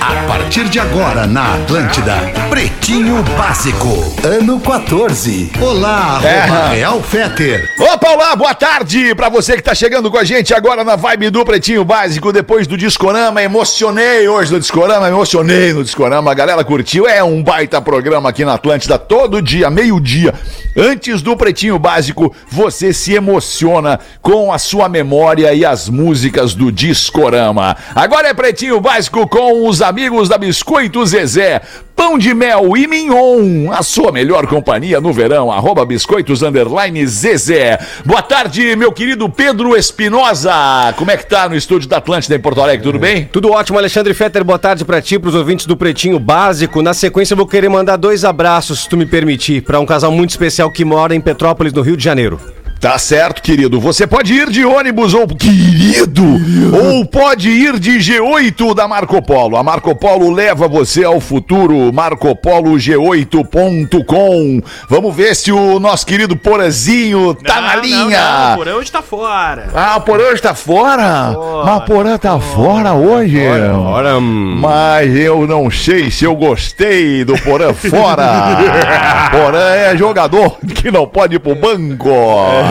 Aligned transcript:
A 0.00 0.26
partir 0.26 0.68
de 0.68 0.78
agora 0.78 1.26
na 1.26 1.54
Atlântida, 1.54 2.14
Pretinho 2.48 3.22
Básico, 3.36 4.14
ano 4.22 4.58
14. 4.60 5.52
Olá, 5.60 6.16
arroba 6.16 6.68
Real 6.68 7.02
Feter. 7.02 7.70
Opa, 7.78 8.10
olá, 8.10 8.36
boa 8.36 8.54
tarde 8.54 9.14
pra 9.14 9.28
você 9.28 9.56
que 9.56 9.62
tá 9.62 9.74
chegando 9.74 10.10
com 10.10 10.18
a 10.18 10.24
gente 10.24 10.54
agora 10.54 10.84
na 10.84 10.96
vibe 10.96 11.30
do 11.30 11.44
Pretinho 11.44 11.84
Básico, 11.84 12.32
depois 12.32 12.66
do 12.66 12.76
Discorama, 12.76 13.42
emocionei 13.42 14.28
hoje 14.28 14.52
no 14.52 14.60
Discorama, 14.60 15.08
emocionei 15.08 15.72
no 15.72 15.84
Discorama, 15.84 16.30
a 16.30 16.34
galera 16.34 16.64
curtiu, 16.64 17.06
é 17.06 17.22
um 17.22 17.42
baita 17.42 17.80
programa 17.80 18.28
aqui 18.28 18.44
na 18.44 18.54
Atlântida, 18.54 18.98
todo 18.98 19.42
dia, 19.42 19.70
meio-dia, 19.70 20.34
antes 20.76 21.22
do 21.22 21.36
Pretinho 21.36 21.78
Básico, 21.78 22.34
você 22.48 22.92
se 22.92 23.14
emociona 23.14 23.98
com 24.20 24.52
a 24.52 24.58
sua 24.58 24.88
memória 24.88 25.52
e 25.54 25.64
as 25.64 25.88
músicas 25.88 26.54
do 26.54 26.70
Discorama. 26.70 27.76
Agora 27.94 28.28
é 28.28 28.34
Pretinho 28.34 28.80
Básico 28.80 29.26
com 29.28 29.68
os 29.68 29.73
amigos 29.80 30.28
da 30.28 30.38
Biscoito 30.38 31.04
Zezé. 31.06 31.60
Pão 31.96 32.18
de 32.18 32.34
mel 32.34 32.76
e 32.76 32.88
mignon, 32.88 33.70
a 33.72 33.82
sua 33.82 34.10
melhor 34.10 34.48
companhia 34.48 35.00
no 35.00 35.12
verão, 35.12 35.52
arroba 35.52 35.86
biscoitos 35.86 36.42
underline 36.42 37.06
Zezé. 37.06 37.78
Boa 38.04 38.20
tarde, 38.20 38.74
meu 38.74 38.90
querido 38.90 39.28
Pedro 39.28 39.76
Espinosa. 39.76 40.52
Como 40.96 41.12
é 41.12 41.16
que 41.16 41.24
tá 41.24 41.48
no 41.48 41.54
estúdio 41.54 41.88
da 41.88 41.98
Atlântida 41.98 42.34
em 42.34 42.40
Porto 42.40 42.60
Alegre, 42.60 42.82
tudo 42.82 42.98
bem? 42.98 43.28
Tudo 43.32 43.52
ótimo, 43.52 43.78
Alexandre 43.78 44.12
Fetter. 44.12 44.42
Boa 44.42 44.58
tarde 44.58 44.84
pra 44.84 45.00
ti, 45.00 45.20
pros 45.20 45.36
ouvintes 45.36 45.66
do 45.66 45.76
Pretinho 45.76 46.18
Básico. 46.18 46.82
Na 46.82 46.92
sequência, 46.92 47.34
eu 47.34 47.38
vou 47.38 47.46
querer 47.46 47.68
mandar 47.68 47.96
dois 47.96 48.24
abraços, 48.24 48.80
se 48.80 48.88
tu 48.88 48.96
me 48.96 49.06
permitir, 49.06 49.62
pra 49.62 49.78
um 49.78 49.86
casal 49.86 50.10
muito 50.10 50.30
especial 50.30 50.70
que 50.72 50.84
mora 50.84 51.14
em 51.14 51.20
Petrópolis, 51.20 51.72
no 51.72 51.82
Rio 51.82 51.96
de 51.96 52.02
Janeiro. 52.02 52.40
Tá 52.84 52.98
certo, 52.98 53.40
querido. 53.40 53.80
Você 53.80 54.06
pode 54.06 54.34
ir 54.34 54.50
de 54.50 54.62
ônibus 54.62 55.14
ou 55.14 55.26
querido, 55.26 56.22
ou 56.70 57.06
pode 57.06 57.48
ir 57.48 57.78
de 57.78 57.92
G8 57.92 58.74
da 58.74 58.86
Marco 58.86 59.22
Polo. 59.22 59.56
A 59.56 59.62
Marco 59.62 59.96
Polo 59.96 60.30
leva 60.30 60.68
você 60.68 61.02
ao 61.02 61.18
futuro. 61.18 61.90
MarcoPoloG8.com. 61.90 64.62
Vamos 64.86 65.16
ver 65.16 65.34
se 65.34 65.50
o 65.50 65.80
nosso 65.80 66.04
querido 66.04 66.36
Porazinho 66.36 67.34
tá 67.34 67.58
na 67.58 67.76
linha. 67.76 68.20
Não, 68.20 68.50
não, 68.50 68.56
por 68.58 68.68
hoje 68.68 68.92
tá 68.92 69.00
fora. 69.00 69.68
Ah, 69.74 69.96
o 69.96 70.02
Porã 70.02 70.34
está 70.34 70.54
fora? 70.54 71.32
Fora, 71.32 71.64
Mas 71.64 71.76
o 71.78 71.80
Porã 71.86 72.18
tá 72.18 72.38
fora 72.38 72.92
hoje? 72.92 73.46
Ora, 73.46 74.18
hum, 74.18 74.58
Mas 74.60 75.16
eu 75.16 75.46
não 75.46 75.70
sei 75.70 76.10
se 76.10 76.26
eu 76.26 76.36
gostei 76.36 77.24
do 77.24 77.32
Porã 77.38 77.72
fora. 77.72 78.58
Porã 79.32 79.70
é 79.70 79.96
jogador 79.96 80.58
que 80.74 80.90
não 80.90 81.06
pode 81.06 81.36
ir 81.36 81.38
pro 81.38 81.54
banco. 81.54 82.10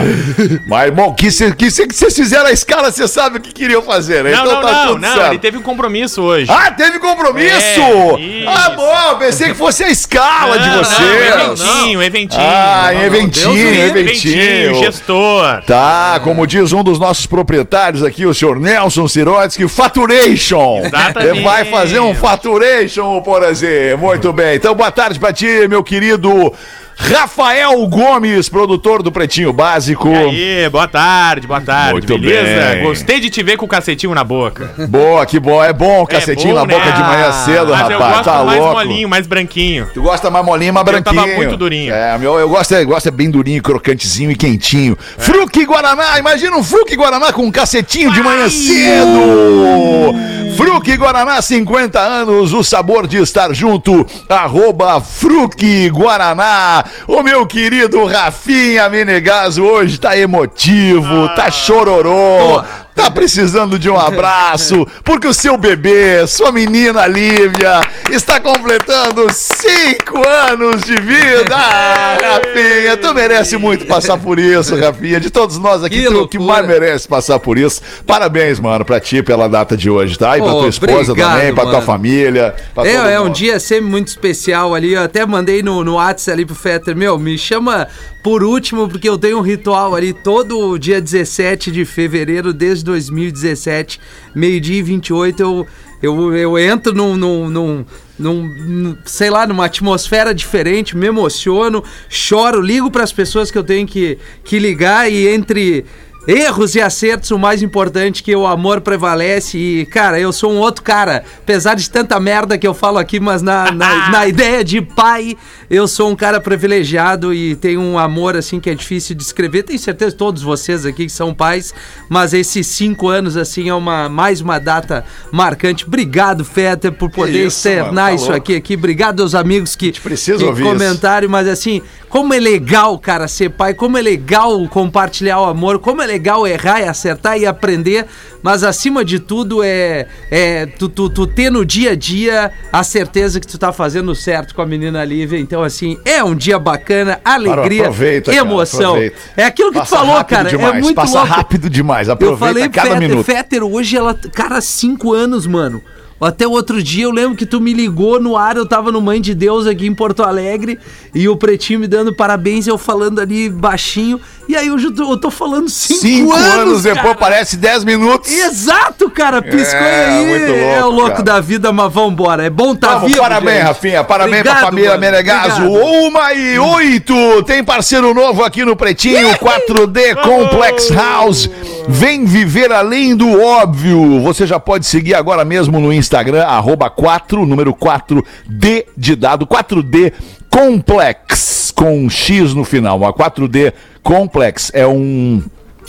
Mas, 0.66 0.92
bom, 0.92 1.14
que 1.14 1.30
se, 1.30 1.52
que 1.54 1.70
se, 1.70 1.86
que 1.86 1.94
vocês 1.94 2.14
fizeram 2.14 2.46
a 2.46 2.52
escala, 2.52 2.90
você 2.90 3.06
sabe 3.08 3.38
o 3.38 3.40
que 3.40 3.52
queriam 3.52 3.82
fazer, 3.82 4.24
né? 4.24 4.32
Não, 4.32 4.44
então 4.44 4.54
não, 4.54 4.62
tá 4.62 4.86
não, 4.86 4.98
não, 4.98 5.14
certo. 5.14 5.30
ele 5.30 5.38
teve 5.38 5.58
um 5.58 5.62
compromisso 5.62 6.22
hoje. 6.22 6.50
Ah, 6.50 6.70
teve 6.70 6.98
compromisso? 6.98 7.54
É, 7.56 8.44
ah, 8.46 8.70
bom, 8.70 9.18
pensei 9.18 9.48
que 9.48 9.54
fosse 9.54 9.84
a 9.84 9.90
escala 9.90 10.58
de 10.58 10.68
Não, 10.68 10.78
vocês. 10.78 11.00
Não, 11.00 11.52
eventinho, 11.52 12.02
eventinho. 12.02 12.42
Ah, 12.42 12.90
Não, 12.92 13.02
eventinho, 13.02 13.54
livre, 13.54 14.00
eventinho. 14.00 14.74
gestor. 14.76 15.62
Tá, 15.62 16.20
como 16.22 16.46
diz 16.46 16.72
um 16.72 16.82
dos 16.82 16.98
nossos 16.98 17.26
proprietários 17.26 18.02
aqui, 18.02 18.26
o 18.26 18.34
senhor 18.34 18.58
Nelson 18.58 19.08
Sirotsky, 19.08 19.68
Faturation. 19.68 20.82
Exatamente. 20.84 21.42
Vai 21.42 21.64
fazer 21.66 22.00
um 22.00 22.14
Faturation, 22.14 23.20
por 23.22 23.42
exemplo. 23.42 24.06
Muito 24.06 24.32
bem. 24.32 24.56
Então, 24.56 24.74
boa 24.74 24.90
tarde 24.90 25.18
pra 25.18 25.32
ti, 25.32 25.66
meu 25.68 25.82
querido 25.82 26.52
Rafael 26.96 27.86
Gomes, 27.88 28.48
produtor 28.48 29.02
do 29.02 29.10
Pretinho 29.10 29.52
Básico. 29.52 30.08
E 30.08 30.62
aí, 30.62 30.68
boa 30.70 30.86
tarde, 30.86 31.46
boa 31.46 31.60
tarde, 31.60 31.92
Muito 31.92 32.18
beleza? 32.18 32.74
bem. 32.74 32.84
Gostei 32.84 33.20
de 33.20 33.28
te 33.30 33.42
ver 33.42 33.56
com 33.56 33.66
o 33.66 33.68
cacetinho 33.68 34.14
na 34.14 34.22
boca. 34.22 34.70
Boa, 34.88 35.26
que 35.26 35.38
bom. 35.40 35.62
É 35.62 35.72
bom 35.72 36.02
o 36.02 36.06
cacetinho 36.06 36.54
bom, 36.54 36.60
na 36.60 36.66
boca 36.66 36.84
né? 36.86 36.92
de 36.92 37.02
manhã 37.02 37.32
cedo, 37.32 37.72
Mas 37.72 37.90
eu 37.90 37.98
rapaz. 37.98 38.14
gosto 38.16 38.24
Tá 38.24 38.44
mais 38.44 38.58
louco. 38.60 38.74
molinho, 38.74 39.08
mais 39.08 39.26
branquinho. 39.26 39.88
Tu 39.92 40.00
gosta 40.00 40.30
mais 40.30 40.44
molinho, 40.44 40.72
mais 40.72 40.86
Eu 40.86 40.92
branquinho. 40.92 41.22
tava 41.22 41.34
muito 41.36 41.56
durinho. 41.56 41.92
É, 41.92 42.16
meu, 42.16 42.38
eu 42.38 42.48
gosto, 42.48 42.72
eu 42.74 42.86
gosto 42.86 43.08
é 43.08 43.10
bem 43.10 43.30
durinho, 43.30 43.62
crocantezinho 43.62 44.30
e 44.30 44.36
quentinho. 44.36 44.96
É. 45.18 45.20
Fruque 45.20 45.64
Guaraná, 45.64 46.18
imagina 46.18 46.56
um 46.56 46.62
Fruque 46.62 46.94
Guaraná 46.96 47.32
com 47.32 47.42
um 47.42 47.50
cacetinho 47.50 48.12
de 48.12 48.22
manhã 48.22 48.48
cedo. 48.48 50.14
Fruque 50.56 50.96
Guaraná, 50.96 51.42
50 51.42 51.98
anos, 51.98 52.52
o 52.52 52.62
sabor 52.62 53.08
de 53.08 53.16
estar 53.18 53.52
junto. 53.52 54.06
Arroba 54.28 55.00
Fruque 55.00 55.88
Guaraná. 55.90 56.83
O 57.06 57.22
meu 57.22 57.46
querido 57.46 58.04
Rafinha 58.04 58.88
Menegaso 58.88 59.62
hoje 59.62 59.98
tá 59.98 60.16
emotivo, 60.16 61.28
tá 61.34 61.50
chororô. 61.50 62.62
Tá 62.94 63.10
precisando 63.10 63.76
de 63.76 63.90
um 63.90 63.98
abraço, 63.98 64.86
porque 65.02 65.26
o 65.26 65.34
seu 65.34 65.56
bebê, 65.58 66.26
sua 66.28 66.52
menina 66.52 67.06
Lívia, 67.08 67.80
está 68.08 68.38
completando 68.38 69.26
cinco 69.32 70.24
anos 70.26 70.80
de 70.82 70.94
vida. 71.00 71.56
Ah, 71.56 72.16
Rafinha, 72.22 72.96
tu 72.96 73.12
merece 73.12 73.56
muito 73.56 73.84
passar 73.86 74.16
por 74.18 74.38
isso, 74.38 74.76
Rafinha. 74.76 75.18
De 75.18 75.28
todos 75.28 75.58
nós 75.58 75.82
aqui, 75.82 76.02
Que 76.02 76.04
tu 76.04 76.28
que 76.28 76.38
loucura. 76.38 76.62
mais 76.62 76.66
merece 76.68 77.08
passar 77.08 77.38
por 77.40 77.58
isso. 77.58 77.82
Parabéns, 78.06 78.60
mano, 78.60 78.84
pra 78.84 79.00
ti 79.00 79.22
pela 79.22 79.48
data 79.48 79.76
de 79.76 79.90
hoje, 79.90 80.16
tá? 80.16 80.38
E 80.38 80.42
pra 80.42 80.52
tua 80.52 80.68
esposa 80.68 81.12
obrigado, 81.12 81.36
também, 81.36 81.52
pra 81.54 81.64
tua 81.64 81.72
mano. 81.72 81.86
família. 81.86 82.54
pra 82.74 82.86
É, 82.86 83.14
é 83.14 83.20
um 83.20 83.30
dia 83.30 83.58
sempre 83.58 83.86
muito 83.90 84.08
especial 84.08 84.72
ali. 84.72 84.92
Eu 84.92 85.02
até 85.02 85.26
mandei 85.26 85.62
no, 85.62 85.82
no 85.82 85.94
WhatsApp 85.94 86.30
ali 86.30 86.44
pro 86.46 86.54
Fetter, 86.54 86.94
meu, 86.96 87.18
me 87.18 87.36
chama 87.36 87.88
por 88.22 88.42
último, 88.42 88.88
porque 88.88 89.06
eu 89.06 89.18
tenho 89.18 89.38
um 89.38 89.42
ritual 89.42 89.94
ali 89.94 90.12
todo 90.14 90.78
dia 90.78 90.98
17 91.00 91.70
de 91.70 91.84
fevereiro, 91.84 92.54
desde 92.54 92.83
2017, 92.84 93.98
meio-dia 94.34 94.78
e 94.78 94.82
28, 94.82 95.40
eu, 95.42 95.66
eu, 96.02 96.34
eu 96.36 96.58
entro 96.58 96.94
num, 96.94 97.16
num, 97.16 97.48
num, 97.48 97.86
num- 98.18 98.96
sei 99.04 99.30
lá, 99.30 99.46
numa 99.46 99.64
atmosfera 99.64 100.32
diferente, 100.34 100.96
me 100.96 101.06
emociono, 101.06 101.82
choro, 102.08 102.60
ligo 102.60 102.90
pras 102.90 103.12
pessoas 103.12 103.50
que 103.50 103.58
eu 103.58 103.64
tenho 103.64 103.86
que, 103.86 104.18
que 104.44 104.58
ligar 104.58 105.10
e 105.10 105.26
entre. 105.28 105.84
Erros 106.26 106.74
e 106.74 106.80
acertos, 106.80 107.30
o 107.30 107.38
mais 107.38 107.62
importante 107.62 108.22
que 108.22 108.34
o 108.34 108.46
amor 108.46 108.80
prevalece 108.80 109.58
e, 109.58 109.84
cara, 109.84 110.18
eu 110.18 110.32
sou 110.32 110.50
um 110.50 110.56
outro 110.56 110.82
cara, 110.82 111.22
apesar 111.38 111.74
de 111.74 111.90
tanta 111.90 112.18
merda 112.18 112.56
que 112.56 112.66
eu 112.66 112.72
falo 112.72 112.96
aqui, 112.96 113.20
mas 113.20 113.42
na, 113.42 113.70
na, 113.70 114.08
na 114.10 114.26
ideia 114.26 114.64
de 114.64 114.80
pai, 114.80 115.36
eu 115.68 115.86
sou 115.86 116.08
um 116.08 116.16
cara 116.16 116.40
privilegiado 116.40 117.34
e 117.34 117.54
tenho 117.54 117.82
um 117.82 117.98
amor, 117.98 118.36
assim, 118.36 118.58
que 118.58 118.70
é 118.70 118.74
difícil 118.74 119.14
de 119.14 119.22
descrever, 119.22 119.64
tenho 119.64 119.78
certeza 119.78 120.12
que 120.12 120.18
todos 120.18 120.42
vocês 120.42 120.86
aqui 120.86 121.04
que 121.04 121.12
são 121.12 121.34
pais, 121.34 121.74
mas 122.08 122.32
esses 122.32 122.66
cinco 122.68 123.08
anos, 123.08 123.36
assim, 123.36 123.68
é 123.68 123.74
uma, 123.74 124.08
mais 124.08 124.40
uma 124.40 124.58
data 124.58 125.04
marcante. 125.30 125.84
Obrigado, 125.84 126.42
Fetter, 126.42 126.90
por 126.90 127.10
poder 127.10 127.46
isso, 127.46 127.58
externar 127.58 127.92
mano, 127.92 127.96
tá 127.96 128.14
isso 128.14 128.24
louco. 128.24 128.38
aqui, 128.38 128.56
aqui, 128.56 128.74
obrigado 128.76 129.22
aos 129.22 129.34
amigos 129.34 129.76
que, 129.76 129.92
precisa 130.00 130.38
que 130.38 130.62
comentaram, 130.62 131.28
mas 131.28 131.46
assim, 131.46 131.82
como 132.08 132.32
é 132.32 132.40
legal, 132.40 132.98
cara, 132.98 133.28
ser 133.28 133.50
pai, 133.50 133.74
como 133.74 133.98
é 133.98 134.02
legal 134.02 134.66
compartilhar 134.68 135.40
o 135.40 135.44
amor, 135.44 135.78
como 135.78 136.00
é 136.00 136.06
legal 136.06 136.13
errar 136.46 136.80
e 136.80 136.84
acertar 136.84 137.38
e 137.38 137.46
aprender, 137.46 138.06
mas 138.42 138.62
acima 138.62 139.04
de 139.04 139.18
tudo 139.18 139.62
é, 139.62 140.06
é 140.30 140.66
tu, 140.66 140.88
tu, 140.88 141.08
tu 141.08 141.26
ter 141.26 141.50
no 141.50 141.64
dia 141.64 141.92
a 141.92 141.94
dia 141.94 142.52
a 142.72 142.82
certeza 142.82 143.40
que 143.40 143.46
tu 143.46 143.58
tá 143.58 143.72
fazendo 143.72 144.14
certo 144.14 144.54
com 144.54 144.62
a 144.62 144.66
menina 144.66 145.04
Lívia. 145.04 145.38
Então, 145.38 145.62
assim, 145.62 145.98
é 146.04 146.22
um 146.22 146.34
dia 146.34 146.58
bacana, 146.58 147.20
alegria, 147.24 147.82
aproveita, 147.82 148.30
cara, 148.32 148.44
emoção. 148.44 148.90
aproveita. 148.90 149.16
É 149.36 149.44
aquilo 149.44 149.72
que 149.72 149.78
Passa 149.78 149.96
tu 149.96 149.98
falou, 150.06 150.24
cara. 150.24 150.48
demais, 150.48 150.74
é 150.74 150.80
muito 150.80 150.94
passa 150.94 151.18
louco. 151.18 151.32
rápido 151.32 151.70
demais. 151.70 152.08
Eu 152.08 152.14
Aproveita 152.14 152.46
falei 152.46 152.68
cada 152.68 152.90
Fetter, 152.90 153.08
minuto. 153.08 153.24
Fetter, 153.24 153.64
hoje 153.64 153.96
ela. 153.96 154.14
Cara, 154.14 154.60
cinco 154.60 155.12
anos, 155.12 155.46
mano. 155.46 155.82
Até 156.20 156.46
o 156.46 156.52
outro 156.52 156.82
dia 156.82 157.04
eu 157.04 157.10
lembro 157.10 157.36
que 157.36 157.44
tu 157.44 157.60
me 157.60 157.74
ligou 157.74 158.20
no 158.20 158.36
ar, 158.36 158.56
eu 158.56 158.64
tava 158.64 158.90
no 158.90 159.00
Mãe 159.00 159.20
de 159.20 159.34
Deus 159.34 159.66
aqui 159.66 159.86
em 159.86 159.94
Porto 159.94 160.22
Alegre 160.22 160.78
e 161.14 161.28
o 161.28 161.36
Pretinho 161.36 161.80
me 161.80 161.86
dando 161.86 162.14
parabéns, 162.14 162.66
eu 162.66 162.78
falando 162.78 163.18
ali 163.20 163.50
baixinho. 163.50 164.18
E 164.46 164.54
aí 164.56 164.70
hoje 164.70 164.86
eu 164.86 164.94
tô, 164.94 165.12
eu 165.12 165.16
tô 165.16 165.30
falando 165.30 165.68
cinco, 165.70 166.00
Cinco 166.00 166.32
anos, 166.34 166.82
cara. 166.82 166.94
depois 166.94 167.16
parece 167.16 167.56
dez 167.56 167.82
minutos. 167.82 168.30
Exato, 168.30 169.08
cara, 169.08 169.40
piscou 169.40 169.80
É, 169.80 170.06
aí. 170.06 170.26
muito 170.26 170.52
é 170.52 170.78
o 170.80 170.82
louco, 170.84 170.96
louco 170.96 171.10
cara. 171.12 171.22
da 171.22 171.40
vida, 171.40 171.72
mas 171.72 171.92
vambora. 171.92 172.44
É 172.44 172.50
bom 172.50 172.74
tá 172.74 172.94
Vamos, 172.96 173.08
vivo, 173.08 173.20
parabéns, 173.22 173.56
gente. 173.56 173.66
Rafinha. 173.66 174.04
Parabéns 174.04 174.40
Obrigado, 174.40 174.58
pra 174.58 174.66
família. 174.68 174.98
Menegaso. 174.98 175.62
Uma 175.66 176.32
e 176.34 176.58
oito. 176.58 177.42
Tem 177.44 177.64
parceiro 177.64 178.12
novo 178.12 178.44
aqui 178.44 178.64
no 178.64 178.76
Pretinho. 178.76 179.28
4D 179.38 180.14
Complex 180.22 180.90
House. 180.90 181.48
Vem 181.88 182.24
viver 182.26 182.70
além 182.70 183.16
do 183.16 183.40
óbvio. 183.40 184.20
Você 184.22 184.46
já 184.46 184.60
pode 184.60 184.84
seguir 184.86 185.14
agora 185.14 185.44
mesmo 185.44 185.80
no 185.80 185.92
Instagram, 185.92 186.44
arroba 186.44 186.90
4, 186.90 187.46
número 187.46 187.72
4D 187.74 188.84
de 188.96 189.16
dado. 189.16 189.46
4D 189.46 190.12
Complex, 190.50 191.63
com 191.74 192.04
um 192.04 192.10
X 192.10 192.54
no 192.54 192.64
final. 192.64 193.04
A 193.04 193.12
4D 193.12 193.72
Complex 194.02 194.70
é 194.74 194.86
um 194.86 195.42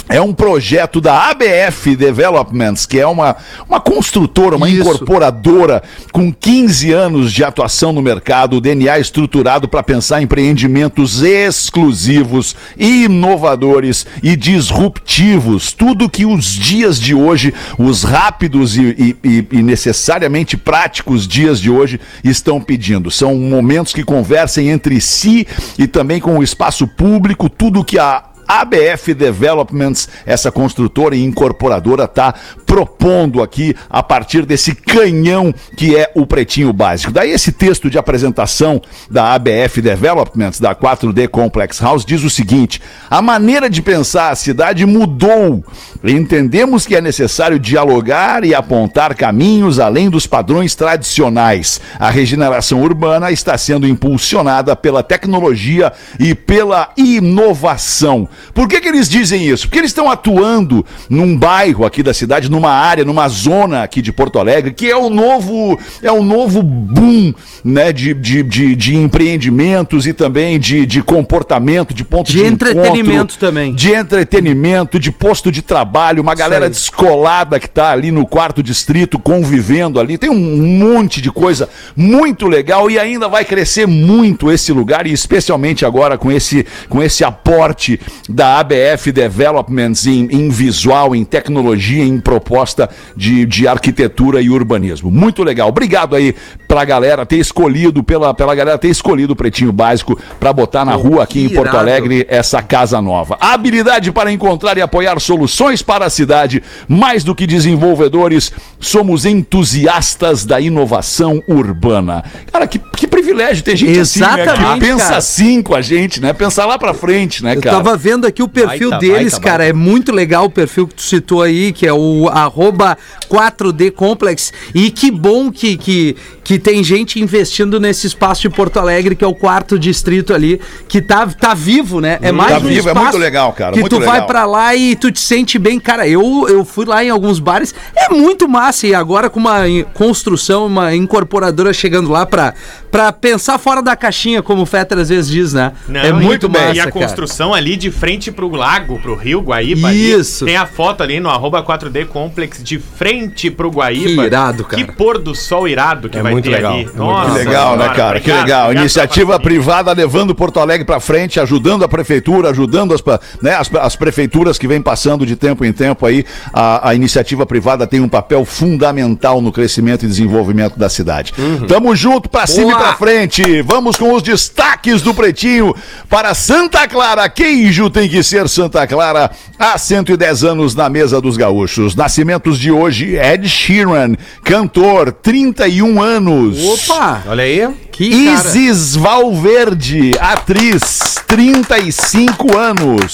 É 0.07 0.22
um 0.22 0.31
projeto 0.34 1.02
da 1.02 1.30
ABF 1.31 1.96
Developments, 1.96 2.86
que 2.86 3.00
é 3.00 3.07
uma, 3.07 3.36
uma 3.68 3.81
construtora, 3.81 4.56
uma 4.56 4.69
Isso. 4.69 4.81
incorporadora 4.81 5.81
com 6.12 6.31
15 6.31 6.92
anos 6.94 7.34
de 7.34 7.44
atuação 7.44 7.92
no 7.92 8.02
mercado, 8.04 8.57
o 8.57 8.62
DNA 8.62 9.00
estruturado 9.00 9.68
para 9.68 9.81
pensar 9.81 10.22
em 10.22 10.25
empreendimentos 10.25 11.24
exclusivos, 11.24 12.56
inovadores 12.78 14.06
e 14.22 14.36
disruptivos. 14.36 15.74
Tudo 15.74 16.10
que 16.10 16.25
os 16.25 16.46
dias 16.46 17.00
de 17.00 17.16
hoje, 17.16 17.54
os 17.78 18.04
rápidos 18.04 18.78
e, 18.78 18.81
e- 18.84 19.16
e- 19.24 19.48
e 19.52 19.63
necessariamente 19.63 20.56
práticos 20.56 21.28
dias 21.28 21.60
de 21.60 21.69
hoje 21.72 22.00
estão 22.24 22.62
pedindo. 22.62 23.10
São 23.10 23.36
momentos 23.36 23.92
que 23.94 24.04
conversem 24.04 24.69
entre 24.69 25.02
si 25.02 25.48
e 25.80 25.88
também 25.88 26.19
com 26.19 26.38
o 26.38 26.44
espaço 26.44 26.88
público, 26.88 27.50
tudo 27.50 27.84
que 27.84 27.98
a 27.98 28.24
ABF 28.47 29.13
Developments, 29.13 30.07
essa 30.25 30.51
construtora 30.51 31.15
e 31.15 31.24
incorporadora, 31.24 32.06
está 32.06 32.33
propondo 32.65 33.42
aqui 33.42 33.75
a 33.89 34.03
partir 34.03 34.45
desse 34.45 34.75
canhão 34.75 35.53
que 35.77 35.95
é 35.95 36.12
o 36.15 36.25
Pretinho 36.25 36.74
Básico. 36.74 37.12
Daí 37.12 37.31
esse 37.31 37.51
texto 37.51 37.89
de 37.89 37.97
apresentação 37.97 38.81
da 39.09 39.33
ABF 39.33 39.81
Developments, 39.81 40.59
da 40.59 40.75
4D 40.75 41.27
Complex 41.27 41.80
House, 41.80 42.06
diz 42.06 42.24
o 42.24 42.30
seguinte: 42.30 42.81
a 43.09 43.21
maneira 43.21 43.69
de 43.69 43.81
pensar 43.81 44.31
a 44.31 44.36
cidade 44.36 44.86
mudou. 44.86 45.63
Entendemos 46.03 46.86
que 46.86 46.95
é 46.95 47.01
necessário 47.01 47.59
dialogar 47.59 48.44
e 48.44 48.53
apontar 48.53 49.15
caminhos 49.15 49.80
além 49.80 50.09
dos 50.09 50.27
padrões 50.27 50.75
tradicionais. 50.75 51.81
A 52.00 52.09
regeneração 52.09 52.81
urbana 52.81 53.31
está 53.31 53.57
sendo 53.57 53.88
impulsionada 53.88 54.75
pela 54.75 55.01
tecnologia 55.01 55.92
e 56.19 56.36
pela 56.36 56.92
inovação. 56.97 58.27
Por 58.53 58.67
que, 58.67 58.79
que 58.79 58.87
eles 58.87 59.09
dizem 59.09 59.47
isso? 59.47 59.67
Porque 59.67 59.79
eles 59.79 59.91
estão 59.91 60.09
atuando 60.09 60.85
num 61.09 61.37
bairro 61.37 61.85
aqui 61.85 62.01
da 62.01 62.13
cidade, 62.13 62.49
numa 62.49 62.71
área, 62.71 63.03
numa 63.03 63.27
zona 63.27 63.83
aqui 63.83 64.01
de 64.01 64.11
Porto 64.11 64.39
Alegre, 64.39 64.73
que 64.73 64.89
é 64.89 64.95
o 64.95 65.09
novo, 65.09 65.79
é 66.01 66.11
o 66.11 66.23
novo 66.23 66.61
boom 66.61 67.33
né, 67.63 67.91
de, 67.91 68.13
de, 68.13 68.43
de, 68.43 68.75
de 68.75 68.95
empreendimentos 68.95 70.05
e 70.07 70.13
também 70.13 70.59
de, 70.59 70.85
de 70.85 71.01
comportamento, 71.01 71.93
de 71.93 72.03
ponto 72.03 72.31
de, 72.31 72.37
De 72.37 72.45
entretenimento 72.45 73.11
encontro, 73.11 73.37
também. 73.37 73.73
De 73.73 73.91
entretenimento, 73.91 74.99
de 74.99 75.11
posto 75.11 75.51
de 75.51 75.61
trabalho, 75.61 76.21
uma 76.21 76.35
galera 76.35 76.69
descolada 76.69 77.59
que 77.59 77.69
tá 77.69 77.91
ali 77.91 78.11
no 78.11 78.25
quarto 78.25 78.61
distrito 78.61 79.17
convivendo 79.17 79.99
ali. 79.99 80.17
Tem 80.17 80.29
um 80.29 80.77
monte 80.77 81.21
de 81.21 81.31
coisa 81.31 81.69
muito 81.95 82.47
legal 82.47 82.89
e 82.89 82.99
ainda 82.99 83.27
vai 83.27 83.43
crescer 83.43 83.87
muito 83.87 84.51
esse 84.51 84.71
lugar 84.71 85.07
e 85.07 85.13
especialmente 85.13 85.85
agora 85.85 86.17
com 86.17 86.31
esse, 86.31 86.65
com 86.89 87.01
esse 87.01 87.23
aporte 87.23 87.99
da 88.27 88.60
ABF 88.60 89.12
Developments 89.12 90.07
em, 90.07 90.27
em 90.31 90.50
visual, 90.50 91.16
em 91.16 91.24
tecnologia, 91.24 92.04
em 92.04 92.19
proposta 92.19 92.89
de, 93.16 93.45
de 93.45 93.68
arquitetura 93.68 94.42
e 94.42 94.50
urbanismo. 94.50 95.12
Muito 95.12 95.44
legal. 95.44 95.69
Obrigado 95.69 96.16
aí 96.16 96.36
pra 96.68 96.83
galera 96.83 97.25
ter 97.25 97.38
escolhido, 97.38 98.04
pela, 98.04 98.33
pela 98.33 98.56
galera 98.56 98.77
ter 98.77 98.89
escolhido 98.89 99.33
o 99.33 99.36
Pretinho 99.36 99.72
Básico 99.72 100.19
pra 100.39 100.51
botar 100.51 100.83
na 100.83 100.94
rua 100.94 101.24
aqui 101.24 101.44
em 101.45 101.50
Porto. 101.50 101.75
Alegre 101.75 102.25
essa 102.30 102.62
casa 102.63 103.01
nova. 103.01 103.38
A 103.39 103.54
habilidade 103.54 104.12
para 104.12 104.31
encontrar 104.31 104.78
e 104.78 104.81
apoiar 104.81 105.19
soluções 105.19 105.81
para 105.81 106.06
a 106.06 106.10
cidade, 106.10 106.63
mais 106.88 107.24
do 107.24 107.36
que 107.36 107.45
desenvolvedores, 107.45 108.51
somos 108.80 109.25
entusiastas 109.25 110.45
da 110.45 110.60
inovação 110.60 111.44
urbana. 111.48 112.24
Cara, 112.51 112.66
que, 112.66 112.80
que 112.80 113.07
privilégio 113.07 113.63
ter 113.63 113.75
gente 113.75 114.00
assim, 114.00 114.19
né? 114.21 114.42
Exatamente, 114.44 114.74
Que 114.74 114.80
pensa 114.80 115.06
cara. 115.06 115.18
assim 115.18 115.62
com 115.62 115.75
a 115.75 115.81
gente, 115.81 116.21
né? 116.21 116.33
Pensar 116.33 116.66
lá 116.66 116.78
pra 116.80 116.94
frente, 116.94 117.44
né, 117.44 117.56
Eu 117.56 117.62
cara? 117.62 117.78
tava 117.78 117.98
vendo 117.98 118.14
aqui 118.23 118.41
o 118.41 118.47
perfil 118.47 118.89
Baita, 118.91 119.06
deles, 119.06 119.33
baita, 119.33 119.45
cara. 119.45 119.65
É 119.65 119.73
muito 119.73 120.12
legal 120.13 120.45
o 120.45 120.50
perfil 120.50 120.88
que 120.88 120.95
tu 120.95 121.01
citou 121.01 121.41
aí, 121.41 121.73
que 121.73 121.85
é 121.85 121.91
o 121.94 122.29
arroba 122.29 122.97
4D 123.29 123.91
Complex. 123.91 124.53
E 124.73 124.89
que 124.89 125.12
bom 125.12 125.51
que, 125.51 125.75
que, 125.75 126.15
que 126.44 126.57
tem 126.57 126.83
gente 126.83 127.19
investindo 127.19 127.79
nesse 127.79 128.07
espaço 128.07 128.44
de 128.44 128.50
Porto 128.50 128.77
Alegre, 128.77 129.15
que 129.15 129.23
é 129.23 129.27
o 129.27 129.33
quarto 129.35 129.77
distrito 129.77 130.33
ali, 130.33 130.62
que 130.88 131.01
tá, 131.01 131.25
tá 131.27 131.53
vivo, 131.53 132.00
né? 132.00 132.17
É 132.21 132.31
mais 132.31 132.51
Tá 132.51 132.57
um 132.59 132.62
vivo, 132.62 132.73
é 132.88 132.91
espaço 132.91 133.01
muito 133.01 133.17
legal, 133.17 133.51
cara, 133.53 133.73
Que 133.73 133.89
tu 133.89 134.00
vai 134.00 134.12
legal. 134.12 134.27
pra 134.27 134.45
lá 134.45 134.75
e 134.75 134.95
tu 134.95 135.11
te 135.11 135.19
sente 135.19 135.57
bem. 135.57 135.79
Cara, 135.79 136.07
eu, 136.07 136.45
eu 136.47 136.63
fui 136.63 136.85
lá 136.85 137.03
em 137.03 137.09
alguns 137.09 137.39
bares, 137.39 137.73
é 137.95 138.13
muito 138.13 138.47
massa. 138.47 138.88
E 138.88 138.94
agora 138.94 139.29
com 139.29 139.39
uma 139.39 139.61
construção, 139.94 140.68
uma 140.68 140.95
incorporadora 140.95 141.73
chegando 141.73 142.09
lá 142.09 142.25
pra, 142.25 142.53
pra 142.95 143.12
pensar 143.12 143.57
fora 143.57 143.81
da 143.81 143.94
caixinha, 143.95 144.42
como 144.42 144.62
o 144.62 144.65
Fetter 144.65 144.97
às 145.00 145.09
vezes 145.09 145.30
diz, 145.30 145.53
né? 145.53 145.74
Não, 145.88 146.00
é 146.00 146.13
muito 146.13 146.50
massa, 146.50 146.74
E 146.74 146.80
a 146.80 146.83
cara. 146.83 146.92
construção 146.92 147.53
ali 147.53 147.75
de 147.75 147.92
frente 147.92 148.31
pro 148.31 148.50
lago, 148.50 149.00
pro 149.01 149.15
rio 149.15 149.42
Guaíba. 149.42 149.89
ali. 149.89 150.12
Isso. 150.13 150.45
tem 150.45 150.56
a 150.56 150.65
foto 150.65 151.03
ali 151.03 151.19
no 151.19 151.30
arroba 151.30 151.62
4D 151.62 152.06
Complex 152.06 152.63
de 152.63 152.80
frente 152.80 153.51
pro 153.51 153.69
Guaíba. 153.69 154.06
Que 154.24 154.27
irado, 154.27 154.63
cara. 154.63 154.83
Que 154.83 154.92
pôr 154.94 155.18
do 155.18 155.36
sol 155.36 155.68
irado 155.68 156.07
que 156.09 156.18
É 156.18 156.21
vai 156.21 156.31
muito 156.31 156.45
ter 156.45 156.51
legal, 156.56 156.71
ali. 156.74 156.81
é 156.81 156.86
muito 156.86 156.97
Nossa, 156.97 157.31
Que 157.39 157.45
legal, 157.45 157.77
né, 157.77 157.86
cara? 157.89 157.95
Que 157.95 158.31
obrigado, 158.31 158.42
legal. 158.45 158.63
obrigado 158.65 158.83
Iniciativa 158.83 159.39
privada 159.39 159.92
levando 159.92 160.33
Porto 160.33 160.59
Alegre 160.62 160.86
pra 160.86 161.00
frente, 161.01 161.38
ajudando 161.39 161.83
a 161.83 161.88
prefeitura, 161.89 162.50
ajudando 162.51 162.94
as, 162.94 163.03
né, 163.42 163.56
as, 163.56 163.69
as 163.75 163.95
prefeituras 163.97 164.57
que 164.57 164.68
vêm 164.68 164.81
passando 164.81 165.25
de 165.25 165.36
tempo 165.36 165.65
em 165.65 165.74
tempo 165.74 166.06
aí. 166.06 166.24
A, 166.53 166.89
a 166.89 166.95
iniciativa 166.95 167.45
privada 167.45 167.86
tem 167.86 168.00
um 168.00 168.07
papel 168.09 168.45
fundamental 168.45 169.42
no 169.42 169.51
crescimento 169.51 170.06
e 170.06 170.07
desenvolvimento 170.07 170.77
da 170.80 170.88
cidade. 170.88 171.33
Tamo 171.68 171.94
junto 171.95 172.30
pra 172.30 172.47
cima 172.47 172.71
e 172.71 172.74
Boa. 172.75 172.84
Pra 172.85 172.95
frente. 172.95 173.61
Vamos 173.63 173.97
com 173.97 174.13
os 174.13 174.21
destaques 174.21 175.01
do 175.01 175.13
Pretinho 175.13 175.73
para 176.07 176.35
Santa 176.35 176.87
Clara. 176.87 177.27
Queijo 177.27 177.89
tem 177.89 178.07
que 178.07 178.21
ser 178.21 178.47
Santa 178.47 178.85
Clara 178.85 179.31
há 179.57 179.77
110 179.77 180.43
anos 180.43 180.75
na 180.75 180.87
mesa 180.87 181.19
dos 181.19 181.35
gaúchos. 181.35 181.95
Nascimentos 181.95 182.59
de 182.59 182.71
hoje, 182.71 183.15
Ed 183.15 183.47
Sheeran, 183.49 184.15
cantor, 184.43 185.11
31 185.11 186.01
anos. 186.01 186.63
Opa! 186.63 187.23
Olha 187.27 187.43
aí. 187.43 187.67
Que 187.91 188.25
cara. 188.25 188.49
Isis 188.49 188.95
Valverde, 188.95 190.11
atriz, 190.19 191.15
35 191.27 192.55
anos. 192.55 193.13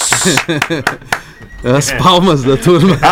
As 1.64 1.92
palmas 1.92 2.44
da 2.44 2.58
turma. 2.58 2.98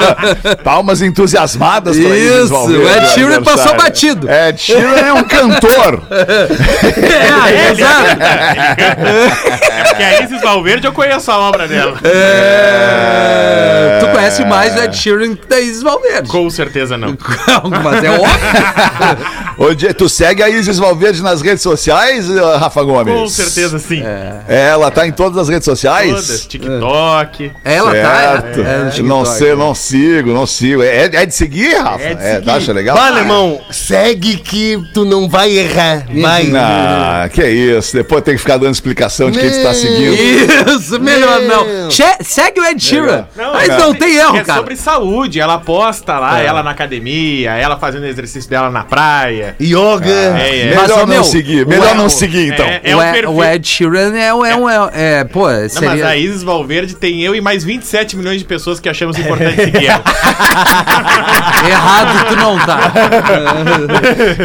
Palmas 0.64 1.02
entusiasmadas 1.02 1.98
pra 1.98 2.16
Isis 2.16 2.44
Isso, 2.44 2.54
o 2.54 2.88
Ed 2.88 3.06
Sheeran 3.08 3.42
passou 3.42 3.76
batido. 3.76 4.26
Ed 4.30 4.60
Sheeran 4.60 4.96
é 4.96 5.12
um 5.12 5.24
cantor. 5.24 6.02
É, 7.50 7.72
exato. 7.72 8.16
Que 9.96 10.02
a 10.02 10.22
Isis 10.22 10.40
Valverde 10.40 10.86
eu 10.86 10.92
conheço 10.92 11.30
a 11.30 11.38
obra 11.38 11.66
dela. 11.66 11.98
É, 12.04 13.98
Tu 14.00 14.06
conhece 14.08 14.44
mais 14.44 14.74
o 14.74 14.78
Ed 14.78 14.96
Sheeran 14.96 15.34
que 15.34 15.46
da 15.46 15.60
Isis 15.60 15.82
Valverde. 15.82 16.28
Com 16.28 16.48
certeza 16.50 16.96
não. 16.96 17.16
Mas 17.82 18.04
é 18.04 18.10
óbvio. 18.10 19.74
Di, 19.76 19.92
tu 19.94 20.08
segue 20.08 20.42
a 20.42 20.48
Isis 20.48 20.78
Valverde 20.78 21.22
nas 21.22 21.42
redes 21.42 21.62
sociais, 21.62 22.28
Rafa 22.58 22.82
Gomes? 22.82 23.12
Com 23.14 23.28
certeza 23.28 23.78
sim. 23.78 24.02
Ela 24.48 24.90
tá 24.90 25.06
em 25.06 25.12
todas 25.12 25.38
as 25.38 25.48
redes 25.48 25.64
sociais? 25.64 26.10
Todas. 26.10 26.46
TikTok. 26.46 26.80
Ela 27.64 27.90
certo. 27.92 28.62
tá. 28.62 28.68
é, 28.68 28.84
TikTok. 28.86 29.02
não 29.02 29.24
sei, 29.24 29.54
não 29.54 29.74
sigo, 29.74 30.32
não 30.32 30.46
sigo. 30.46 30.82
É, 30.82 31.04
é 31.04 31.26
de 31.26 31.34
seguir, 31.34 31.74
Rafa? 31.76 32.02
É 32.04 32.14
de 32.14 32.22
É, 32.22 32.34
seguir. 32.34 32.44
tá, 32.46 32.54
acha 32.54 32.72
legal? 32.72 32.96
Bah, 32.96 33.06
alemão, 33.08 33.60
segue 33.70 34.36
que 34.36 34.78
tu 34.94 35.04
não 35.04 35.28
vai 35.28 35.50
errar. 35.50 36.06
Vai. 36.20 36.50
Ah, 36.54 37.28
que 37.32 37.46
isso. 37.46 37.94
Depois 37.94 38.22
tem 38.22 38.34
que 38.34 38.40
ficar 38.40 38.56
dando 38.56 38.72
explicação 38.74 39.30
de 39.30 39.38
quem 39.38 39.50
tu 39.50 39.56
tá 39.62 39.68
Não. 39.68 39.74
seguindo. 39.74 40.14
Isso, 40.70 41.00
melhor 41.00 41.40
não. 41.42 41.66
Não. 41.66 41.90
Che- 41.90 42.18
segue 42.22 42.60
o 42.60 42.64
Ed 42.64 42.82
Sheeran. 42.82 43.26
Não, 43.36 43.52
Mas 43.54 43.68
é 43.68 43.78
não 43.78 43.94
tem 43.94 44.16
erro, 44.16 44.36
é 44.36 44.44
cara. 44.44 44.58
sobre 44.58 44.76
saúde. 44.76 45.40
Ela 45.40 45.58
posta 45.58 46.18
lá, 46.18 46.40
ela 46.40 46.62
na 46.62 46.70
academia, 46.70 47.52
ela 47.52 47.76
fazendo 47.78 48.06
exercício 48.06 48.48
dela 48.48 48.70
na 48.70 48.84
praia. 48.84 49.56
Yoga. 49.60 50.08
É, 50.10 50.70
é. 50.70 50.74
Mas, 50.74 50.82
Melhor 50.82 50.96
ô, 50.96 51.00
não 51.00 51.06
meu, 51.06 51.24
seguir, 51.24 51.66
melhor 51.66 51.94
não 51.94 52.08
seguir, 52.08 52.52
então. 52.52 52.66
É, 52.66 52.80
é 52.84 52.96
o, 52.96 53.02
Ed, 53.02 53.12
perfil. 53.12 53.30
o 53.34 53.44
Ed 53.44 53.68
Sheeran 53.68 54.16
é, 54.16 54.34
um- 54.34 54.44
é, 54.46 54.56
um- 54.56 54.68
é, 54.68 54.90
é, 55.20 55.24
pô, 55.24 55.48
Não, 55.48 55.60
mas 55.60 55.72
seria... 55.72 56.06
a 56.08 56.16
Isis 56.16 56.42
Valverde 56.42 56.94
tem 57.00 57.22
eu 57.22 57.34
e 57.34 57.40
mais 57.40 57.64
27 57.64 58.16
milhões 58.16 58.38
de 58.38 58.44
pessoas 58.44 58.78
que 58.78 58.88
achamos 58.88 59.18
importante 59.18 59.56
seguir 59.64 59.86
ela. 59.86 60.04
Errado 61.68 62.26
tu 62.28 62.36
não 62.36 62.58
tá. 62.58 62.92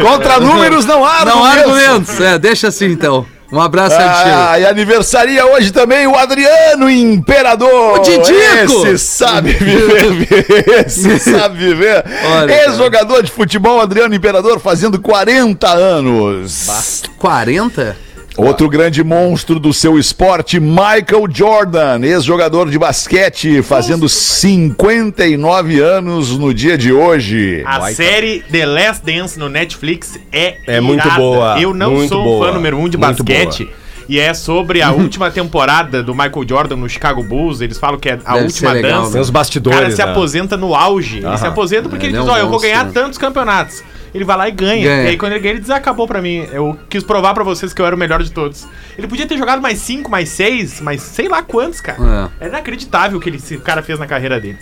Contra 0.00 0.40
números 0.40 0.86
não 0.86 1.04
há 1.04 1.24
Não 1.24 1.44
há 1.44 1.50
argumentos. 1.50 2.18
É, 2.18 2.38
deixa 2.38 2.68
assim 2.68 2.86
então. 2.86 3.26
Um 3.52 3.60
abraço. 3.60 3.96
Ah, 3.98 4.58
e 4.58 4.66
aniversaria 4.66 5.46
hoje 5.46 5.70
também 5.70 6.06
o 6.06 6.16
Adriano 6.16 6.90
Imperador. 6.90 8.00
O 8.00 8.02
Didico! 8.02 8.86
Esse 8.86 8.98
sabe 8.98 9.52
viver, 9.52 10.64
esse 10.84 11.18
sabe 11.20 11.56
viver. 11.58 12.04
Ex-jogador 12.48 13.22
de 13.22 13.30
futebol, 13.30 13.80
Adriano 13.80 14.14
Imperador, 14.14 14.58
fazendo 14.58 15.00
40 15.00 15.68
anos. 15.68 17.02
40? 17.18 18.05
Outro 18.36 18.68
grande 18.68 19.02
monstro 19.02 19.58
do 19.58 19.72
seu 19.72 19.98
esporte, 19.98 20.60
Michael 20.60 21.26
Jordan, 21.32 22.00
ex-jogador 22.02 22.70
de 22.70 22.78
basquete, 22.78 23.62
fazendo 23.62 24.08
59 24.08 25.80
anos 25.80 26.36
no 26.38 26.52
dia 26.52 26.76
de 26.76 26.92
hoje. 26.92 27.62
A 27.64 27.90
série 27.92 28.44
The 28.50 28.66
Last 28.66 29.02
Dance 29.04 29.38
no 29.38 29.48
Netflix 29.48 30.18
é 30.30 30.58
É 30.66 30.80
muito 30.80 31.04
irada. 31.06 31.18
boa, 31.18 31.58
Eu 31.60 31.72
não 31.72 31.92
muito 31.92 32.10
sou 32.10 32.20
um 32.20 32.24
boa, 32.24 32.48
fã 32.48 32.52
número 32.54 32.76
um 32.76 32.88
de 32.88 32.98
muito 32.98 33.24
basquete. 33.24 33.70
E 34.08 34.20
é 34.20 34.32
sobre 34.34 34.82
a 34.82 34.92
última 34.92 35.30
temporada 35.30 36.02
do 36.02 36.14
Michael 36.14 36.46
Jordan 36.48 36.76
no 36.76 36.88
Chicago 36.88 37.22
Bulls. 37.24 37.60
Eles 37.60 37.76
falam 37.78 37.98
que 37.98 38.08
é 38.08 38.18
a 38.24 38.34
Deve 38.34 38.44
última 38.46 38.72
legal, 38.72 39.00
dança. 39.00 39.12
Tem 39.12 39.20
os 39.20 39.28
O 39.28 39.32
bastidores. 39.32 39.78
cara 39.78 39.90
se 39.90 40.04
né? 40.04 40.10
aposenta 40.10 40.56
no 40.56 40.74
auge. 40.74 41.18
Ele 41.24 41.36
se 41.38 41.46
aposenta 41.46 41.88
porque 41.88 42.06
Ele 42.06 42.12
ele 42.16 42.18
é 42.18 42.20
diz: 42.24 42.30
Ó, 42.30 42.36
eu 42.38 42.48
vou 42.48 42.60
ganhar 42.60 42.84
né? 42.84 42.90
tantos 42.94 43.18
campeonatos. 43.18 43.82
Ele 44.14 44.24
vai 44.24 44.36
lá 44.36 44.48
e 44.48 44.52
ganha. 44.52 44.84
Ganha. 44.84 45.02
E 45.02 45.06
aí, 45.08 45.16
quando 45.18 45.32
ele 45.32 45.40
ganha, 45.40 45.52
ele 45.54 45.60
diz: 45.60 45.70
acabou 45.70 46.06
pra 46.06 46.22
mim. 46.22 46.46
Eu 46.52 46.78
quis 46.88 47.02
provar 47.02 47.34
pra 47.34 47.42
vocês 47.42 47.72
que 47.74 47.82
eu 47.82 47.86
era 47.86 47.96
o 47.96 47.98
melhor 47.98 48.22
de 48.22 48.30
todos. 48.30 48.66
Ele 48.96 49.08
podia 49.08 49.26
ter 49.26 49.36
jogado 49.36 49.60
mais 49.60 49.78
cinco, 49.78 50.10
mais 50.10 50.28
seis, 50.28 50.80
mais 50.80 51.02
sei 51.02 51.28
lá 51.28 51.42
quantos, 51.42 51.80
cara. 51.80 52.30
É, 52.40 52.46
inacreditável 52.46 53.18
o 53.18 53.20
que 53.20 53.28
ele, 53.28 53.36
esse 53.38 53.58
cara 53.58 53.82
fez 53.82 53.98
na 53.98 54.06
carreira 54.06 54.40
dele. 54.40 54.58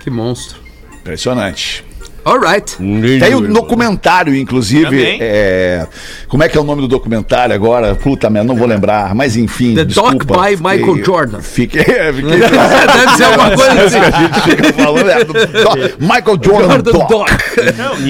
Que 0.00 0.10
monstro. 0.10 0.58
Impressionante. 1.00 1.84
Alright. 2.24 2.76
Tem 3.20 3.34
um 3.34 3.52
documentário, 3.52 4.34
inclusive. 4.34 5.18
É, 5.20 5.86
Como 6.28 6.42
é 6.42 6.48
que 6.48 6.56
é 6.56 6.60
o 6.60 6.64
nome 6.64 6.80
do 6.82 6.88
documentário 6.88 7.54
agora? 7.54 7.94
Puta 7.94 8.30
merda, 8.30 8.48
não 8.48 8.56
vou 8.56 8.66
lembrar. 8.66 9.14
Mas 9.14 9.36
enfim. 9.36 9.74
The 9.74 9.84
Doc 9.84 10.24
by 10.24 10.56
Michael 10.56 11.04
Jordan. 11.04 11.40
Fiquei, 11.44 11.82
fiquei, 11.84 12.38
Deve 12.38 13.16
ser 13.16 13.24
alguma 13.24 13.50
coisa 13.50 13.82
assim. 13.84 13.98
a 14.00 14.10
gente 14.10 14.40
fica 14.40 14.72
falando. 14.72 15.10
é, 15.10 15.24
do 15.24 15.32
Doc- 15.32 16.00
Michael 16.00 16.38
Jordan, 16.42 16.68
Jordan 16.70 16.92
Doc. 16.92 17.08
Doc. 17.10 17.30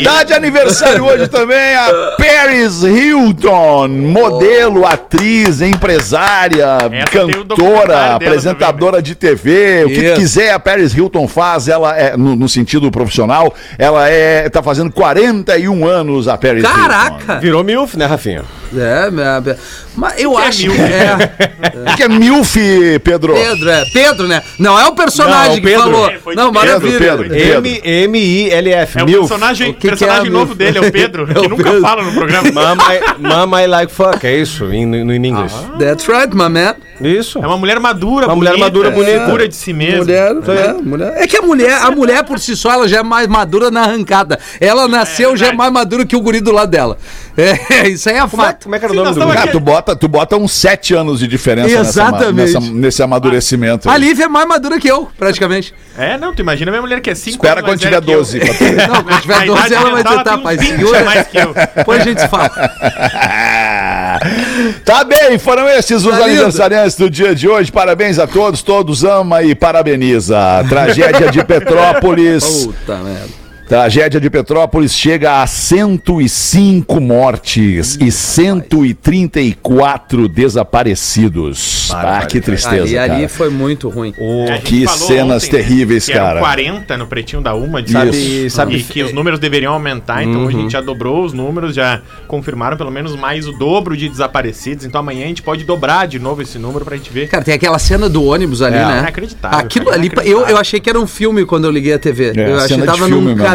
Tá 0.05 0.23
de 0.23 0.33
aniversário 0.33 1.05
hoje 1.05 1.29
também 1.29 1.75
a 1.75 2.15
Paris 2.17 2.83
Hilton, 2.83 3.89
modelo, 3.89 4.87
atriz, 4.87 5.61
empresária, 5.61 6.67
Essa 6.93 7.11
cantora, 7.11 8.15
apresentadora 8.15 9.03
de 9.03 9.15
TV. 9.15 9.85
O 9.85 9.89
que 9.89 9.95
Isso. 10.05 10.15
quiser 10.15 10.53
a 10.53 10.59
Paris 10.59 10.95
Hilton 10.95 11.27
faz, 11.29 11.69
ela 11.69 11.97
é 11.97 12.17
no, 12.17 12.37
no 12.37 12.49
sentido 12.49 12.91
profissional, 12.91 13.53
ela 13.79 14.04
é 14.09 14.49
tá 14.49 14.63
fazendo 14.63 14.91
41 14.91 15.87
anos 15.87 16.29
a 16.29 16.37
Paris 16.37 16.63
Hilton. 16.63 16.77
Caraca! 16.77 17.41
Virou 17.41 17.65
milf, 17.65 17.97
né, 17.97 18.07
Rafinha? 18.07 18.45
É, 18.81 19.09
é, 19.51 19.57
mas 19.97 20.15
eu 20.21 20.33
que 20.33 20.37
é 20.43 20.47
acho 20.47 20.61
milf? 20.67 20.77
que 20.77 20.83
é. 20.83 21.93
O 21.93 21.95
que 21.97 22.03
é 22.03 22.09
milf, 22.09 22.57
Pedro? 23.03 23.35
Pedro, 23.35 23.71
é. 23.71 23.85
Pedro, 23.93 24.29
né? 24.29 24.43
Não 24.59 24.79
é 24.79 24.87
o 24.87 24.93
personagem 24.93 25.49
Não, 25.49 25.55
que 25.57 25.61
Pedro. 25.63 25.83
falou. 25.83 26.11
É, 26.11 26.19
foi 26.19 26.35
Não, 26.35 26.53
Pedro, 26.53 26.67
maravilha. 26.69 26.99
Pedro, 26.99 27.29
Pedro. 27.29 27.67
M-M-I-L-F. 27.67 28.99
É 28.99 29.03
o 29.03 29.07
milf. 29.07 29.19
personagem, 29.29 29.71
O 29.71 29.75
que 29.75 29.81
que 29.81 29.89
personagem 29.89 30.25
é 30.25 30.29
a 30.29 30.31
novo 30.33 30.47
milf? 30.47 30.59
dele, 30.59 30.79
é 30.79 30.81
o 30.81 30.93
Pedro, 30.93 31.27
É 31.31 31.35
que 31.35 31.39
o 31.41 31.49
nunca 31.49 31.63
Pedro. 31.65 31.81
fala 31.81 32.03
no 32.03 32.13
programa. 32.13 32.53
Mama, 32.53 32.85
mama 33.19 33.63
I 33.63 33.67
like 33.67 33.93
fuck, 33.93 34.25
é 34.27 34.37
isso, 34.37 34.65
em, 34.73 34.87
no, 34.87 35.13
em 35.13 35.27
inglês. 35.27 35.53
That's 35.79 36.07
right, 36.09 36.35
my 36.35 36.49
man. 36.49 36.75
Isso. 37.01 37.39
É 37.43 37.47
uma 37.47 37.57
mulher 37.59 37.81
madura, 37.81 38.27
Uma 38.27 38.37
mulher 38.37 38.57
madura, 38.57 38.91
bonita. 38.91 39.25
Segura 39.25 39.49
de 39.49 39.57
si 39.57 39.73
mesma. 39.73 40.05
Mulher, 40.05 40.31
é, 40.31 40.73
mulher. 40.75 41.13
É 41.17 41.27
que 41.27 41.37
a 41.37 41.43
mulher, 41.43 41.73
a 41.83 41.91
mulher 41.91 42.23
por 42.25 42.39
si 42.39 42.55
só, 42.57 42.73
ela 42.73 42.87
já 42.87 42.99
é 43.01 43.03
mais 43.03 43.27
madura 43.27 43.69
na 43.71 43.83
arrancada. 43.83 44.39
Ela 44.61 44.87
nasceu 44.87 45.37
já 45.37 45.49
é 45.49 45.53
mais 45.53 45.73
madura 45.73 46.07
que 46.07 46.15
o 46.15 46.21
guri 46.21 46.41
do 46.41 46.53
lado 46.53 46.71
dela. 46.71 46.97
É, 47.37 47.89
isso 47.93 48.09
aí 48.09 48.17
é 48.17 48.21
Como 48.29 48.43
é, 48.43 48.47
fato. 48.47 48.65
como 48.65 48.75
é 48.75 48.79
que 48.79 48.85
era 48.85 48.93
o 48.93 48.97
Sim, 48.97 49.03
nome 49.03 49.17
nós 49.17 49.25
do 49.25 49.29
lugar? 49.29 49.49
Ah, 49.49 49.53
tu 49.53 49.61
bota, 49.61 49.97
tu 49.97 50.09
bota 50.09 50.37
uns 50.37 50.53
sete 50.53 50.95
anos 50.95 51.19
de 51.19 51.27
diferença 51.27 51.69
nessa 51.69 51.91
Exatamente. 51.91 52.35
nessa- 52.55 52.61
nesse 52.61 53.03
amadurecimento. 53.03 53.89
aí. 53.89 53.95
A 53.95 53.99
Lívia 53.99 54.25
é 54.25 54.29
mais 54.29 54.47
madura 54.47 54.79
que 54.79 54.89
eu, 54.89 55.09
praticamente. 55.19 55.75
É, 55.99 56.17
não, 56.17 56.35
tu 56.35 56.41
imagina 56.43 56.71
a 56.71 56.73
minha 56.73 56.83
mulher 56.83 57.01
que 57.01 57.11
é 57.11 57.15
5 57.15 57.37
Espera 57.37 57.63
quando 57.63 57.79
tiver 57.79 58.01
12. 58.01 58.39
pra 58.41 58.55
tu 58.55 58.65
ver. 58.65 58.89
Não, 58.89 59.03
quando 59.03 59.21
tiver 59.21 59.47
12 59.47 59.75
ela 59.75 59.91
vai 59.91 60.05
tentar, 60.05 60.39
pai. 60.39 60.59
Segura. 60.59 61.05
mais 61.05 61.27
que 61.29 61.39
eu. 61.39 61.55
Depois 61.77 62.01
a 62.01 62.05
gente 62.05 62.21
se 62.21 62.29
fala. 62.29 62.51
tá 64.85 65.05
bem, 65.05 65.39
foram 65.39 65.69
esses 65.69 66.05
os 66.05 66.17
Tá 66.17 66.25
aniversariantes 66.25 66.97
do 66.97 67.11
dia 67.11 67.35
de 67.35 67.49
hoje. 67.49 67.71
Parabéns 67.73 68.19
a 68.19 68.27
todos, 68.27 68.63
todos 68.63 69.05
ama 69.05 69.43
e 69.43 69.55
parabeniza. 69.55 70.37
Tragédia 70.69 71.31
de 71.31 71.45
Petrópolis. 71.45 72.45
Puta 72.67 72.97
merda. 72.97 73.44
Tragédia 73.69 74.21
de 74.21 74.29
Petrópolis 74.29 74.93
chega 74.95 75.41
a 75.43 75.47
105 75.47 77.01
mortes 77.01 77.97
e 78.01 78.11
134 78.13 80.29
desaparecidos. 80.29 81.91
Ah, 81.93 82.25
que 82.27 82.41
tristeza, 82.41 82.83
Ali, 82.83 82.99
ali 82.99 83.15
cara. 83.17 83.29
foi 83.29 83.49
muito 83.51 83.89
ruim. 83.89 84.13
A 84.49 84.53
gente 84.57 84.63
Que 84.65 84.87
cenas 84.89 85.49
terríveis, 85.49 86.07
que 86.07 86.13
eram 86.13 86.25
cara. 86.27 86.41
40 86.41 86.97
no 86.99 87.07
pretinho 87.07 87.41
da 87.43 87.55
uma, 87.55 87.83
de 87.83 87.93
Sabe- 87.93 88.51
sabe- 88.51 88.77
e 88.77 88.83
que 88.83 89.03
os 89.03 89.13
números 89.13 89.39
deveriam 89.41 89.73
aumentar, 89.73 90.23
então 90.23 90.47
a 90.47 90.51
gente 90.51 90.73
já 90.73 90.81
dobrou 90.81 91.25
os 91.25 91.33
números, 91.33 91.75
já 91.75 92.01
confirmaram 92.29 92.77
pelo 92.77 92.91
menos 92.91 93.17
mais 93.17 93.47
o 93.49 93.53
dobro 93.53 93.97
de 93.97 94.09
desaparecidos, 94.09 94.85
então 94.85 95.01
amanhã 95.01 95.25
a 95.25 95.29
gente 95.29 95.43
pode 95.43 95.65
dobrar 95.65 96.07
de 96.07 96.19
novo 96.19 96.43
esse 96.43 96.59
número 96.59 96.85
pra 96.85 96.97
gente 96.97 97.11
ver. 97.13 97.29
Cara, 97.29 97.43
tem 97.43 97.55
aquela 97.55 97.79
cena 97.79 98.09
do 98.09 98.23
ônibus 98.25 98.61
ali, 98.63 98.77
É, 98.77 98.85
né? 98.85 98.99
inacreditável, 99.01 99.59
Aquilo 99.59 99.87
cara, 99.87 99.97
ali, 99.97 100.07
inacreditável. 100.09 100.47
eu, 100.49 100.55
eu 100.55 100.59
achei 100.59 100.79
que 100.81 100.91
era 100.91 101.01
um 101.01 101.07
filme 101.07 101.45
quando 101.47 101.65
eu 101.65 101.71
liguei 101.71 101.95
a 101.95 101.99
TV. 101.99 102.33
É, 102.37 102.51
eu 102.51 102.59
achei 102.59 102.77
que 102.79 102.85
tava 102.85 103.07
filme 103.07 103.35
num 103.35 103.37
canal 103.37 103.55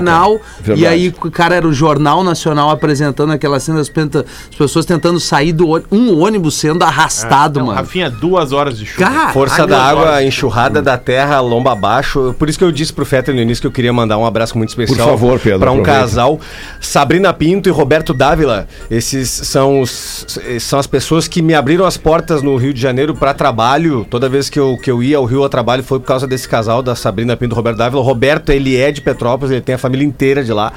Verdade. 0.60 0.82
e 0.82 0.88
aí, 0.88 1.14
o 1.24 1.32
cara 1.32 1.56
era 1.56 1.68
o 1.68 1.74
Jornal 1.74 2.24
Nacional 2.24 2.70
apresentando 2.70 3.32
aquela 3.32 3.60
cena, 3.60 3.80
as, 3.80 3.90
penta- 3.90 4.26
as 4.50 4.56
pessoas 4.56 4.86
tentando 4.86 5.20
sair 5.20 5.52
do 5.54 5.68
ônibus, 5.70 5.92
um 5.92 6.20
ônibus 6.22 6.56
sendo 6.56 6.84
arrastado, 6.84 7.60
Então, 7.60 7.68
mano. 7.68 7.78
Rafinha, 7.80 8.10
duas 8.10 8.52
horas 8.52 8.78
de 8.78 8.86
chuva. 8.86 9.10
Cara, 9.10 9.34
Força 9.34 9.66
da 9.68 9.82
água, 9.84 10.24
enxurrada 10.24 10.82
da 10.82 10.98
terra, 10.98 11.40
lomba 11.40 11.72
abaixo. 11.74 12.36
Por 12.38 12.50
isso 12.50 12.58
que 12.58 12.64
eu 12.64 12.72
disse 12.72 12.92
pro 12.94 13.06
Fetter 13.06 13.34
no 13.34 13.42
início 13.42 13.62
que 13.62 13.68
eu 13.68 13.72
queria 13.72 13.94
mandar 13.94 14.18
um 14.18 14.26
abraço 14.26 14.58
muito 14.58 14.70
especial. 14.70 15.08
Por 15.08 15.12
favor, 15.14 15.40
Pedro, 15.40 15.60
Pra 15.60 15.72
um 15.72 15.80
aproveita. 15.82 16.00
casal, 16.02 16.40
Sabrina 16.80 17.34
Pinto 17.34 17.68
e 17.70 17.72
Roberto 17.72 18.14
Dávila. 18.14 18.68
Esses 18.90 19.30
são, 19.30 19.82
os, 19.82 20.26
são 20.60 20.80
as 20.80 20.88
pessoas 20.88 21.28
que 21.28 21.42
me 21.42 21.54
abriram 21.54 21.86
as 21.86 21.98
portas 21.98 22.42
no 22.42 22.56
Rio 22.56 22.74
de 22.74 22.82
Janeiro 22.82 23.14
para 23.16 23.34
trabalho. 23.34 24.06
Toda 24.10 24.30
vez 24.30 24.50
que 24.50 24.60
eu, 24.60 24.78
que 24.82 24.90
eu 24.90 25.02
ia 25.04 25.18
ao 25.18 25.26
Rio 25.26 25.44
a 25.44 25.50
trabalho 25.50 25.84
foi 25.84 26.00
por 26.00 26.06
causa 26.06 26.26
desse 26.28 26.48
casal, 26.48 26.82
da 26.82 26.96
Sabrina 26.96 27.36
Pinto 27.36 27.54
e 27.54 27.56
Roberto 27.56 27.78
Dávila. 27.78 28.02
O 28.02 28.04
Roberto, 28.04 28.52
ele 28.52 28.78
é 28.78 28.92
de 28.92 29.02
Petrópolis, 29.02 29.52
ele 29.52 29.62
tem 29.62 29.76
a 29.76 29.78
família 29.78 29.89
inteira 29.98 30.44
de 30.44 30.54
lá. 30.54 30.72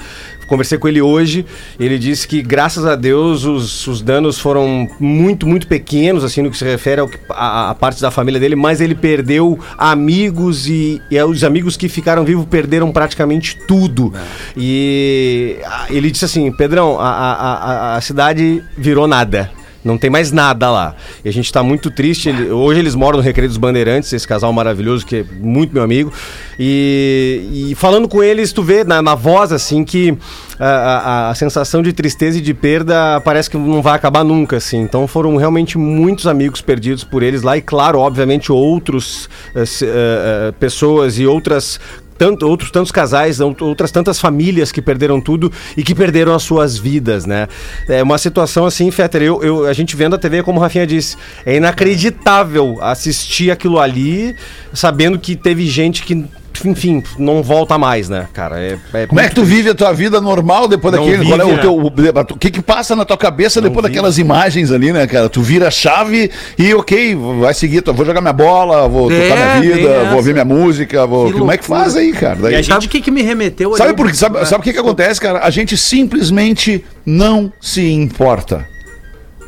Conversei 0.47 0.77
com 0.77 0.87
ele 0.87 1.01
hoje, 1.01 1.47
ele 1.81 1.99
disse 1.99 2.29
que 2.29 2.43
graças 2.43 2.85
a 2.85 2.95
Deus 2.95 3.45
os, 3.45 3.87
os 3.87 4.03
danos 4.03 4.39
foram 4.39 4.87
muito, 5.01 5.47
muito 5.47 5.67
pequenos, 5.67 6.23
assim, 6.25 6.43
no 6.43 6.51
que 6.51 6.59
se 6.59 6.65
refere 6.65 7.01
ao 7.01 7.09
que- 7.09 7.17
a, 7.31 7.71
a 7.71 7.75
parte 7.75 8.03
da 8.03 8.11
família 8.11 8.39
dele, 8.39 8.55
mas 8.55 8.79
ele 8.81 8.95
perdeu 8.95 9.59
amigos 9.79 10.69
e, 10.69 11.01
e 11.11 11.23
os 11.23 11.43
amigos 11.43 11.75
que 11.77 11.89
ficaram 11.89 12.23
vivos 12.23 12.45
perderam 12.45 12.93
praticamente 12.93 13.57
tudo. 13.67 14.13
E 14.55 15.57
ah, 15.65 15.87
ele 15.89 16.11
disse 16.11 16.27
assim, 16.27 16.53
Pedrão, 16.53 17.01
a, 17.01 17.09
a, 17.09 17.55
a, 17.95 17.97
a 17.97 18.01
cidade 18.03 18.63
virou 18.77 19.07
nada. 19.07 19.51
Não 19.85 19.99
tem 19.99 20.09
mais 20.09 20.31
nada 20.31 20.71
lá. 20.71 20.95
E 21.25 21.29
a 21.29 21.33
gente 21.33 21.53
tá 21.53 21.63
muito 21.63 21.91
triste. 21.91 22.31
Hoje 22.31 22.79
eles 22.79 22.95
moram 22.95 23.19
no 23.19 23.23
Recreio 23.25 23.49
dos 23.49 23.59
Bandeirantes, 23.59 24.13
esse 24.13 24.27
casal 24.29 24.53
maravilhoso, 24.53 25.05
que 25.05 25.17
é 25.17 25.25
muito 25.41 25.75
meu 25.75 25.83
amigo. 25.83 26.13
E, 26.59 27.71
e 27.71 27.75
falando 27.75 28.09
com 28.09 28.23
eles, 28.23 28.53
tu 28.53 28.63
vê 28.63 28.85
na, 28.85 29.03
na 29.03 29.15
voz, 29.17 29.51
assim, 29.53 29.85
que 29.85 30.17
a, 30.59 30.67
a- 30.69 31.31
a 31.31 31.35
sensação 31.35 31.83
de 31.83 31.93
tristeza 31.93 32.39
e 32.39 32.41
de 32.41 32.55
perda 32.55 33.21
parece 33.25 33.51
que 33.51 33.57
não 33.59 33.83
vai 33.83 33.95
acabar 33.97 34.23
nunca, 34.23 34.57
assim. 34.59 34.81
Então 34.81 35.09
foram 35.09 35.37
realmente 35.37 35.77
muitos 35.77 36.27
amigos 36.29 36.61
perdidos 36.61 37.03
por 37.03 37.23
eles 37.23 37.43
lá. 37.43 37.57
E 37.57 37.61
claro, 37.61 37.99
obviamente, 37.99 38.53
outros 38.53 39.29
eh, 39.55 39.65
eh, 39.83 40.53
pessoas 40.61 41.19
e 41.19 41.27
outras 41.27 41.81
tanto, 42.23 42.47
outros 42.49 42.71
tantos 42.71 42.93
casais, 42.93 43.41
out- 43.41 43.65
outras 43.65 43.91
tantas 43.91 44.21
famílias 44.21 44.71
que 44.71 44.81
perderam 44.81 45.21
tudo 45.21 45.51
e 45.77 45.83
que 45.83 45.93
perderam 45.93 46.33
as 46.33 46.45
suas 46.45 46.79
vidas, 46.79 47.27
né? 47.27 47.49
É 47.89 48.01
uma 48.01 48.17
situação 48.17 48.65
assim, 48.65 48.93
Fetter, 48.93 49.23
eu, 49.23 49.43
eu- 49.43 49.67
a 49.67 49.73
gente 49.73 49.97
vendo 49.97 50.15
a 50.15 50.19
TV, 50.19 50.41
como 50.45 50.61
o 50.61 50.63
Rafinha 50.63 50.87
disse, 50.87 51.17
é 51.45 51.57
inacreditável 51.57 52.79
assistir 52.81 53.51
aquilo 53.51 53.81
ali, 53.81 54.37
sabendo 54.73 55.19
que 55.19 55.35
teve 55.35 55.67
gente 55.67 56.05
que, 56.05 56.25
enfim, 56.65 57.03
não 57.19 57.43
volta 57.43 57.77
mais, 57.79 58.09
né, 58.09 58.27
cara? 58.33 58.61
É, 58.61 58.79
é 58.95 59.07
Como 59.07 59.21
é 59.21 59.29
que 59.29 59.35
tu 59.35 59.45
vive 59.45 59.71
a 59.71 59.75
tua 59.75 59.93
vida 59.93 60.21
normal 60.21 60.67
depois 60.69 60.95
Não 60.95 61.05
daquele? 61.05 61.25
Qual 61.27 61.41
é 61.41 61.45
o 61.45 61.59
teu. 61.61 61.75
O, 61.77 61.87
o 61.87 62.37
que 62.39 62.51
que 62.51 62.63
passa 62.63 62.95
na 62.97 63.05
tua 63.05 63.17
cabeça 63.17 63.61
depois 63.61 63.83
vive. 63.85 63.95
daquelas 63.95 64.19
imagens 64.19 64.71
ali, 64.71 64.93
né, 64.93 65.07
cara? 65.07 65.29
Tu 65.29 65.41
vira 65.43 65.69
a 65.69 65.71
chave 65.71 66.31
e, 66.59 66.75
ok, 66.75 67.17
vai 67.41 67.55
seguir, 67.55 67.83
tu- 67.83 67.93
vou 67.93 68.05
jogar 68.07 68.21
minha 68.21 68.33
bola, 68.33 68.89
vou 68.89 69.11
É, 69.11 69.29
tocar 69.29 69.61
minha 69.61 69.75
vida, 69.75 70.05
vou 70.07 70.17
ouvir 70.17 70.33
minha 70.33 70.45
música, 70.45 71.07
vou. 71.07 71.27
Que 71.33 71.39
Como 71.39 71.51
é 71.53 71.57
que 71.59 71.65
faz 71.65 71.97
aí, 71.97 72.13
cara? 72.13 72.37
Daí- 72.37 72.53
E 72.53 72.57
a 72.57 72.63
gente- 72.63 72.73
Sabe 72.73 72.87
o 72.87 72.89
que, 72.89 73.01
que 73.01 73.11
me 73.11 73.23
remeteu 73.23 73.77
Sabe 73.77 73.95
por 73.95 74.09
quê? 74.09 74.15
Sabe, 74.15 74.45
sabe 74.47 74.61
o 74.61 74.65
que, 74.65 74.73
que 74.73 74.79
acontece, 74.79 75.21
cara? 75.21 75.41
A 75.43 75.51
gente 75.51 75.77
simplesmente 75.77 76.85
não 77.05 77.53
se 77.61 77.91
importa. 77.93 78.67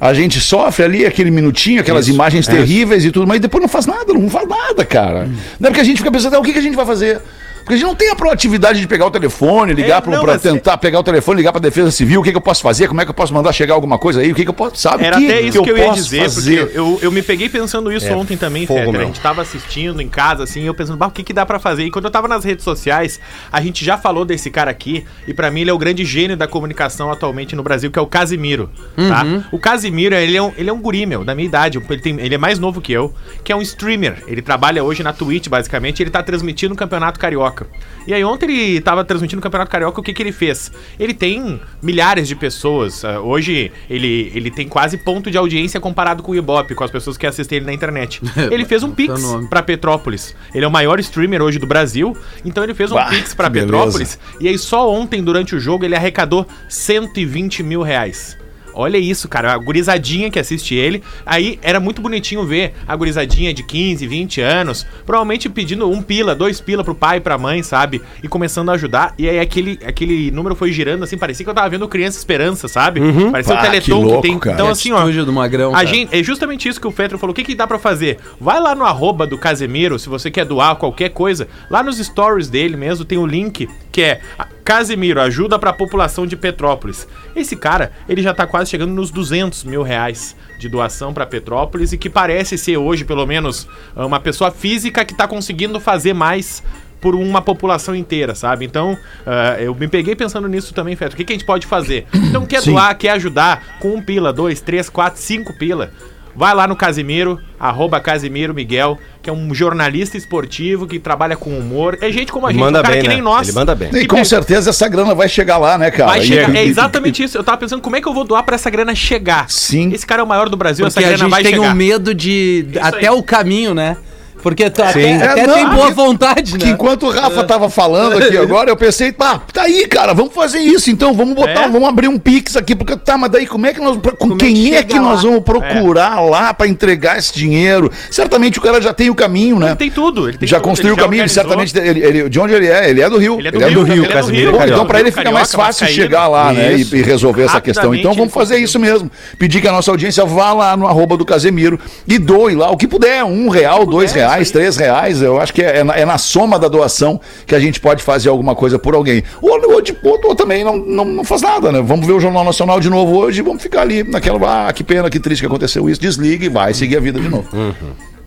A 0.01 0.13
gente 0.13 0.41
sofre 0.41 0.85
ali 0.85 1.07
aquele 1.07 1.31
minutinho, 1.31 1.81
aquelas 1.81 2.09
imagens 2.09 2.47
terríveis 2.47 3.05
e 3.05 3.11
tudo, 3.11 3.27
mas 3.27 3.41
depois 3.41 3.63
não 3.63 3.69
faz 3.69 3.87
nada, 3.87 4.13
não 4.13 4.29
faz 4.29 4.47
nada, 4.49 4.85
cara. 4.85 5.29
Não 5.59 5.69
é 5.69 5.71
porque 5.71 5.81
a 5.81 5.85
gente 5.85 5.99
fica 5.99 6.11
pensando, 6.11 6.35
ah, 6.35 6.41
o 6.41 6.43
que, 6.43 6.53
que 6.53 6.59
a 6.59 6.63
gente 6.63 6.77
vai 6.77 6.85
fazer? 6.85 7.21
Porque 7.65 7.75
a 7.75 7.77
gente 7.79 7.87
não 7.87 7.95
tem 7.95 8.11
a 8.11 8.15
proatividade 8.17 8.79
de 8.79 8.87
pegar 8.87 9.07
o 9.07 9.11
telefone, 9.11 9.73
ligar 9.73 9.99
É, 9.99 10.01
pra 10.03 10.23
mas- 10.23 10.43
tentar 10.43 10.77
pegar 10.77 11.01
o 11.01 11.03
telefone, 11.03 11.39
ligar 11.39 11.51
pra 11.51 11.61
Defesa 11.61 11.91
Civil, 11.91 12.21
o 12.21 12.23
que, 12.23 12.31
que 12.31 12.37
eu 12.37 12.41
posso 12.43 12.63
fazer, 12.63 12.89
como 12.89 13.01
é 13.01 13.05
que 13.05 13.11
eu 13.11 13.15
posso 13.15 13.33
mandar 13.33 13.53
chegar 13.53 13.73
alguma 13.75 13.99
coisa 13.99 14.21
aí, 14.21 14.31
o 14.33 14.35
que, 14.35 14.43
que 14.45 14.51
eu 14.51 14.55
posso, 14.55 14.77
sabe? 14.77 15.05
Era 15.05 15.17
O 15.17 15.19
que 15.21 15.27
até 15.27 15.41
isso 15.41 15.63
que 15.63 15.71
eu, 15.71 15.79
ia 15.79 15.85
posso 15.87 16.03
dizer, 16.03 16.31
porque 16.67 16.79
eu, 16.79 16.99
eu 17.01 17.11
me 17.11 17.23
peguei 17.23 17.49
pensando 17.49 17.91
isso 17.91 18.07
É, 18.07 18.15
ontem 18.15 18.37
também, 18.37 18.67
fogo, 18.67 18.81
Fetter. 18.81 19.01
A 19.01 19.05
gente 19.05 19.21
tava 19.21 19.41
assistindo 19.43 20.01
em 20.03 20.09
casa, 20.09 20.43
assim, 20.45 20.63
eu 20.65 20.75
pensando, 20.75 20.99
bah, 20.99 21.07
o 21.07 21.11
que, 21.11 21.23
que 21.23 21.33
dá 21.33 21.47
pra 21.47 21.59
fazer? 21.59 21.85
E 21.85 21.91
quando 21.91 22.05
eu 22.05 22.11
tava 22.11 22.29
nas 22.29 22.45
redes 22.45 22.65
sociais, 22.65 23.19
a 23.51 23.61
gente 23.63 23.83
já 23.85 23.97
falou 23.97 24.25
desse 24.27 24.51
cara 24.51 24.71
aqui, 24.71 25.05
e 25.27 25.33
pra 25.33 25.51
mim 25.51 25.63
ele 25.63 25.71
é 25.71 25.73
o 25.73 25.79
grande 25.79 26.05
gênio 26.05 26.37
da 26.37 26.47
comunicação 26.47 27.11
atualmente 27.11 27.57
no 27.57 27.63
Brasil, 27.63 27.91
que 27.91 27.99
é 27.99 28.03
o 28.03 28.07
Casimiro, 28.07 28.69
tá? 28.95 29.25
O 29.51 29.59
Casimiro, 29.59 30.15
ele 30.15 30.37
é, 30.37 30.43
um, 30.43 30.53
ele 30.59 30.69
é 30.69 30.73
um 30.73 30.81
guri, 30.81 31.07
meu, 31.07 31.25
da 31.25 31.35
minha 31.35 31.47
idade, 31.47 31.79
ele, 31.89 32.01
tem, 32.01 32.21
ele 32.21 32.35
é 32.35 32.39
mais 32.39 32.59
novo 32.59 32.81
que 32.81 32.93
eu, 32.93 33.15
que 33.43 33.51
é 33.51 33.57
um 33.57 33.63
streamer. 33.63 34.23
Ele 34.27 34.43
trabalha 34.43 34.85
hoje 34.85 35.03
na 35.03 35.13
Twitch, 35.15 35.49
basicamente, 35.49 36.01
e 36.01 36.03
ele 36.03 36.11
tá 36.11 36.23
transmitindo 36.23 36.75
o 36.75 36.77
Campeonato 36.77 37.19
Carioca. 37.19 37.54
Carioca. 37.55 37.67
E 38.07 38.13
aí 38.13 38.23
ontem 38.23 38.47
ele 38.51 38.81
tava 38.81 39.05
transmitindo 39.05 39.41
o 39.41 39.43
Campeonato 39.43 39.71
Carioca, 39.71 39.99
o 40.01 40.03
que 40.03 40.13
que 40.13 40.23
ele 40.23 40.33
fez? 40.33 40.71
Ele 40.99 41.15
tem 41.15 41.61
milhares 41.83 42.29
de 42.29 42.35
pessoas. 42.35 43.05
ah, 43.05 43.21
hoje 43.21 43.73
ele, 43.89 44.31
ele 44.35 44.51
tem 44.51 44.69
quase 44.69 44.99
ponto 44.99 45.31
de 45.31 45.39
audiência 45.39 45.81
comparado 45.81 46.23
com 46.23 46.33
o 46.33 46.35
Ibope, 46.35 46.75
com 46.75 46.85
as 46.85 46.91
pessoas 46.91 47.17
que 47.17 47.27
assistem 47.27 47.57
ele 47.57 47.67
na 47.67 47.73
internet. 47.73 48.21
Ele 48.51 48.65
fez 48.65 48.83
um 48.83 48.91
Pix 48.93 49.23
pra 49.49 49.63
Petrópolis. 49.63 50.35
Ele 50.55 50.65
é 50.65 50.69
o 50.69 50.71
maior 50.71 50.99
streamer 51.01 51.41
hoje 51.43 51.59
do 51.59 51.67
Brasil, 51.67 52.17
então 52.45 52.63
ele 52.63 52.75
fez 52.75 52.91
um 52.93 52.95
Bah, 52.95 53.07
Pix 53.07 53.35
beleza. 53.35 53.51
Petrópolis. 53.51 54.19
E 54.41 54.49
aí 54.49 54.59
só 54.59 54.91
ontem, 54.91 55.23
durante 55.23 55.55
o 55.55 55.61
jogo, 55.61 55.85
ele 55.85 55.95
arrecadou 55.97 56.47
120 56.69 57.63
mil 57.63 57.83
reais. 57.83 58.37
Olha 58.75 58.99
isso, 58.99 59.29
cara. 59.29 59.53
A 59.53 59.59
gurizadinha 59.59 60.31
que 60.31 60.39
assiste 60.39 60.75
ele. 60.75 61.03
Aí 61.25 61.59
era 61.63 61.79
muito 61.81 62.03
bonitinho 62.03 62.45
ver 62.45 62.75
a 62.87 62.95
gurizadinha 62.97 63.53
de 63.55 63.63
15, 63.63 64.07
20 64.07 64.41
anos, 64.41 64.87
provavelmente 65.07 65.49
pedindo 65.49 65.89
um 65.91 66.03
pila, 66.03 66.35
dois 66.35 66.61
pila 66.61 66.83
pro 66.85 66.95
pai 66.95 67.19
e 67.19 67.21
pra 67.21 67.39
mãe, 67.39 67.63
sabe? 67.63 68.03
E 68.23 68.29
começando 68.29 68.71
a 68.71 68.73
ajudar. 68.73 69.15
E 69.19 69.29
aí 69.29 69.39
aquele, 69.39 69.79
aquele 69.87 70.31
número 70.31 70.55
foi 70.55 70.73
girando 70.73 71.05
assim, 71.05 71.17
parecia 71.17 71.45
que 71.45 71.51
eu 71.51 71.55
tava 71.55 71.69
vendo 71.69 71.87
Criança 71.89 72.19
Esperança, 72.19 72.69
sabe? 72.69 73.01
Parecia 73.31 73.55
Ah, 73.55 73.59
o 73.59 73.61
que 73.61 73.67
Teleton 73.67 73.85
que, 74.01 74.05
louco, 74.05 74.23
tem. 74.23 74.39
cara. 74.39 74.55
Então, 74.55 74.69
assim, 74.69 74.93
ó. 74.93 75.05
Do 75.05 75.33
Magrão. 75.33 75.75
A 75.75 75.85
gente, 75.85 76.15
é 76.17 76.23
justamente 76.23 76.69
isso 76.69 76.81
que 76.81 76.87
o 76.87 76.91
Fetro 76.91 77.17
falou. 77.19 77.33
O 77.33 77.35
que, 77.35 77.45
que 77.45 77.55
dá 77.55 77.67
pra 77.67 77.79
fazer? 77.79 78.19
Vai 78.41 78.59
lá 78.61 78.75
no 78.75 78.85
arroba 78.85 79.27
do 79.27 79.39
Casemiro, 79.39 79.99
se 79.99 80.09
você 80.09 80.31
quer 80.31 80.45
doar 80.45 80.77
qualquer 80.77 81.11
coisa. 81.11 81.47
Lá 81.71 81.83
nos 81.83 81.99
stories 81.99 82.49
dele 82.49 82.77
mesmo 82.77 83.05
tem 83.05 83.17
o 83.19 83.27
link 83.27 83.69
que 83.93 84.03
é 84.03 84.21
a- 84.65 84.75
Casemiro, 84.75 85.21
ajuda 85.21 85.59
pra 85.59 85.73
população 85.73 86.27
de 86.27 86.37
Petrópolis. 86.37 87.07
Esse 87.37 87.55
cara, 87.57 87.93
ele 88.09 88.23
já 88.23 88.33
tá 88.35 88.47
quase 88.47 88.71
chegando 88.71 88.93
nos 88.93 89.11
200 89.11 89.65
mil 89.65 89.83
reais 89.83 90.35
de 90.59 90.69
doação 90.69 91.13
pra 91.13 91.27
Petrópolis 91.27 91.93
e 91.93 91.99
que 91.99 92.09
parece 92.11 92.57
ser 92.59 92.77
hoje, 92.77 93.05
pelo 93.05 93.27
menos, 93.27 93.69
uma 93.95 94.19
pessoa 94.21 94.51
física 94.51 95.05
que 95.05 95.15
tá 95.15 95.29
conseguindo 95.29 95.79
fazer 95.79 96.13
mais 96.15 96.63
por 97.01 97.15
uma 97.15 97.43
população 97.43 97.95
inteira, 97.95 98.35
sabe? 98.35 98.65
Então, 98.65 98.97
ah, 99.27 99.57
eu 99.61 99.75
me 99.75 99.87
peguei 99.87 100.17
pensando 100.17 100.49
nisso 100.49 100.73
também, 100.73 100.97
Feto. 100.97 101.13
O 101.13 101.17
que, 101.17 101.25
que 101.25 101.33
a 101.35 101.37
gente 101.37 101.45
pode 101.45 101.67
fazer? 101.67 102.07
Então, 102.15 102.47
quer 102.47 102.63
doar, 102.73 102.97
quer 102.97 103.11
ajudar 103.11 103.77
com 103.79 103.95
um 103.95 104.01
pila, 104.03 104.33
dois, 104.33 104.63
três, 104.63 104.89
quatro, 104.89 105.21
cinco 105.21 105.53
pila. 105.59 105.91
Vai 106.37 106.55
lá 106.55 106.67
no 106.67 106.75
Casimiro, 106.75 107.39
arroba 107.61 108.01
Casimiro 108.01 108.53
Miguel, 108.53 108.99
que 109.23 109.31
é 109.31 109.33
um 109.33 109.55
jornalista 109.55 110.17
esportivo 110.17 110.87
que 110.87 110.99
trabalha 110.99 111.37
com 111.37 111.51
humor. 111.57 111.97
É 112.01 112.11
gente 112.11 112.33
como 112.33 112.47
a 112.47 112.51
gente, 112.53 112.61
manda 112.61 112.81
um 112.81 112.83
cara 112.83 112.95
bem, 112.95 113.03
que 113.03 113.09
né? 113.09 113.15
nem 113.15 113.23
nós. 113.23 113.49
Ele 113.49 113.57
manda 113.57 113.75
bem. 113.75 113.89
E 113.95 114.07
com 114.07 114.17
pega- 114.17 114.25
certeza 114.25 114.71
essa 114.71 114.89
grana 114.89 115.15
vai 115.15 115.29
chegar 115.29 115.59
lá, 115.59 115.79
né, 115.79 115.91
cara? 115.91 116.11
Vai 116.11 116.23
chegar. 116.23 116.55
É 116.55 116.65
exatamente 116.65 117.23
isso. 117.23 117.39
Eu 117.39 117.45
tava 117.45 117.59
pensando 117.59 117.81
como 117.81 117.95
é 117.97 118.01
que 118.01 118.09
eu 118.09 118.13
vou 118.15 118.25
doar 118.25 118.43
pra 118.43 118.57
essa 118.57 118.69
grana 118.69 118.95
chegar. 118.95 119.49
Sim. 119.49 119.93
Esse 119.93 120.05
cara 120.07 120.21
é 120.23 120.25
o 120.25 120.27
maior 120.27 120.49
do 120.49 120.57
Brasil, 120.57 120.85
Porque 120.87 120.99
essa 120.99 121.07
a 121.07 121.11
grana 121.11 121.25
gente 121.25 121.31
vai 121.31 121.43
tem 121.43 121.53
chegar. 121.55 121.73
um 121.73 121.75
medo 121.75 122.15
de. 122.15 122.67
até 122.81 123.09
aí. 123.09 123.15
o 123.15 123.23
caminho, 123.23 123.73
né? 123.75 123.97
Porque 124.45 124.69
tu 124.71 124.83
até, 124.83 124.93
Sim. 124.93 125.15
até 125.23 125.41
É, 125.41 125.47
não, 125.47 125.55
tem 125.55 125.69
boa 125.71 125.87
que- 125.89 125.95
vontade, 125.95 126.53
Que 126.59 126.67
né? 126.67 126.71
enquanto 126.73 127.07
o 127.07 127.11
Rafa 127.11 127.43
tava 127.45 127.69
falando 127.71 128.19
aqui 128.19 128.37
agora, 128.39 128.71
eu 128.71 128.77
pensei, 128.77 129.11
pá, 129.11 129.41
tá 129.53 129.63
aí, 129.63 129.87
cara, 129.89 130.13
vamos 130.13 130.35
fazer 130.35 130.59
isso 130.59 130.91
então, 130.91 131.15
vamos 131.15 131.35
botar, 131.35 131.63
É? 131.65 131.69
vamos 131.69 131.89
abrir 131.89 132.09
um 132.09 132.19
Pix 132.19 132.55
aqui, 132.57 132.75
porque 132.77 132.95
tá, 132.95 133.17
mas 133.17 133.31
daí 133.31 133.47
como 133.47 133.67
é 133.67 133.73
que 133.73 133.81
nós, 133.81 133.97
com 133.97 134.11
Como 134.17 134.35
é 134.35 134.37
quem 134.37 134.55
que 134.55 134.75
é 134.75 134.83
que 134.83 134.99
nós 134.99 135.25
lá? 135.25 135.31
vamos 135.31 135.45
procurar 135.45 136.21
lá 136.21 136.53
pra 136.53 136.69
entregar 136.69 137.19
esse 137.19 137.33
dinheiro? 137.35 137.91
Certamente 138.11 138.59
o 138.59 138.63
cara 138.63 138.81
já 138.83 138.93
tem 138.93 139.09
o 139.09 139.15
caminho, 139.15 139.59
né? 139.59 139.69
Ele 139.69 139.77
tem 139.77 139.91
tudo. 139.91 140.29
Ele 140.29 140.37
tem 140.37 140.47
já 140.47 140.59
tudo, 140.59 140.69
construiu 140.69 140.93
o 140.95 140.97
já 140.97 141.03
caminho, 141.05 141.23
organizou. 141.23 141.43
certamente, 141.43 141.79
ele, 141.79 142.05
ele- 142.05 142.29
de 142.29 142.39
onde 142.39 142.53
ele 142.53 142.67
é? 142.67 142.91
Ele 142.91 143.01
é 143.01 143.09
do 143.09 143.17
Rio. 143.17 143.39
Ele 143.39 143.49
é 143.49 143.51
do 143.51 143.57
ele 143.57 143.65
é 143.65 143.97
do 143.97 144.09
Casimiro 144.09 144.51
Rio. 144.51 144.59
Carioca. 144.59 144.67
então 144.75 144.87
pra 144.87 145.01
ele 145.01 145.11
fica 145.11 145.31
mais 145.31 145.51
fácil 145.53 145.87
chegar 145.87 146.29
lá, 146.29 146.53
né, 146.53 146.75
e, 146.77 146.81
e 146.83 147.03
resolver 147.03 147.45
essa 147.45 147.61
questão. 147.63 147.95
Então 147.95 148.13
vamos 148.13 148.33
fazer 148.35 148.59
isso 148.59 148.79
mesmo. 148.79 149.11
Pedir 149.39 149.63
que 149.63 149.69
a 149.69 149.73
nossa 149.73 149.91
audiência 149.91 150.23
vá 150.27 150.53
lá 150.53 150.77
no 150.77 150.87
arroba 150.87 151.17
do 151.17 151.25
Casemiro 151.25 151.81
e 152.07 152.19
doe 152.19 152.55
lá 152.55 152.71
o 152.71 152.77
que 152.77 152.87
puder, 152.87 153.25
um 153.25 153.49
real, 153.49 153.87
dois 153.87 154.13
puder, 154.13 154.27
reais, 154.35 154.51
três 154.51 154.77
reais. 154.77 155.23
Eu 155.23 155.41
acho 155.41 155.53
que 155.53 155.63
é, 155.63 155.79
é 155.79 155.85
na, 155.85 155.95
é 155.95 156.05
na 156.05 156.19
soma 156.19 156.59
da 156.59 156.69
doação 156.69 157.21
que 157.47 157.55
a 157.55 157.61
gente 157.61 157.81
pode 157.81 158.03
fazer 158.03 158.29
alguma 158.29 158.55
coisa 158.55 158.79
por 158.79 158.95
alguém. 158.95 159.23
Ou, 159.41 159.73
ou, 159.73 159.81
de, 159.81 159.97
ou, 160.03 160.21
ou 160.25 160.35
também 160.35 160.65
não, 160.65 160.77
não, 160.77 161.05
não 161.05 161.25
faz 161.25 161.43
nada, 161.43 161.71
né? 161.71 161.81
Vamos 161.83 162.07
ver 162.07 162.13
o 162.13 162.21
Jornal 162.21 162.45
Nacional 162.45 162.81
de 162.81 162.91
novo 162.91 163.17
hoje 163.17 163.41
e 163.41 163.43
vamos 163.43 163.63
ficar 163.63 163.83
ali 163.83 164.03
naquela, 164.03 164.69
ah, 164.69 164.73
que 164.73 164.83
pena, 164.83 165.09
que 165.09 165.21
triste 165.21 165.41
que 165.41 165.47
aconteceu 165.47 165.89
isso. 165.89 166.01
Desliga 166.01 166.45
e 166.45 166.49
vai 166.49 166.75
seguir 166.75 166.97
a 166.97 167.01
vida 167.01 167.21
de 167.21 167.29
novo. 167.29 167.49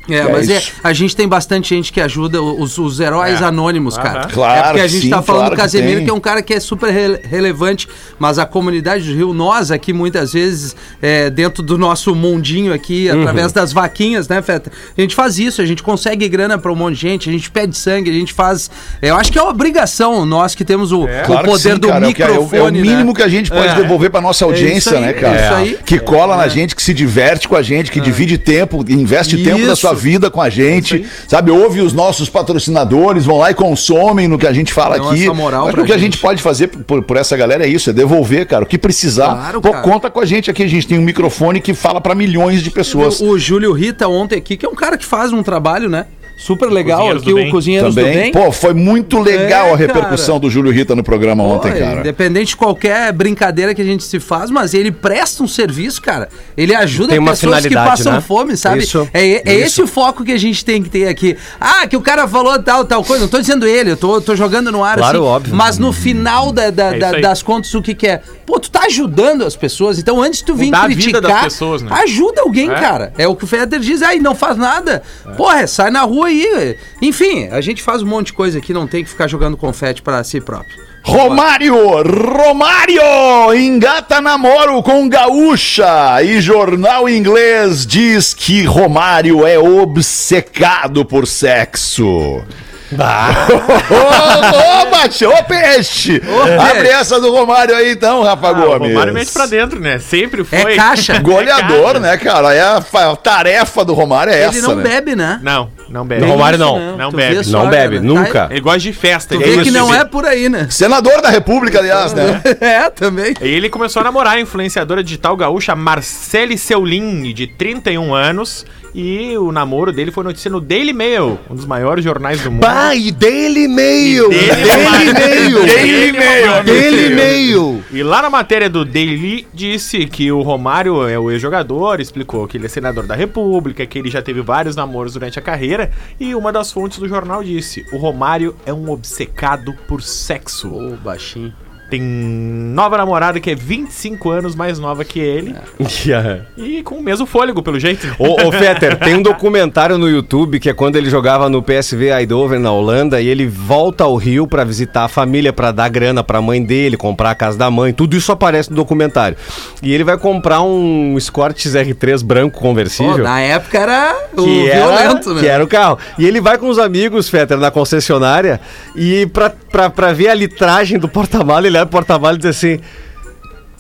É, 0.10 0.16
É 0.16 0.32
mas 0.32 0.50
é, 0.50 0.62
a 0.84 0.94
gente 0.94 1.16
tem 1.16 1.28
bastante 1.28 1.70
gente 1.76 1.92
que 1.92 2.00
ajuda 2.00 2.42
os, 2.42 2.78
os 2.78 3.00
heróis 3.00 3.42
É. 3.42 3.46
anônimos, 3.46 3.98
cara. 3.98 4.26
Claro 4.28 4.60
é 4.60 4.64
porque 4.64 4.80
a 4.80 4.84
que 4.84 4.90
gente 4.90 5.02
sim, 5.04 5.10
tá 5.10 5.22
falando 5.22 5.42
claro 5.42 5.56
do 5.56 5.58
que 5.58 5.62
Casemiro, 5.62 5.96
tem. 5.98 6.06
que, 6.06 6.10
é 6.12 6.14
um 6.14 6.20
cara 6.20 6.42
que 6.42 6.54
é 6.54 6.60
super 6.60 6.92
rele- 6.92 7.20
relevante, 7.24 7.88
mas 8.20 8.40
a 8.40 8.46
comunidade 8.46 9.04
do 9.10 9.16
Rio, 9.16 9.34
nós 9.34 9.72
aqui, 9.72 9.92
muitas 9.94 10.34
vezes, 10.34 10.76
é, 11.02 11.30
dentro 11.30 11.62
do 11.62 11.78
nosso 11.78 12.16
mundinho 12.16 12.74
aqui, 12.74 13.10
Uhum. 13.12 13.20
através 13.22 13.52
das 13.52 13.74
vaquinhas, 13.74 14.28
né, 14.28 14.42
Feta? 14.42 14.72
A 14.98 15.02
gente 15.02 15.14
faz 15.16 15.38
isso, 15.40 15.62
a 15.62 15.66
gente 15.66 15.84
consegue 15.84 16.28
grana 16.30 16.58
pra 16.58 16.72
um 16.72 16.76
monte 16.76 16.96
de 16.96 17.02
gente, 17.02 17.30
a 17.30 17.32
gente 17.34 17.50
pede 17.52 17.78
sangue, 17.78 18.10
a 18.10 18.14
gente 18.14 18.34
faz. 18.34 18.70
Eu 19.02 19.16
acho 19.16 19.32
que 19.32 19.38
é 19.38 19.42
uma 19.42 19.52
obrigação, 19.52 20.26
nós 20.26 20.56
que 20.56 20.64
temos 20.66 20.92
o, 20.92 21.04
o 21.04 21.08
Claro 21.08 21.44
que 21.44 21.50
poder 21.50 21.74
sim, 21.74 21.80
do 21.80 21.88
cara, 21.90 22.06
é 22.06 22.10
o 22.10 22.14
que- 22.14 22.24
é 22.24 22.26
o- 22.26 22.30
microfone. 22.30 22.58
É 22.78 22.82
o, 22.82 22.86
mínimo 22.86 23.10
né? 23.12 23.14
que 23.16 23.24
a 23.24 23.28
gente 23.28 23.50
pode 23.50 23.68
É. 23.68 23.76
devolver 23.76 24.10
pra 24.10 24.22
nossa 24.22 24.44
É 24.44 24.48
audiência, 24.48 24.94
aí, 24.94 25.02
né, 25.02 25.14
cara? 25.14 25.38
é 25.38 25.46
isso 25.46 25.54
aí. 25.54 25.80
Que 25.86 26.00
cola 26.00 26.38
na 26.38 26.48
gente, 26.48 26.76
que 26.76 26.82
se 26.82 26.94
diverte 26.94 27.48
com 27.48 27.56
a 27.56 27.62
gente, 27.62 27.92
que 27.92 28.00
divide 28.00 28.38
tempo, 28.38 28.84
investe 28.88 29.44
tempo 29.44 29.66
da 29.66 29.76
sua 29.76 29.94
vida 29.98 30.30
com 30.30 30.42
a 30.42 30.50
gente, 30.50 31.06
sabe? 31.28 31.52
Ouve 31.52 31.82
os 31.82 31.94
nossos 31.94 32.30
patrocinadores, 32.30 33.26
vão 33.26 33.38
lá 33.38 33.52
e 33.52 33.54
consomem 33.54 34.28
no 34.28 34.38
que 34.38 34.48
a 34.48 34.54
gente 34.54 34.72
fala 34.72 34.98
Dão 34.98 35.10
aqui. 35.10 35.30
moral 35.30 35.68
Acho 35.68 35.76
que 35.76 35.82
o 35.82 35.86
que 35.86 35.94
a 35.94 35.98
gente. 35.98 36.18
pode 36.18 36.42
fazer 36.42 36.68
por, 36.68 37.02
por 37.04 37.18
essa 37.18 37.36
galera 37.36 37.66
é 37.66 37.68
isso, 37.68 37.90
é 37.90 37.94
devolver, 37.94 38.46
cara. 38.46 38.64
O 38.64 38.68
que 38.68 38.78
precisar. 38.78 39.34
Claro, 39.34 39.62
Pô, 39.62 39.74
conta 39.82 40.10
com 40.10 40.20
a 40.20 40.26
gente 40.26 40.50
aqui. 40.50 40.64
A 40.64 40.68
gente 40.68 40.88
tem 40.88 40.98
um 40.98 41.02
microfone 41.02 41.60
que 41.60 41.74
fala 41.74 42.00
pra 42.00 42.16
milhões 42.16 42.62
de 42.64 42.72
pessoas. 42.72 43.20
O, 43.20 43.32
o 43.32 43.40
Júlio 43.40 43.74
Rita 43.74 44.08
ontem 44.08 44.38
aqui, 44.38 44.56
que 44.56 44.66
é 44.66 44.70
um 44.70 44.76
cara 44.76 44.98
que 44.98 45.06
faz 45.06 45.34
um 45.34 45.44
trabalho, 45.44 45.90
né? 45.90 46.06
Super 46.38 46.68
legal 46.70 47.00
Cozinheiros 47.00 47.22
aqui, 47.24 47.32
do 47.32 47.36
o 47.36 47.42
Bem. 47.42 47.52
Cozinheiros 47.52 47.96
do 47.96 48.02
Também. 48.02 48.18
Bem. 48.18 48.32
Pô, 48.32 48.52
foi 48.52 48.74
muito 48.74 49.20
legal 49.20 49.68
É, 49.70 49.74
a 49.74 49.76
repercussão 49.76 50.36
cara. 50.36 50.40
do 50.42 50.50
Júlio 50.50 50.72
Rita 50.72 50.96
no 50.96 51.04
programa 51.04 51.44
ontem, 51.44 51.72
Pô, 51.72 51.80
cara. 51.80 52.00
Independente 52.02 52.50
de 52.50 52.56
qualquer 52.56 53.12
brincadeira 53.12 53.74
que 53.74 53.82
a 53.82 53.86
gente 53.86 54.04
se 54.04 54.20
faz, 54.20 54.52
mas 54.52 54.74
ele 54.76 54.92
presta 54.92 55.42
um 55.44 55.48
serviço, 55.48 56.02
cara. 56.02 56.30
Ele 56.56 56.76
ajuda 56.76 57.10
Tem 57.10 57.20
uma 57.20 57.32
pessoas 57.32 57.66
que 57.66 57.74
passam 57.74 58.14
né? 58.14 58.22
fome, 58.22 58.56
sabe? 58.56 58.84
Isso, 58.84 59.10
é 59.14 59.28
é 59.28 59.56
isso. 59.56 59.66
esse 59.66 59.82
o 59.82 59.88
foco 59.88 60.24
que 60.24 60.32
a 60.32 60.38
gente 60.38 60.64
tem 60.64 60.82
que 60.84 60.90
ter 60.90 61.08
aqui. 61.08 61.36
Ah, 61.60 61.88
que 61.88 61.98
o 61.98 62.02
cara 62.02 62.28
falou 62.28 62.62
tal, 62.62 62.86
tal 62.86 63.04
coisa. 63.04 63.24
Não 63.24 63.30
tô 63.30 63.40
dizendo 63.40 63.66
ele, 63.68 63.92
eu 63.92 63.98
tô, 63.98 64.22
tô 64.22 64.36
jogando 64.36 64.72
no 64.72 64.84
ar 64.84 64.98
Claro, 64.98 65.24
óbvio. 65.24 65.56
Mas 65.56 65.80
no 65.80 65.92
final 65.92 66.52
da- 66.52 66.70
da- 66.70 66.96
É 66.96 67.00
da- 67.00 67.12
das 67.20 67.42
contas, 67.42 67.74
o 67.74 67.82
que, 67.82 67.96
que 67.96 68.06
é? 68.08 68.22
Pô, 68.46 68.60
tu 68.60 68.70
tá 68.70 68.82
ajudando 68.86 69.44
as 69.44 69.56
pessoas. 69.56 69.98
Então, 70.00 70.22
antes 70.22 70.40
de 70.40 70.46
tu 70.46 70.56
vir 70.56 70.66
Mudar 70.68 70.84
a 70.84 70.88
vida 70.88 71.02
criticar, 71.02 71.22
das 71.22 71.44
pessoas, 71.46 71.82
né? 71.82 71.90
ajuda 71.92 72.42
alguém, 72.42 72.70
É. 72.70 72.76
cara. 72.76 73.12
É 73.18 73.28
o 73.28 73.36
que 73.36 73.44
o 73.44 73.48
Feder 73.48 73.80
diz, 73.80 74.02
aí 74.02 74.20
não 74.20 74.36
faz 74.36 74.56
nada. 74.56 75.02
Porra, 75.36 75.66
sai 75.68 75.90
na 75.90 76.02
rua 76.04 76.27
aí. 76.28 76.78
Enfim, 77.02 77.48
a 77.52 77.60
gente 77.62 77.82
faz 77.82 78.02
um 78.02 78.06
monte 78.08 78.28
de 78.28 78.34
coisa 78.34 78.58
aqui, 78.60 78.74
não 78.74 78.86
tem 78.88 79.04
que 79.04 79.10
ficar 79.10 79.28
jogando 79.28 79.58
confete 79.58 80.02
pra 80.02 80.24
si 80.24 80.40
próprio. 80.40 80.86
Romário! 81.04 81.76
Romário! 82.04 83.54
Engata 83.56 84.20
namoro 84.20 84.84
com 84.84 85.08
gaúcha! 85.08 86.22
E 86.22 86.42
jornal 86.42 87.08
inglês 87.08 87.86
diz 87.88 88.34
que 88.34 88.64
Romário 88.64 89.46
é 89.48 89.58
obcecado 89.58 91.06
por 91.06 91.26
sexo. 91.26 92.44
Ô, 92.90 94.88
ô, 94.88 94.92
bate, 94.92 95.26
ô 95.26 95.44
peixe! 95.44 96.22
Abre 96.70 96.88
essa 96.88 97.20
do 97.20 97.32
Romário 97.32 97.76
aí 97.76 97.92
então, 97.92 98.24
Rafa 98.24 98.48
Ah, 98.48 98.52
o 98.52 98.56
Gomes. 98.56 98.90
Romário 98.94 99.14
mete 99.14 99.32
pra 99.34 99.46
dentro, 99.46 99.80
né? 99.80 100.00
Sempre 100.00 100.44
foi. 100.44 100.58
É 100.74 100.76
caixa. 100.76 101.20
Goleador, 101.20 101.78
É 101.78 101.84
caixa. 101.94 102.00
né, 102.00 102.18
cara? 102.18 102.54
É 102.54 102.62
a, 102.62 102.78
a 103.12 103.16
tarefa 103.16 103.84
do 103.84 103.94
Romário 103.94 104.32
é 104.34 104.38
Ele 104.38 104.58
essa, 104.58 104.62
não 104.68 104.76
né? 104.76 104.84
bebe, 104.84 105.16
né? 105.16 105.40
Não, 105.44 105.70
não 105.90 106.06
bebe. 106.06 106.22
Não, 106.22 106.30
Romário 106.30 106.60
não. 106.60 106.98
Não 106.98 107.10
Tu 107.12 107.18
bebe. 107.18 107.36
vê 107.36 107.44
só, 107.44 107.64
Não 107.64 107.70
bebe, 107.70 107.96
cara. 107.96 108.08
nunca. 108.08 108.48
Ele 108.52 108.62
gosta 108.62 108.80
de 108.80 108.94
festa. 108.94 109.36
Tu 109.36 109.42
ele 109.42 109.58
vê 109.58 109.64
que 109.64 109.72
não 109.72 109.94
é 109.94 110.04
por 110.06 110.26
aí, 110.26 110.50
né? 110.50 110.68
Senador 110.70 111.22
da 111.22 111.30
República, 111.30 111.80
aliás, 111.80 112.14
né? 112.14 112.42
É, 112.60 112.90
também. 112.90 113.34
E 113.42 113.48
ele 113.48 113.70
começou 113.70 114.02
a 114.02 114.04
namorar 114.04 114.36
a 114.38 114.42
influenciadora 114.42 115.04
digital 115.04 115.36
gaúcha 115.38 115.76
Marcele 115.76 116.58
Seulin, 116.58 117.34
de 117.34 117.48
31 117.48 118.14
anos. 118.14 118.66
E 118.96 119.38
o 119.38 119.52
namoro 119.52 119.92
dele 119.92 120.10
foi 120.12 120.24
notícia 120.24 120.50
no 120.50 120.60
Daily 120.60 120.92
Mail, 120.94 121.38
um 121.50 121.54
dos 121.54 121.66
maiores 121.66 122.04
jornais 122.04 122.42
do 122.42 122.50
mundo. 122.50 122.62
Bah, 122.62 122.96
e 122.96 123.12
Daily 123.12 123.68
Mail! 123.68 124.28
Daily 124.30 125.14
Daily 125.14 125.14
Mail! 125.14 125.66
Daily 125.68 126.12
Mail. 126.14 126.64
Daily 126.64 127.16
Mail! 127.16 127.84
E 127.92 128.02
lá 128.02 128.24
na 128.24 128.30
matéria 128.30 128.68
do 128.68 128.84
Daily 128.84 129.46
disse 129.54 130.08
que 130.08 130.32
o 130.32 130.42
Romário 130.42 131.08
é 131.08 131.20
o 131.20 131.30
ex-jogador, 131.30 132.00
explicou 132.00 132.48
que 132.48 132.58
ele 132.58 132.66
é 132.66 132.70
senador 132.70 133.06
da 133.06 133.14
República, 133.14 133.86
que 133.86 134.00
ele 134.00 134.10
já 134.10 134.22
teve 134.22 134.42
vários 134.42 134.76
namoros 134.76 135.14
durante 135.14 135.38
a 135.38 135.42
carreira, 135.44 135.77
e 136.20 136.36
uma 136.36 136.52
das 136.52 136.72
fontes 136.72 137.00
do 137.00 137.08
jornal 137.08 137.44
disse: 137.44 137.86
o 137.92 137.98
Romário 137.98 138.56
é 138.66 138.74
um 138.74 138.90
obcecado 138.90 139.74
por 139.88 140.02
sexo. 140.02 140.74
Ô, 140.74 140.96
baixinho. 140.98 141.54
Tem 141.90 142.02
nova 142.02 142.98
namorada 142.98 143.40
que 143.40 143.52
é 143.52 143.56
25 143.56 144.30
anos 144.30 144.56
mais 144.56 144.78
nova 144.78 145.06
que 145.06 145.20
ele 145.20 145.56
e 146.58 146.84
com 146.84 146.96
o 146.96 147.04
mesmo 147.04 147.26
fôlego, 147.26 147.64
pelo 147.64 147.80
jeito. 147.80 148.08
Ô, 148.20 148.48
ô 148.48 148.52
Fetter, 148.54 148.98
tem 148.98 149.16
um 149.16 149.22
documentário 149.22 149.98
no 149.98 150.10
YouTube 150.10 150.60
que 150.60 150.70
é 150.70 150.74
quando 150.74 150.96
ele 150.96 151.10
jogava 151.10 151.50
no 151.50 151.62
PSV 151.62 152.12
Eindhoven 152.12 152.60
na 152.60 152.72
Holanda 152.72 153.22
e 153.22 153.28
ele 153.28 153.48
volta 153.48 154.04
ao 154.04 154.16
Rio 154.16 154.48
pra 154.48 154.64
visitar 154.64 155.06
a 155.06 155.08
família, 155.08 155.54
pra 155.54 155.72
dar 155.72 155.90
grana 155.90 156.24
pra 156.24 156.42
mãe 156.42 156.64
dele, 156.64 156.98
comprar 156.98 157.32
a 157.32 157.36
casa 157.36 157.58
da 157.58 157.72
mãe, 157.72 157.94
tudo 157.94 158.16
isso 158.16 158.32
aparece 158.32 158.70
no 158.70 158.76
documentário. 158.76 159.38
E 159.82 159.94
ele 159.94 160.04
vai 160.04 160.18
comprar 160.18 160.62
um 160.62 161.18
Escort 161.18 161.58
XR3 161.58 162.24
branco 162.24 162.60
conversível. 162.60 163.20
na 163.20 163.40
época 163.40 163.78
era 163.78 164.16
o 164.34 164.44
que 164.44 164.70
era, 164.70 164.86
violento, 164.86 165.34
né? 165.34 165.42
que 165.42 165.48
era 165.48 165.64
o 165.64 165.68
carro. 165.68 165.98
E 166.18 166.26
ele 166.26 166.42
vai 166.42 166.58
com 166.58 166.68
os 166.70 166.80
amigos, 166.80 167.30
Fetter, 167.30 167.58
na 167.58 167.72
concessionária, 167.72 168.60
e 168.96 169.26
pra, 169.28 169.50
pra, 169.50 169.90
pra 169.90 170.14
ver 170.14 170.30
a 170.30 170.34
litragem 170.34 171.00
do 171.00 171.08
porta-mala, 171.08 171.68
ele 171.68 171.77
olha 171.78 171.86
pro 171.86 172.00
porta-mala 172.00 172.36
e 172.36 172.40
diz 172.40 172.46
assim. 172.48 172.80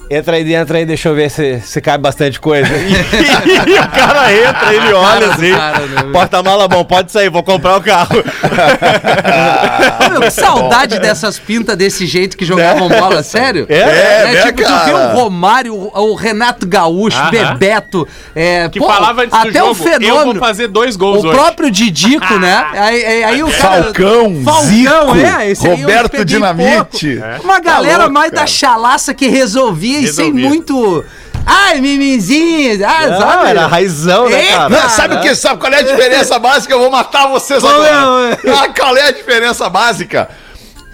Entra 0.09 0.37
aí 0.37 0.43
dentro 0.43 0.77
aí, 0.77 0.85
deixa 0.85 1.09
eu 1.09 1.15
ver 1.15 1.29
se, 1.29 1.59
se 1.61 1.81
cabe 1.81 2.01
bastante 2.01 2.39
coisa. 2.39 2.67
E, 3.67 3.79
o 3.79 3.89
cara 3.89 4.33
entra, 4.33 4.73
ele 4.73 4.93
olha 4.93 5.27
assim. 5.33 5.51
né, 5.51 5.73
meu? 6.03 6.11
Porta-mala 6.11 6.67
bom, 6.67 6.83
pode 6.83 7.11
sair, 7.11 7.29
vou 7.29 7.43
comprar 7.43 7.77
o 7.77 7.81
carro. 7.81 8.15
Meu, 10.11 10.21
que 10.21 10.31
saudade 10.31 10.99
dessas 10.99 11.37
pintas 11.39 11.75
desse 11.75 12.05
jeito 12.05 12.37
que 12.37 12.45
jogavam 12.45 12.87
bola, 12.89 13.21
sério? 13.23 13.65
É, 13.69 13.77
é, 13.79 14.31
né, 14.33 14.41
tipo, 14.43 14.61
tu 14.61 14.67
cara? 14.67 14.85
vê 14.85 14.93
o 14.93 15.07
Romário, 15.15 15.73
o, 15.75 15.91
o 16.11 16.15
Renato 16.15 16.67
Gaúcho, 16.67 17.17
Aham. 17.17 17.31
Bebeto, 17.31 18.07
é, 18.35 18.69
Que 18.69 18.79
pô, 18.79 18.87
falava 18.87 19.23
antes 19.23 19.33
até 19.37 19.51
do 19.51 19.57
jogo, 19.59 19.71
o 19.71 19.75
fenômeno. 19.75 20.07
eu 20.19 20.25
vou 20.25 20.35
fazer 20.35 20.67
dois 20.67 20.95
gols 20.95 21.23
O 21.23 21.27
hoje. 21.27 21.37
próprio 21.37 21.71
Didico, 21.71 22.35
né? 22.39 22.65
Aí, 22.77 23.05
aí- 23.05 23.23
aí 23.23 23.43
o 23.43 23.51
cara... 23.51 23.83
Falcão, 23.83 24.33
Zico, 24.63 24.93
é, 25.17 25.53
Roberto 25.75 26.25
Dinamite. 26.25 27.17
pouco. 27.21 27.43
Uma 27.43 27.59
galera 27.59 27.93
Tá 27.97 27.99
louco, 28.03 28.13
mais 28.13 28.31
da 28.31 28.37
cara. 28.37 28.47
chalaça 28.47 29.13
que 29.13 29.27
resolvia, 29.27 29.96
e 30.03 30.13
sem 30.13 30.33
muito... 30.33 31.03
Ai, 31.49 31.79
mimizinho, 31.79 32.85
ah, 32.85 33.07
Não, 33.07 33.21
sabe? 33.21 33.49
era 33.51 33.67
raizão, 33.67 34.27
né, 34.27 34.47
cara? 34.47 34.67
Não, 34.67 34.89
sabe 34.89 35.15
o 35.15 35.21
que? 35.21 35.33
Sabe 35.33 35.61
qual 35.61 35.71
é 35.71 35.79
a 35.79 35.81
diferença 35.81 36.37
básica? 36.39 36.73
Eu 36.73 36.79
vou 36.79 36.91
matar 36.91 37.27
vocês 37.27 37.61
Qual 37.61 37.85
é, 37.85 37.89
agora. 37.89 38.39
Ah, 38.49 38.67
qual 38.77 38.97
é 38.97 39.03
a 39.03 39.11
diferença 39.11 39.69
básica? 39.69 40.29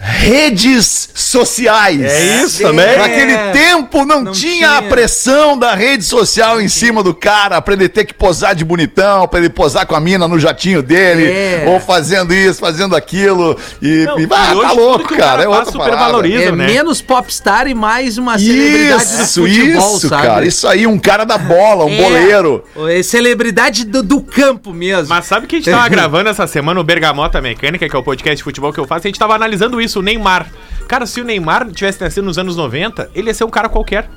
Redes 0.06 1.10
sociais. 1.16 2.02
É 2.02 2.44
isso 2.44 2.62
também? 2.62 2.98
Naquele 2.98 3.38
tempo 3.54 4.06
não, 4.06 4.22
Não 4.26 4.32
tinha, 4.34 4.72
a 4.72 4.78
tinha. 4.80 4.90
pressão 4.90 5.58
da 5.58 5.74
rede 5.74 6.04
social 6.04 6.60
em 6.60 6.68
cima 6.68 7.02
do 7.02 7.14
cara 7.14 7.62
pra 7.62 7.74
ele 7.74 7.88
ter 7.88 8.04
que 8.04 8.14
posar 8.14 8.54
de 8.54 8.66
bonitão, 8.66 9.26
pra 9.30 9.40
ele 9.40 9.50
posar 9.50 9.86
com 9.88 9.96
a 9.96 10.00
mina 10.02 10.28
no 10.28 10.38
jatinho 10.38 10.84
dele, 10.84 11.26
É. 11.32 11.64
ou 11.68 11.80
fazendo 11.80 12.34
isso, 12.34 12.60
fazendo 12.60 12.96
aquilo. 12.98 13.58
E, 13.82 14.04
Não, 14.06 14.20
e, 14.20 14.24
e 14.24 14.28
ah, 14.30 14.52
hoje 14.54 14.62
tá 14.62 14.72
louco, 14.74 15.08
cara. 15.10 15.22
cara 15.22 15.42
É 15.44 15.46
faz 15.46 15.58
outra 15.58 15.72
super 15.72 15.84
parada. 15.86 16.04
valoriza. 16.06 16.44
É 16.44 16.52
né? 16.52 16.66
menos 16.68 17.02
popstar 17.02 17.68
e 17.68 17.74
mais 17.74 18.18
uma 18.18 18.38
celebridade 18.38 19.04
Isso, 19.04 19.42
do 19.42 19.48
futebol, 19.48 19.98
isso, 19.98 20.10
sabe? 20.10 20.28
cara. 20.28 20.46
Isso 20.46 20.68
aí, 20.68 20.86
um 20.86 21.00
cara 21.00 21.24
da 21.24 21.38
bola, 21.38 21.86
um 21.86 21.94
É. 21.94 22.02
boleiro. 22.02 22.64
É 22.90 23.02
celebridade 23.02 23.86
do, 23.86 24.04
do 24.04 24.22
campo 24.22 24.74
mesmo. 24.74 25.08
Mas 25.10 25.26
sabe 25.26 25.48
que 25.48 25.56
a 25.56 25.60
gente 25.60 25.72
tava 25.72 25.88
gravando 25.90 26.30
essa 26.30 26.46
semana 26.46 26.78
o 26.80 26.84
Bergamota 26.84 27.40
Mecânica, 27.42 27.88
que 27.88 27.96
é 27.96 28.00
o 28.00 28.04
podcast 28.04 28.36
de 28.38 28.44
futebol 28.44 28.74
que 28.74 28.80
eu 28.80 28.86
faço, 28.86 29.06
e 29.06 29.08
a 29.08 29.10
gente 29.12 29.20
tava 29.20 29.34
analisando 29.34 29.80
isso, 29.80 29.93
o 29.98 30.02
Neymar. 30.02 30.48
Cara, 30.88 31.06
se 31.06 31.22
o 31.22 31.24
Neymar 31.24 31.70
tivesse 31.72 32.02
nascido 32.02 32.26
nos 32.26 32.38
anos 32.38 32.56
90, 32.56 33.10
ele 33.16 33.30
ia 33.30 33.34
ser 33.34 33.44
um 33.44 33.50
cara 33.50 33.70
qualquer. 33.70 34.10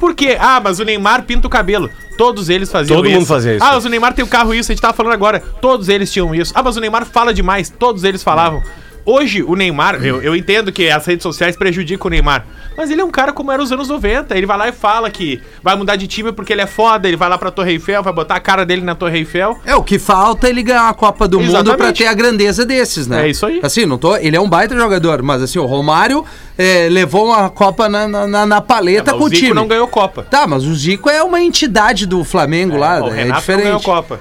Por 0.00 0.14
quê? 0.14 0.36
Ah, 0.38 0.60
mas 0.62 0.78
o 0.78 0.84
Neymar 0.84 1.22
pinta 1.22 1.46
o 1.46 1.50
cabelo. 1.50 1.90
Todos 2.18 2.48
eles 2.48 2.70
faziam 2.70 2.96
Todo 2.96 3.06
isso. 3.06 3.14
mundo 3.16 3.26
fazia 3.26 3.56
isso. 3.56 3.64
Ah, 3.64 3.72
mas 3.74 3.84
o 3.84 3.88
Neymar 3.88 4.12
tem 4.14 4.24
o 4.24 4.28
carro 4.28 4.54
isso, 4.54 4.70
a 4.70 4.74
gente 4.74 4.82
tava 4.82 4.94
falando 4.94 5.12
agora. 5.12 5.40
Todos 5.60 5.88
eles 5.88 6.12
tinham 6.12 6.34
isso. 6.34 6.52
Ah, 6.54 6.62
mas 6.62 6.76
o 6.76 6.80
Neymar 6.80 7.04
fala 7.06 7.32
demais. 7.32 7.70
Todos 7.70 8.04
eles 8.04 8.22
falavam. 8.22 8.62
Hoje, 9.06 9.40
o 9.42 9.54
Neymar, 9.54 10.04
eu, 10.04 10.20
eu 10.20 10.34
entendo 10.34 10.72
que 10.72 10.90
as 10.90 11.06
redes 11.06 11.22
sociais 11.22 11.56
prejudicam 11.56 12.08
o 12.08 12.10
Neymar, 12.10 12.44
mas 12.76 12.90
ele 12.90 13.00
é 13.00 13.04
um 13.04 13.10
cara 13.10 13.32
como 13.32 13.52
era 13.52 13.62
nos 13.62 13.70
anos 13.70 13.88
90. 13.88 14.36
Ele 14.36 14.46
vai 14.46 14.58
lá 14.58 14.68
e 14.68 14.72
fala 14.72 15.08
que 15.10 15.40
vai 15.62 15.76
mudar 15.76 15.94
de 15.94 16.08
time 16.08 16.32
porque 16.32 16.52
ele 16.52 16.60
é 16.62 16.66
foda, 16.66 17.06
ele 17.06 17.16
vai 17.16 17.28
lá 17.28 17.38
pra 17.38 17.52
Torre 17.52 17.72
Eiffel, 17.74 18.02
vai 18.02 18.12
botar 18.12 18.34
a 18.34 18.40
cara 18.40 18.66
dele 18.66 18.82
na 18.82 18.96
Torre 18.96 19.18
Eiffel. 19.18 19.58
É, 19.64 19.76
o 19.76 19.82
que 19.84 19.96
falta 19.98 20.48
é 20.48 20.50
ele 20.50 20.62
ganhar 20.62 20.88
a 20.88 20.92
Copa 20.92 21.28
do 21.28 21.38
Mundo 21.38 21.50
Exatamente. 21.50 21.76
pra 21.78 21.92
ter 21.92 22.06
a 22.06 22.12
grandeza 22.14 22.66
desses, 22.66 23.06
né? 23.06 23.26
É 23.26 23.30
isso 23.30 23.46
aí. 23.46 23.60
Assim, 23.62 23.86
não 23.86 23.96
tô. 23.96 24.16
Ele 24.16 24.36
é 24.36 24.40
um 24.40 24.48
baita 24.48 24.76
jogador, 24.76 25.22
mas 25.22 25.40
assim, 25.40 25.58
o 25.60 25.66
Romário 25.66 26.24
é, 26.58 26.88
levou 26.90 27.26
uma 27.28 27.48
Copa 27.48 27.88
na, 27.88 28.08
na, 28.08 28.44
na- 28.44 28.60
paleta 28.60 29.12
Mas 29.12 29.18
com 29.18 29.24
o 29.24 29.26
o 29.26 29.30
Zico 29.30 29.40
time. 29.42 29.54
não 29.54 29.68
ganhou 29.68 29.86
Copa. 29.86 30.24
Tá, 30.28 30.46
mas 30.48 30.64
o 30.64 30.74
Zico 30.74 31.08
é 31.08 31.22
uma 31.22 31.40
entidade 31.40 32.06
do 32.06 32.24
Flamengo 32.24 32.76
lá, 32.76 33.00
o 33.04 33.08
é 33.08 33.10
Renato 33.10 33.28
não 33.30 33.38
diferente. 33.38 33.62
ganhou 33.64 33.80
Copa. 33.80 34.18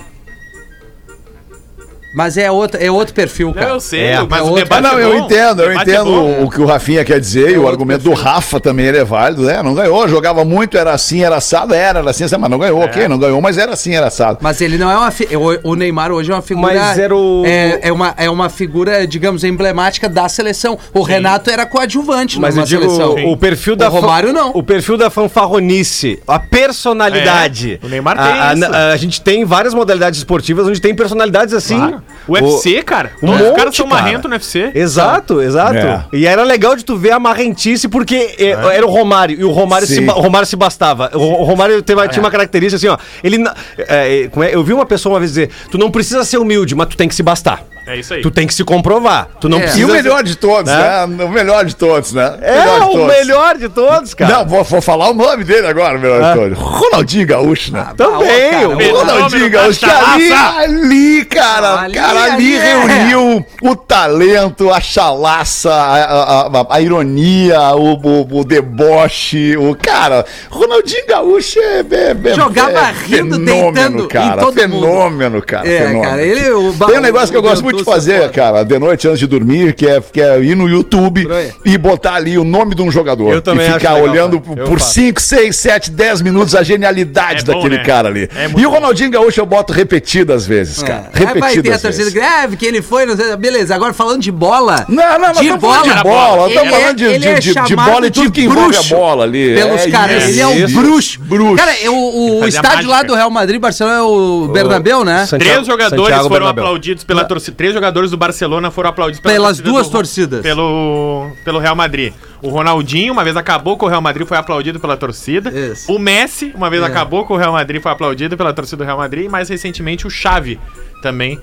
Mas 2.16 2.38
é 2.38 2.50
outro, 2.50 2.82
é 2.82 2.90
outro 2.90 3.14
perfil, 3.14 3.48
Não, 3.48 3.54
cara. 3.54 3.70
eu 3.72 3.80
sei, 3.80 4.00
É, 4.06 4.26
mas 4.28 4.40
é 4.40 4.44
o 4.44 4.56
debate 4.56 4.82
não, 4.84 4.98
é 4.98 5.04
eu 5.04 5.18
entendo, 5.18 5.62
eu 5.64 5.72
é 5.72 5.76
entendo 5.76 6.06
bom. 6.06 6.44
o 6.46 6.50
que 6.50 6.62
o 6.62 6.66
Rafinha 6.66 7.04
quer 7.04 7.20
dizer 7.20 7.52
e 7.52 7.58
o 7.58 7.68
argumento 7.68 8.04
do 8.04 8.14
Rafa 8.14 8.60
também 8.60 8.86
ele 8.86 8.98
é 8.98 9.04
válido, 9.04 9.44
né? 9.44 9.62
Não 9.62 9.76
ganhou, 9.76 10.08
jogava 10.08 10.46
muito, 10.46 10.78
era 10.78 10.94
assim, 10.94 11.22
era 11.24 11.36
assado, 11.36 11.74
era, 11.74 12.00
era 12.00 12.10
assim, 12.10 12.24
mas 12.40 12.50
não 12.50 12.58
ganhou, 12.58 12.80
ok, 12.82 13.08
não 13.10 13.20
ganhou, 13.20 13.42
mas 13.42 13.58
era 13.58 13.74
assim, 13.74 13.94
era 13.94 14.08
assado. 14.08 14.40
Mas 14.42 14.62
ele 14.62 14.78
não 14.78 14.90
é 14.90 14.96
uma. 14.98 15.12
fi- 15.12 15.28
O, 15.36 15.72
o 15.72 15.76
Neymar 15.76 16.12
hoje 16.12 16.32
é 16.32 16.36
uma 16.36 16.42
figura. 16.42 16.74
Mas 16.74 16.98
era 16.98 17.14
o- 17.16 17.44
É, 17.46 17.80
é 17.90 17.92
uma, 17.92 18.14
é 18.18 18.30
uma 18.30 18.50
figura, 18.50 19.06
digamos, 19.06 19.44
emblemática 19.44 20.08
da 20.08 20.30
seleção. 20.30 20.80
O 20.94 21.02
Renato 21.02 21.50
era 21.50 21.66
coadjuvante 21.66 22.40
Mas 22.40 22.56
numa 22.56 22.66
seleção. 22.66 23.16
o 23.30 23.36
perfil 23.36 23.76
da 23.76 23.90
O 23.90 23.92
Romário 23.92 24.32
não. 24.32 24.52
O 24.52 24.64
perfil 24.64 24.98
da 24.98 25.10
fanfarronice, 25.10 26.20
a 26.28 26.40
personalidade. 26.40 27.80
É, 27.82 27.86
o 27.86 27.90
Neymar 27.90 28.18
a, 28.20 28.24
tem 28.24 28.42
a- 28.42 28.54
isso. 28.54 28.66
A, 28.76 28.88
a 28.94 28.98
gente 28.98 29.22
tem 29.22 29.44
várias 29.46 29.74
modalidades 29.74 30.20
esportivas 30.20 30.66
onde 30.68 30.80
tem 30.80 30.96
personalidades 30.96 31.54
assim. 31.54 31.78
Claro. 31.78 32.05
O 32.28 32.34
UFC, 32.34 32.82
cara. 32.82 33.12
um 33.22 33.28
Todos 33.28 33.42
os 33.42 33.48
monte, 33.48 33.56
caras 33.58 33.76
são 33.76 33.88
cara. 33.88 34.02
marrentos 34.02 34.24
no 34.30 34.36
UFC. 34.36 34.72
Exato, 34.74 35.42
exato. 35.42 35.78
É. 35.78 36.06
E 36.12 36.26
era 36.26 36.44
legal 36.44 36.76
de 36.76 36.84
tu 36.84 36.98
ver 36.98 37.12
a 37.12 37.20
marrentice, 37.20 37.88
porque 37.88 38.36
é, 38.40 38.50
era 38.76 38.86
o 38.86 38.90
Romário, 38.90 39.40
e 39.40 39.44
o 39.44 39.52
Romário, 39.52 39.86
se, 39.86 39.96
Sim. 39.96 40.08
o 40.08 40.12
Romário 40.22 40.48
se 40.48 40.56
bastava. 40.56 41.12
O, 41.14 41.44
Romário 41.44 41.82
teve- 41.84 42.08
tinha 42.10 42.24
uma 42.24 42.32
característica 42.32 42.78
assim, 42.78 42.88
ó. 42.88 42.98
Ele. 43.24 43.44
é, 43.78 43.84
é, 43.88 44.22
é? 44.24 44.56
eu 44.56 44.64
vi 44.64 44.74
uma 44.74 44.86
pessoa 44.86 45.14
uma 45.14 45.20
vez 45.20 45.32
dizer: 45.32 45.52
tu 45.70 45.78
não 45.78 45.92
precisa 45.92 46.24
ser 46.24 46.38
humilde, 46.38 46.74
mas 46.74 46.88
tu 46.88 46.98
tem 46.98 47.08
que 47.08 47.16
se 47.16 47.22
bastar. 47.24 47.64
É 47.88 47.96
isso 47.98 48.14
aí. 48.14 48.22
Tu 48.22 48.32
tem 48.32 48.48
que 48.48 48.54
se 48.54 48.64
comprovar. 48.64 49.30
Tu 49.40 49.48
não 49.48 49.58
É. 49.60 49.62
precisa. 49.62 49.82
E 49.82 49.86
o 49.86 49.90
melhor 49.92 50.24
de 50.24 50.36
todos, 50.36 50.72
Né? 50.72 51.06
né? 51.08 51.24
O 51.26 51.30
melhor 51.30 51.66
de 51.66 51.76
todos, 51.76 52.14
né? 52.14 52.38
É, 52.42 52.60
Melhor 52.60 52.82
o 52.82 52.92
todos. 52.92 53.08
melhor 53.18 53.58
de 53.58 53.70
todos, 53.70 54.14
cara. 54.14 54.34
Não, 54.38 54.46
vou, 54.48 54.64
vou 54.64 54.82
falar 54.82 55.10
o 55.10 55.14
nome 55.14 55.44
dele 55.44 55.68
agora, 55.68 55.98
o 55.98 56.02
melhor 56.02 56.22
Ah. 56.24 56.34
de 56.34 56.40
todos. 56.40 56.58
Ronaldinho 56.58 57.28
Gaúcho, 57.28 57.72
né? 57.74 57.88
Também, 57.96 58.52
cara, 58.52 58.70
o- 58.70 58.74
O 58.74 58.78
Fenômeno 58.78 58.98
Ronaldinho 59.14 59.50
Gaúcho, 59.52 59.80
que 59.80 59.86
ali, 59.86 60.32
ali, 60.34 61.26
cara, 61.26 61.80
Ali, 61.82 61.94
cara, 61.94 62.24
ali, 62.24 62.34
ali, 62.34 62.56
é. 62.56 62.76
reuniu 62.76 63.46
o 63.62 63.76
talento, 63.76 64.72
a 64.72 64.82
chalaça, 64.82 65.72
a, 65.72 66.04
a- 66.06 66.48
a- 66.62 66.66
a 66.72 66.82
ironia, 66.82 67.60
o, 67.76 67.94
o- 67.94 68.40
o 68.40 68.44
deboche, 68.44 69.56
o 69.58 69.76
cara, 69.76 70.26
Ronaldinho 70.50 71.06
Gaúcho 71.08 71.60
é, 71.60 71.80
é, 71.80 72.16
é 72.32 72.34
Jogava 72.34 72.82
rindo, 73.06 73.38
deitando 73.38 74.04
em 74.04 74.08
cara, 74.08 74.42
todo 74.42 74.56
mundo. 74.68 74.86
fenômeno, 74.86 75.42
cara, 75.42 75.68
É, 75.68 75.78
fenômeno. 75.80 76.02
cara, 76.04 76.22
ele- 76.22 76.50
o- 76.52 76.74
Tem 76.88 76.98
um 76.98 77.02
negócio 77.02 77.30
que 77.32 77.38
eu 77.38 77.42
gosto 77.42 77.64
muito 77.64 77.75
é 77.82 77.84
fazer, 77.86 78.18
foda. 78.22 78.30
cara, 78.30 78.64
de 78.64 78.78
noite 78.80 79.08
antes 79.08 79.20
de 79.20 79.28
dormir, 79.28 79.74
que 79.74 79.88
é, 79.88 80.02
que 80.02 80.22
é 80.22 80.40
ir 80.42 80.56
no 80.56 80.68
YouTube 80.70 81.28
e 81.64 81.78
botar 81.78 82.16
ali 82.16 82.38
o 82.38 82.44
nome 82.44 82.76
de 82.76 82.82
um 82.82 82.92
jogador. 82.92 83.34
Eu 83.34 83.42
também 83.42 83.70
e 83.70 83.74
ficar 83.74 83.94
legal, 83.94 84.10
olhando 84.10 84.40
cara. 84.42 84.64
Por 84.68 84.80
faço. 84.80 84.94
5, 84.94 85.22
6, 85.22 85.56
7, 85.56 85.92
10 85.92 86.22
minutos 86.22 86.56
a 86.56 86.64
genialidade 86.64 87.42
É 87.42 87.44
bom, 87.46 87.54
daquele 87.54 87.78
né? 87.78 87.84
cara 87.84 88.08
ali. 88.10 88.30
É 88.36 88.50
e 88.58 88.66
o. 88.66 88.70
Ronaldinho 88.70 89.10
Gaúcho 89.12 89.40
eu 89.40 89.46
boto 89.46 89.74
repetidas 89.74 90.46
vezes, 90.46 90.82
cara. 90.84 91.10
É. 91.14 91.20
Aí 91.20 91.26
vai 91.26 91.34
ter 91.34 91.40
a 91.40 91.48
Repetidas 91.50 91.82
torcida 91.82 92.12
grave, 92.12 92.58
que 92.58 92.66
ele 92.66 92.82
foi, 92.82 93.06
não 93.06 93.16
sei, 93.16 93.36
beleza. 93.36 93.74
Agora 93.76 93.94
falando 93.94 94.22
de 94.22 94.32
bola. 94.32 94.86
Não, 94.90 95.04
não, 95.04 95.20
mas 95.20 95.38
de 95.40 95.44
estamos 95.46 95.62
falando 95.62 95.96
de 95.98 96.04
bola. 96.04 96.44
ele 96.46 96.54
Estamos 96.54 96.74
é- 96.74 96.80
falando 96.80 96.98
de, 96.98 97.18
de, 97.20 97.28
é 97.28 97.40
de, 97.40 97.54
de 97.54 97.76
bola 97.76 98.08
e 98.08 98.12
tudo 98.12 98.32
que 98.32 98.42
envolve 98.44 98.76
a 98.78 98.84
bola 98.84 99.24
ali. 99.24 99.56
Pelos 99.56 99.82
É 99.82 99.90
caras, 99.90 100.24
ele 100.30 100.40
é 100.40 100.48
um 100.48 100.68
bruxo. 100.72 101.20
Bruxo. 101.22 101.56
Cara, 101.56 101.74
o, 101.90 102.46
estádio 102.48 102.90
lá 102.90 103.04
do 103.04 103.14
Real 103.16 103.30
Madrid, 103.30 103.60
Barcelona, 103.60 103.98
é 103.98 104.02
o 104.02 104.48
Bernabéu, 104.52 105.04
né? 105.04 105.26
Santiago- 105.26 105.54
Três 105.54 105.68
jogadores 105.68 106.02
Santiago 106.04 106.24
foram 106.24 106.40
Bernabéu. 106.46 106.64
aplaudidos 106.66 107.04
pela 107.04 107.24
torcida. 107.26 107.56
Três 107.66 107.74
jogadores 107.74 108.12
do 108.12 108.18
Barcelona 108.18 108.70
foram 108.70 108.92
aplaudidos 108.92 109.20
pela 109.22 109.34
Pelas 109.34 109.58
torcida 109.58 109.70
duas 109.72 109.88
do- 109.88 109.92
torcidas. 109.92 110.42
Pelo, 110.44 111.32
pelo 111.44 111.58
Real 111.58 111.76
Madrid. 111.76 112.14
O 112.44 112.50
Ronaldinho, 112.50 113.12
uma 113.12 113.24
vez 113.24 113.36
acabou 113.36 113.76
com 113.76 113.88
o 113.88 113.90
Real 113.90 114.02
Madrid, 114.04 114.28
foi 114.28 114.38
aplaudido 114.38 114.80
pela 114.80 114.96
torcida. 114.96 115.50
Isso. 115.50 115.92
O 115.92 115.98
Messi, 115.98 116.52
uma 116.56 116.70
vez 116.70 116.84
É. 116.84 116.86
acabou 116.86 117.26
com 117.26 117.34
o 117.34 117.38
Real 117.38 117.52
Madrid, 117.54 117.82
foi 117.82 117.92
aplaudido 117.92 118.38
pela 118.38 118.54
torcida 118.54 118.78
do 118.78 118.86
Real 118.86 119.00
Madrid. 119.00 119.26
E 119.26 119.30
mais 119.30 119.50
recentemente 119.50 120.06
o 120.06 120.12
Xavi 120.12 120.60
também 121.02 121.40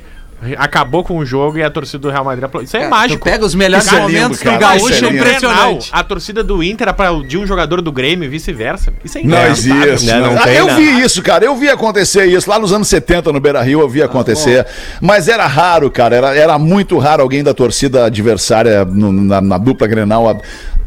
acabou 0.59 1.05
com 1.05 1.17
o 1.19 1.25
jogo 1.25 1.59
e 1.59 1.63
a 1.63 1.71
torcida 1.71 1.99
do 1.99 2.11
Real 2.11 2.25
Madrid 2.25 2.45
aplaudiu. 2.45 2.67
Isso 2.67 2.77
é 2.77 2.81
Cara, 2.81 2.91
mágico. 2.91 3.21
Tu 3.21 3.31
pega 3.31 3.45
os 3.45 3.55
melhores 3.55 3.87
Isso 3.87 3.95
é 3.95 4.01
momentos 4.01 4.41
lindo, 4.43 4.53
do. 4.53 4.59
Gaúcho, 4.59 5.05
é 5.05 5.09
é 5.09 5.11
impressionante. 5.13 5.89
A 5.93 6.03
torcida 6.05 6.43
do 6.45 6.63
Inter 6.63 6.89
aplaudiu 6.89 7.41
um 7.41 7.47
jogador 7.47 7.81
do 7.81 7.93
Grêmio 7.93 8.27
e 8.27 8.29
vice-versa. 8.29 8.93
Isso 9.05 9.19
é 9.19 9.23
Não 9.23 9.47
existe. 9.47 10.07
né? 10.07 10.21
não. 10.21 10.33
Não 10.35 10.39
Ah, 10.41 10.45
tem, 10.45 10.57
eu 10.57 10.67
né? 10.67 10.75
vi 10.77 11.01
isso, 11.03 11.23
cara. 11.23 11.45
Eu 11.45 11.55
vi 11.57 11.69
acontecer 11.69 12.27
isso. 12.27 12.49
Lá 12.51 12.59
nos 12.59 12.73
anos 12.73 12.89
70, 12.89 13.33
no 13.33 13.41
Beira 13.41 13.63
Rio, 13.63 13.81
eu 13.81 13.89
vi 13.89 14.03
acontecer. 14.03 14.67
Mas 15.01 15.29
era 15.29 15.47
raro, 15.47 15.91
cara. 15.91 16.17
Era, 16.17 16.35
era 16.37 16.59
muito 16.59 16.99
raro 16.99 17.23
alguém 17.23 17.43
da 17.43 17.55
torcida 17.55 18.07
adversária 18.07 18.85
no- 18.85 19.13
na, 19.13 19.41
na 19.41 19.59
dupla 19.59 19.87
Grenal 19.87 20.41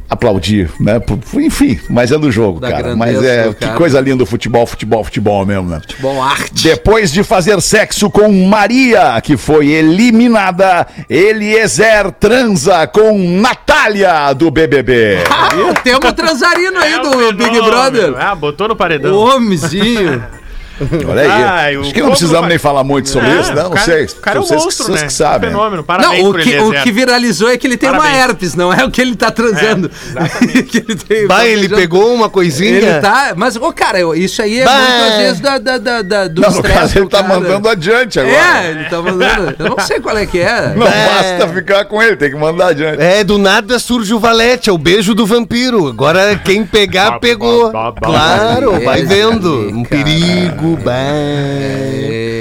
aplaudir, 0.10 0.70
né? 0.80 1.02
Enfim, 1.36 1.80
mas 1.90 2.12
é 2.12 2.18
do 2.18 2.32
jogo, 2.32 2.60
Da 2.60 2.72
cara. 2.72 2.96
Mas 2.96 3.24
é 3.24 3.50
que 3.50 3.56
cara. 3.56 3.78
coisa 3.78 4.00
linda 4.00 4.24
o 4.24 4.26
futebol, 4.26 4.66
futebol, 4.66 5.04
futebol 5.04 5.46
mesmo, 5.46 5.70
né? 5.70 5.82
Bom, 6.00 6.22
arte. 6.22 6.64
Depois 6.64 7.12
de 7.12 7.24
fazer 7.24 7.62
sexo 7.62 8.10
com 8.10 8.32
Maria, 8.48 9.20
que 9.22 9.36
foi 9.36 9.70
eliminada, 9.70 10.88
Eliezer 11.10 12.12
transa 12.12 12.88
com 12.88 13.18
Natália 13.18 14.32
do 14.34 14.52
BBB. 14.52 15.18
Ah, 15.30 15.50
temos 15.84 16.12
transarino 16.14 16.78
aí 16.80 16.94
É 16.94 17.00
do 17.00 17.34
Big. 17.34 17.62
Brother. 17.62 18.14
Ah, 18.18 18.36
botou 18.36 18.68
no 18.68 18.76
paredão. 18.76 19.14
O 19.14 19.36
homenzinho. 19.36 20.24
Olha 21.08 21.22
aí. 21.22 21.28
Ai, 21.30 21.76
Acho 21.78 21.94
que 21.94 22.02
não 22.02 22.10
precisamos 22.10 22.42
vai- 22.42 22.50
nem 22.50 22.58
falar 22.58 22.84
muito 22.84 23.10
sobre 23.10 23.30
É, 23.30 23.40
isso, 23.40 23.54
né? 23.54 23.64
Não 23.64 23.70
cara- 23.72 23.86
sei. 23.86 24.06
O 24.06 24.16
cara 24.16 24.38
é 24.38 24.40
um 24.42 24.44
Vocês 24.44 24.60
que- 24.60 24.66
monstro, 24.66 24.86
vocês 24.88 25.02
né? 25.02 25.08
que 25.08 25.14
sabem. 25.14 25.50
Um 25.50 25.54
fenômeno. 25.54 25.84
Parabéns 25.84 26.24
Não, 26.24 26.30
o 26.30 26.34
que, 26.38 26.58
o 26.60 26.84
que 26.84 26.92
viralizou 26.92 27.50
é 27.50 27.58
que 27.58 27.66
ele 27.68 27.78
tem 27.78 27.90
uma 27.90 28.00
Parabéns. 28.00 28.24
herpes, 28.30 28.56
não 28.56 28.74
é 28.74 28.84
o 28.84 28.92
que 28.92 29.02
ele 29.02 29.16
tá 29.16 29.32
transando. 29.32 29.90
que 30.70 30.78
ele 30.78 30.96
tem, 30.96 31.28
Vai, 31.28 31.50
ele 31.50 31.70
pegou 31.70 32.14
uma 32.14 32.30
coisinha. 32.30 32.78
Ele 32.78 33.00
tá. 33.02 33.34
Mas, 33.36 33.56
ô, 33.56 33.72
cara, 33.72 34.00
eu- 34.00 34.14
isso 34.16 34.42
aí 34.42 34.60
é 34.60 34.66
Bah. 34.66 34.74
muito 34.78 35.04
às 35.12 35.18
vezes 35.18 35.40
da, 35.40 35.58
da, 35.58 35.78
da, 35.78 36.02
da- 36.02 36.28
do 36.28 36.42
Não, 36.42 36.50
no 36.50 36.56
estresse 36.56 36.78
caso, 36.80 36.98
ele 37.00 37.08
tá 37.08 37.24
cara. 37.24 37.36
mandando 37.36 37.70
adiante 37.70 38.20
agora. 38.20 38.36
É, 38.36 38.72
ele 38.72 38.84
tá 38.86 39.02
mandando. 39.02 39.56
Eu 39.58 39.70
não 39.70 39.80
sei 39.80 40.00
qual 40.00 40.18
é 40.18 40.26
que 40.26 40.40
é. 40.40 40.74
Não 40.76 40.88
É. 40.88 41.06
basta 41.08 41.48
ficar 41.54 41.86
com 41.86 42.02
ele, 42.02 42.16
tem 42.16 42.30
que 42.30 42.36
mandar 42.36 42.68
adiante. 42.68 43.02
É, 43.02 43.24
do 43.24 43.38
nada 43.38 43.80
surge 43.80 44.14
o 44.14 44.20
valete, 44.20 44.70
é 44.70 44.74
o 44.74 44.78
beijo 44.78 45.14
do 45.14 45.26
vampiro. 45.26 45.88
Agora 45.88 46.36
quem 46.44 46.66
pegar, 46.66 47.20
pegou. 47.20 47.72
Claro, 48.02 48.80
vai 48.84 49.04
vendo. 49.04 49.70
Um 49.70 49.84
perigo, 49.84 50.65
bah. 50.74 50.94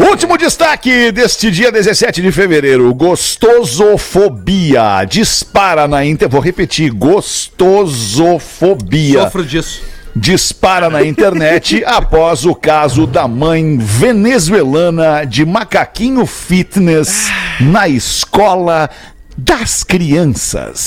Último 0.08 0.38
destaque 0.38 1.10
deste 1.10 1.50
dia 1.50 1.72
17 1.72 2.22
de 2.22 2.30
fevereiro: 2.30 2.94
gostosofobia. 2.94 5.04
Dispara 5.04 5.88
na 5.88 6.04
internet. 6.04 6.30
Vou 6.30 6.40
repetir: 6.40 6.92
gostosofobia. 6.92 9.22
Sofro 9.22 9.44
disso. 9.44 9.82
Dispara 10.16 10.88
na 10.88 11.04
internet 11.04 11.82
após 11.84 12.46
o 12.46 12.54
caso 12.54 13.04
da 13.06 13.26
mãe 13.26 13.76
venezuelana 13.76 15.24
de 15.24 15.44
macaquinho 15.44 16.24
fitness 16.24 17.28
na 17.58 17.88
escola 17.88 18.88
das 19.36 19.82
crianças. 19.82 20.78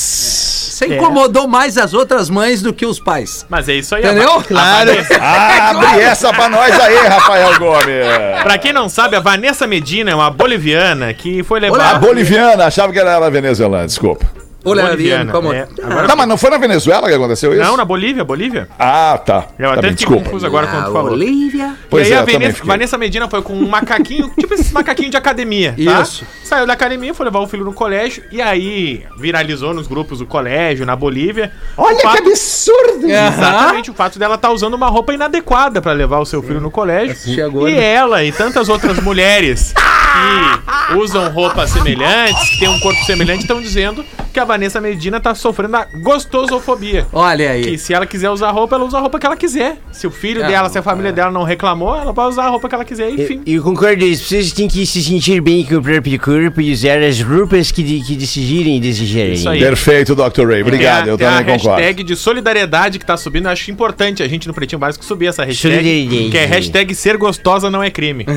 Você 0.78 0.96
incomodou 0.96 1.48
mais 1.48 1.78
as 1.78 1.94
outras 1.94 2.30
mães 2.30 2.62
do 2.62 2.72
que 2.72 2.86
os 2.86 3.00
pais. 3.00 3.46
Mas 3.50 3.68
é 3.68 3.74
isso 3.74 3.96
aí. 3.96 4.04
Entendeu? 4.04 4.32
A 4.34 4.38
Va- 4.38 4.40
a 4.40 4.44
Claro. 4.44 4.92
Vanessa- 4.94 5.16
Abre 5.22 6.02
essa 6.02 6.34
pra 6.34 6.50
nós 6.50 6.80
aí, 6.80 6.96
Rafael 7.08 7.58
Gomes. 7.60 8.44
Pra 8.44 8.58
quem 8.58 8.72
não 8.72 8.88
sabe, 8.88 9.16
a 9.16 9.20
Vanessa 9.20 9.66
Medina 9.66 10.12
é 10.12 10.16
uma 10.16 10.30
boliviana 10.30 11.14
que 11.14 11.42
foi 11.44 11.60
A 11.60 11.64
levada... 11.64 12.00
boliviana, 12.00 12.66
achava 12.66 12.94
que 12.94 13.00
ela 13.00 13.16
era 13.16 13.30
venezuelana, 13.30 13.88
desculpa. 13.88 14.26
Olha, 14.70 14.84
Boliviana, 14.84 15.32
como... 15.32 15.54
é. 15.54 15.68
Agora- 15.84 16.08
Tá, 16.08 16.16
mas 16.16 16.28
não 16.28 16.38
foi 16.38 16.50
na 16.50 16.58
Venezuela 16.58 17.08
que 17.08 17.14
aconteceu 17.16 17.54
isso? 17.54 17.62
Não, 17.64 17.76
na 17.78 17.86
Bolívia, 17.86 18.24
Bolívia. 18.24 18.68
Ah, 18.78 19.20
tá. 19.24 19.48
Eu 19.58 19.68
tá 19.70 19.74
até 19.74 19.82
bem, 19.82 19.92
fiquei 19.92 19.96
desculpa. 20.06 20.24
confuso 20.26 20.46
agora 20.46 20.68
quando 20.68 20.86
tu 20.86 20.92
falou. 20.94 21.12
Olivia. 21.14 21.76
Pois 21.90 22.08
e 22.08 22.12
aí 22.12 22.18
é, 22.18 22.22
a 22.22 22.26
Vanessa, 22.26 22.54
fiquei. 22.54 22.68
Vanessa 22.68 22.98
Medina 22.98 23.30
foi 23.30 23.42
com 23.42 23.54
um 23.54 23.68
macaquinho, 23.68 24.32
tipo 24.40 24.54
esses 24.54 24.72
macaquinhos 24.72 25.12
de 25.12 25.18
academia, 25.18 25.72
tá? 25.86 26.02
Isso. 26.02 26.26
Saiu 26.44 26.66
da 26.66 26.74
academia, 26.74 27.14
foi 27.14 27.26
levar 27.26 27.40
o 27.40 27.48
filho 27.48 27.66
no 27.66 27.74
colégio 27.74 28.24
e 28.32 28.42
aí 28.42 29.06
viralizou 29.18 29.74
nos 29.74 29.88
grupos 29.88 30.20
do 30.20 30.26
colégio, 30.26 30.86
na 30.86 30.96
Bolívia. 30.96 31.52
Olha 31.78 32.00
fato- 32.00 32.22
que 32.24 32.30
absurdo! 32.30 33.06
Exatamente, 33.10 33.92
o 33.92 33.94
fato 33.94 34.18
dela 34.20 34.36
estar 34.36 34.52
usando 34.52 34.74
uma 34.74 34.88
roupa 34.88 35.14
inadequada 35.14 35.82
pra 35.82 35.92
levar 35.94 36.20
o 36.20 36.26
seu 36.26 36.42
filho 36.42 36.62
no 36.62 36.72
colégio. 36.72 37.16
Chegou, 37.16 37.68
e 37.68 37.74
né? 37.74 37.94
ela 37.94 38.24
e 38.24 38.32
tantas 38.32 38.70
outras 38.70 38.98
mulheres 39.00 39.74
que 39.74 40.96
usam 40.96 41.30
roupas 41.32 41.70
semelhantes, 41.70 42.50
que 42.52 42.60
têm 42.60 42.70
um 42.70 42.80
corpo 42.80 43.04
semelhante, 43.06 43.42
estão 43.42 43.62
dizendo 43.62 44.04
que 44.38 44.42
a 44.42 44.46
Vanessa 44.46 44.80
Medina 44.80 45.20
tá 45.20 45.34
sofrendo 45.34 45.78
a 45.78 45.88
gostosofobia. 45.96 47.08
Olha 47.12 47.50
aí. 47.50 47.64
Que 47.64 47.76
se 47.76 47.92
ela 47.92 48.06
quiser 48.06 48.30
usar 48.30 48.52
roupa, 48.52 48.76
ela 48.76 48.86
usa 48.86 48.98
a 49.00 49.02
roupa 49.02 49.18
que 49.18 49.26
ela 49.26 49.36
quiser. 49.36 49.78
Se 49.92 50.06
o 50.06 50.12
filho 50.12 50.44
É, 50.44 50.48
dela, 50.48 50.70
se 50.70 50.78
a 50.78 50.84
família 50.84 51.12
dela 51.12 51.32
não 51.32 51.42
reclamou, 51.42 51.96
ela 51.96 52.14
pode 52.14 52.30
usar 52.34 52.44
a 52.44 52.50
roupa 52.50 52.70
que 52.70 52.76
ela 52.76 52.86
quiser, 52.86 53.10
enfim. 53.10 53.42
Eu, 53.48 53.56
eu 53.56 53.64
concordo, 53.64 54.06
as 54.06 54.22
pessoas 54.22 54.52
têm 54.52 54.68
que 54.68 54.86
se 54.86 55.02
sentir 55.04 55.42
bem 55.42 55.66
com 55.66 55.74
o 55.78 55.82
próprio 55.82 56.20
corpo 56.20 56.62
e 56.62 56.72
usar 56.72 57.00
as 57.02 57.20
roupas 57.20 57.72
que, 57.72 57.82
de- 57.82 58.02
que 58.02 58.16
decidirem 58.16 58.78
e 58.78 58.80
desejarem. 58.80 59.34
Isso 59.34 59.50
aí. 59.50 59.60
Perfeito, 59.60 60.14
Dr. 60.14 60.46
Ray. 60.48 60.62
Obrigado, 60.62 61.08
a- 61.08 61.10
eu 61.14 61.18
também 61.18 61.34
a 61.34 61.44
concordo. 61.44 61.70
hashtag 61.82 62.04
de 62.04 62.16
solidariedade 62.16 63.00
que 63.00 63.06
tá 63.08 63.18
subindo. 63.18 63.46
Eu 63.48 63.52
acho 63.54 63.72
importante 63.72 64.22
a 64.22 64.28
gente 64.28 64.48
no 64.48 64.54
Pretinho 64.54 64.78
Básico 64.78 65.04
subir 65.04 65.26
essa 65.26 65.44
hashtag. 65.44 66.30
Que 66.30 66.38
é 66.38 66.46
hashtag 66.46 66.94
ser 66.94 67.18
gostosa 67.18 67.72
não 67.72 67.82
é 67.82 67.90
crime. 67.90 68.24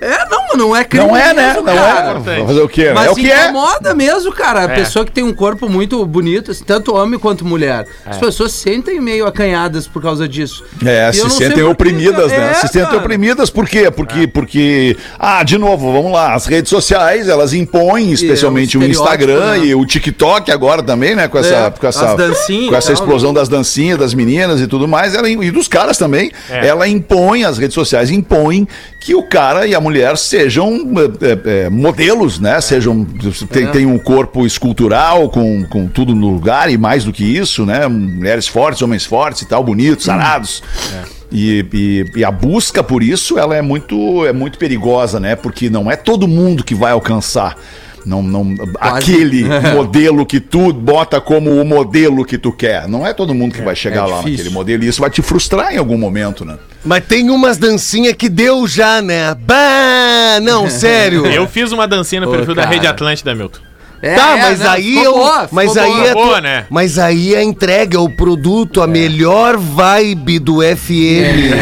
É, 0.00 0.28
não, 0.28 0.56
não 0.58 0.76
é 0.76 0.84
crime 0.84 1.06
Não 1.06 1.16
é, 1.16 1.32
né? 1.32 1.48
mesmo, 1.48 1.62
Não 1.62 1.74
cara. 1.74 2.10
é. 2.10 2.14
Vai 2.20 2.46
fazer 2.46 2.60
o 2.60 2.68
quê? 2.68 2.92
Mas 2.94 3.06
é 3.06 3.10
o 3.10 3.14
que 3.14 3.30
é. 3.32 3.44
incomoda 3.44 3.94
mesmo, 3.94 4.30
cara. 4.32 4.60
A 4.60 4.64
É. 4.64 4.74
pessoa 4.74 5.04
que 5.06 5.10
tem 5.12 5.24
um 5.24 5.32
corpo 5.32 5.68
muito 5.70 6.04
bonito, 6.04 6.50
assim, 6.50 6.64
tanto 6.64 6.94
homem 6.94 7.18
quanto 7.18 7.44
mulher. 7.46 7.86
As 8.04 8.18
pessoas 8.18 8.52
se 8.52 8.58
sentem 8.58 9.00
meio 9.00 9.26
acanhadas 9.26 9.86
por 9.86 10.02
causa 10.02 10.28
disso. 10.28 10.64
É, 10.84 11.08
E 11.10 11.12
se 11.14 11.30
sentem 11.30 11.62
oprimidas, 11.62 12.30
né? 12.30 12.50
É, 12.50 12.54
se 12.54 12.68
sentem 12.68 12.84
cara. 12.84 12.98
oprimidas 12.98 13.48
por 13.48 13.66
quê? 13.68 13.90
Porque, 13.90 14.26
porque, 14.26 14.96
ah, 15.18 15.42
de 15.42 15.56
novo, 15.56 15.90
vamos 15.92 16.12
lá, 16.12 16.34
as 16.34 16.46
redes 16.46 16.68
sociais, 16.68 17.28
elas 17.28 17.54
impõem, 17.54 18.12
especialmente 18.12 18.76
é 18.76 18.80
o 18.80 18.82
um 18.82 18.86
Instagram 18.86 19.52
né? 19.58 19.66
e 19.66 19.74
o 19.74 19.84
TikTok 19.86 20.50
agora 20.52 20.82
também, 20.82 21.14
né? 21.16 21.26
Com 21.26 21.38
essa, 21.38 21.54
É, 21.54 21.70
com 21.70 21.86
essa, 21.86 22.10
as 22.10 22.16
dancinhas 22.16 22.68
com 22.70 22.76
essa 22.76 22.92
tal, 22.92 22.94
explosão 23.02 23.32
né? 23.32 23.40
das 23.40 23.48
dancinhas, 23.48 23.98
das 23.98 24.12
meninas 24.14 24.60
e 24.60 24.66
tudo 24.66 24.86
mais, 24.86 25.14
ela, 25.14 25.28
e 25.28 25.50
dos 25.50 25.68
caras 25.68 25.96
também, 25.96 26.30
É. 26.50 26.66
ela 26.66 26.86
impõe, 26.86 27.44
as 27.44 27.56
redes 27.56 27.74
sociais 27.74 28.10
impõem 28.10 28.68
que 29.06 29.14
o 29.14 29.22
cara 29.22 29.68
e 29.68 29.72
a 29.74 29.80
mulher 29.80 30.16
sejam 30.18 30.80
é, 31.22 31.66
é, 31.66 31.70
modelos, 31.70 32.40
né? 32.40 32.60
Sejam, 32.60 33.06
É. 33.24 33.46
tem, 33.46 33.66
tem 33.68 33.86
um 33.86 33.98
corpo 33.98 34.44
escultural 34.44 35.28
com, 35.30 35.64
com 35.66 35.86
tudo 35.86 36.12
no 36.12 36.28
lugar 36.28 36.68
e 36.70 36.76
mais 36.76 37.04
do 37.04 37.12
que 37.12 37.22
isso, 37.24 37.64
né? 37.64 37.86
Mulheres 37.86 38.48
fortes, 38.48 38.82
homens 38.82 39.04
fortes 39.06 39.42
e 39.42 39.46
tal, 39.46 39.62
bonitos, 39.62 40.04
sarados. 40.06 40.60
E, 41.30 41.64
e- 41.72 42.18
e 42.20 42.24
a 42.24 42.30
busca 42.32 42.82
por 42.82 43.00
isso 43.00 43.38
ela 43.38 43.56
é 43.56 43.62
muito, 43.62 44.26
é 44.26 44.32
muito 44.32 44.58
perigosa, 44.58 45.20
né? 45.20 45.36
Porque 45.36 45.70
não 45.70 45.88
é 45.88 45.94
todo 45.94 46.26
mundo 46.26 46.64
que 46.64 46.74
vai 46.74 46.90
alcançar. 46.90 47.56
Não, 48.06 48.22
não, 48.22 48.54
aquele 48.78 49.44
modelo 49.74 50.24
que 50.24 50.38
tu 50.38 50.72
bota 50.72 51.20
como 51.20 51.50
o 51.60 51.64
modelo 51.64 52.24
que 52.24 52.38
tu 52.38 52.52
quer. 52.52 52.86
Não 52.86 53.04
é 53.04 53.12
todo 53.12 53.34
mundo 53.34 53.52
que 53.52 53.62
vai 53.62 53.74
chegar 53.74 54.06
lá 54.06 54.18
difícil. 54.18 54.36
naquele 54.36 54.54
modelo. 54.54 54.84
E 54.84 54.88
isso 54.88 55.00
vai 55.00 55.10
te 55.10 55.20
frustrar 55.20 55.74
em 55.74 55.76
algum 55.76 55.98
momento, 55.98 56.44
né? 56.44 56.56
Mas 56.84 57.04
tem 57.04 57.28
umas 57.30 57.58
dancinhas 57.58 58.14
que 58.14 58.28
deu 58.28 58.64
já, 58.68 59.02
né? 59.02 59.34
Bah, 59.34 60.38
não, 60.40 60.70
sério. 60.70 61.26
Eu 61.26 61.48
fiz 61.48 61.72
uma 61.72 61.88
dancinha 61.88 62.20
no 62.20 62.28
Ô, 62.28 62.30
perfil 62.30 62.54
da. 62.54 62.64
Rede 62.64 62.86
Atlântida, 62.86 63.34
Milton. 63.34 63.58
É, 64.02 64.14
Tá, 64.14 64.36
é, 64.36 64.42
mas 64.42 64.60
não, 64.60 64.70
aí 64.70 64.82
ficou 64.84 65.04
eu, 65.04 65.12
boa, 65.14 65.48
mas 65.50 65.76
aí 65.76 65.90
boa. 65.90 66.06
é 66.06 66.12
Boa, 66.14 66.40
né? 66.40 66.66
mas 66.68 66.98
aí 66.98 67.34
a 67.34 67.42
entrega, 67.42 68.00
o 68.00 68.10
produto, 68.10 68.82
a 68.82 68.86
melhor 68.86 69.56
vibe 69.56 70.38
do 70.38 70.56
FM. 70.60 71.52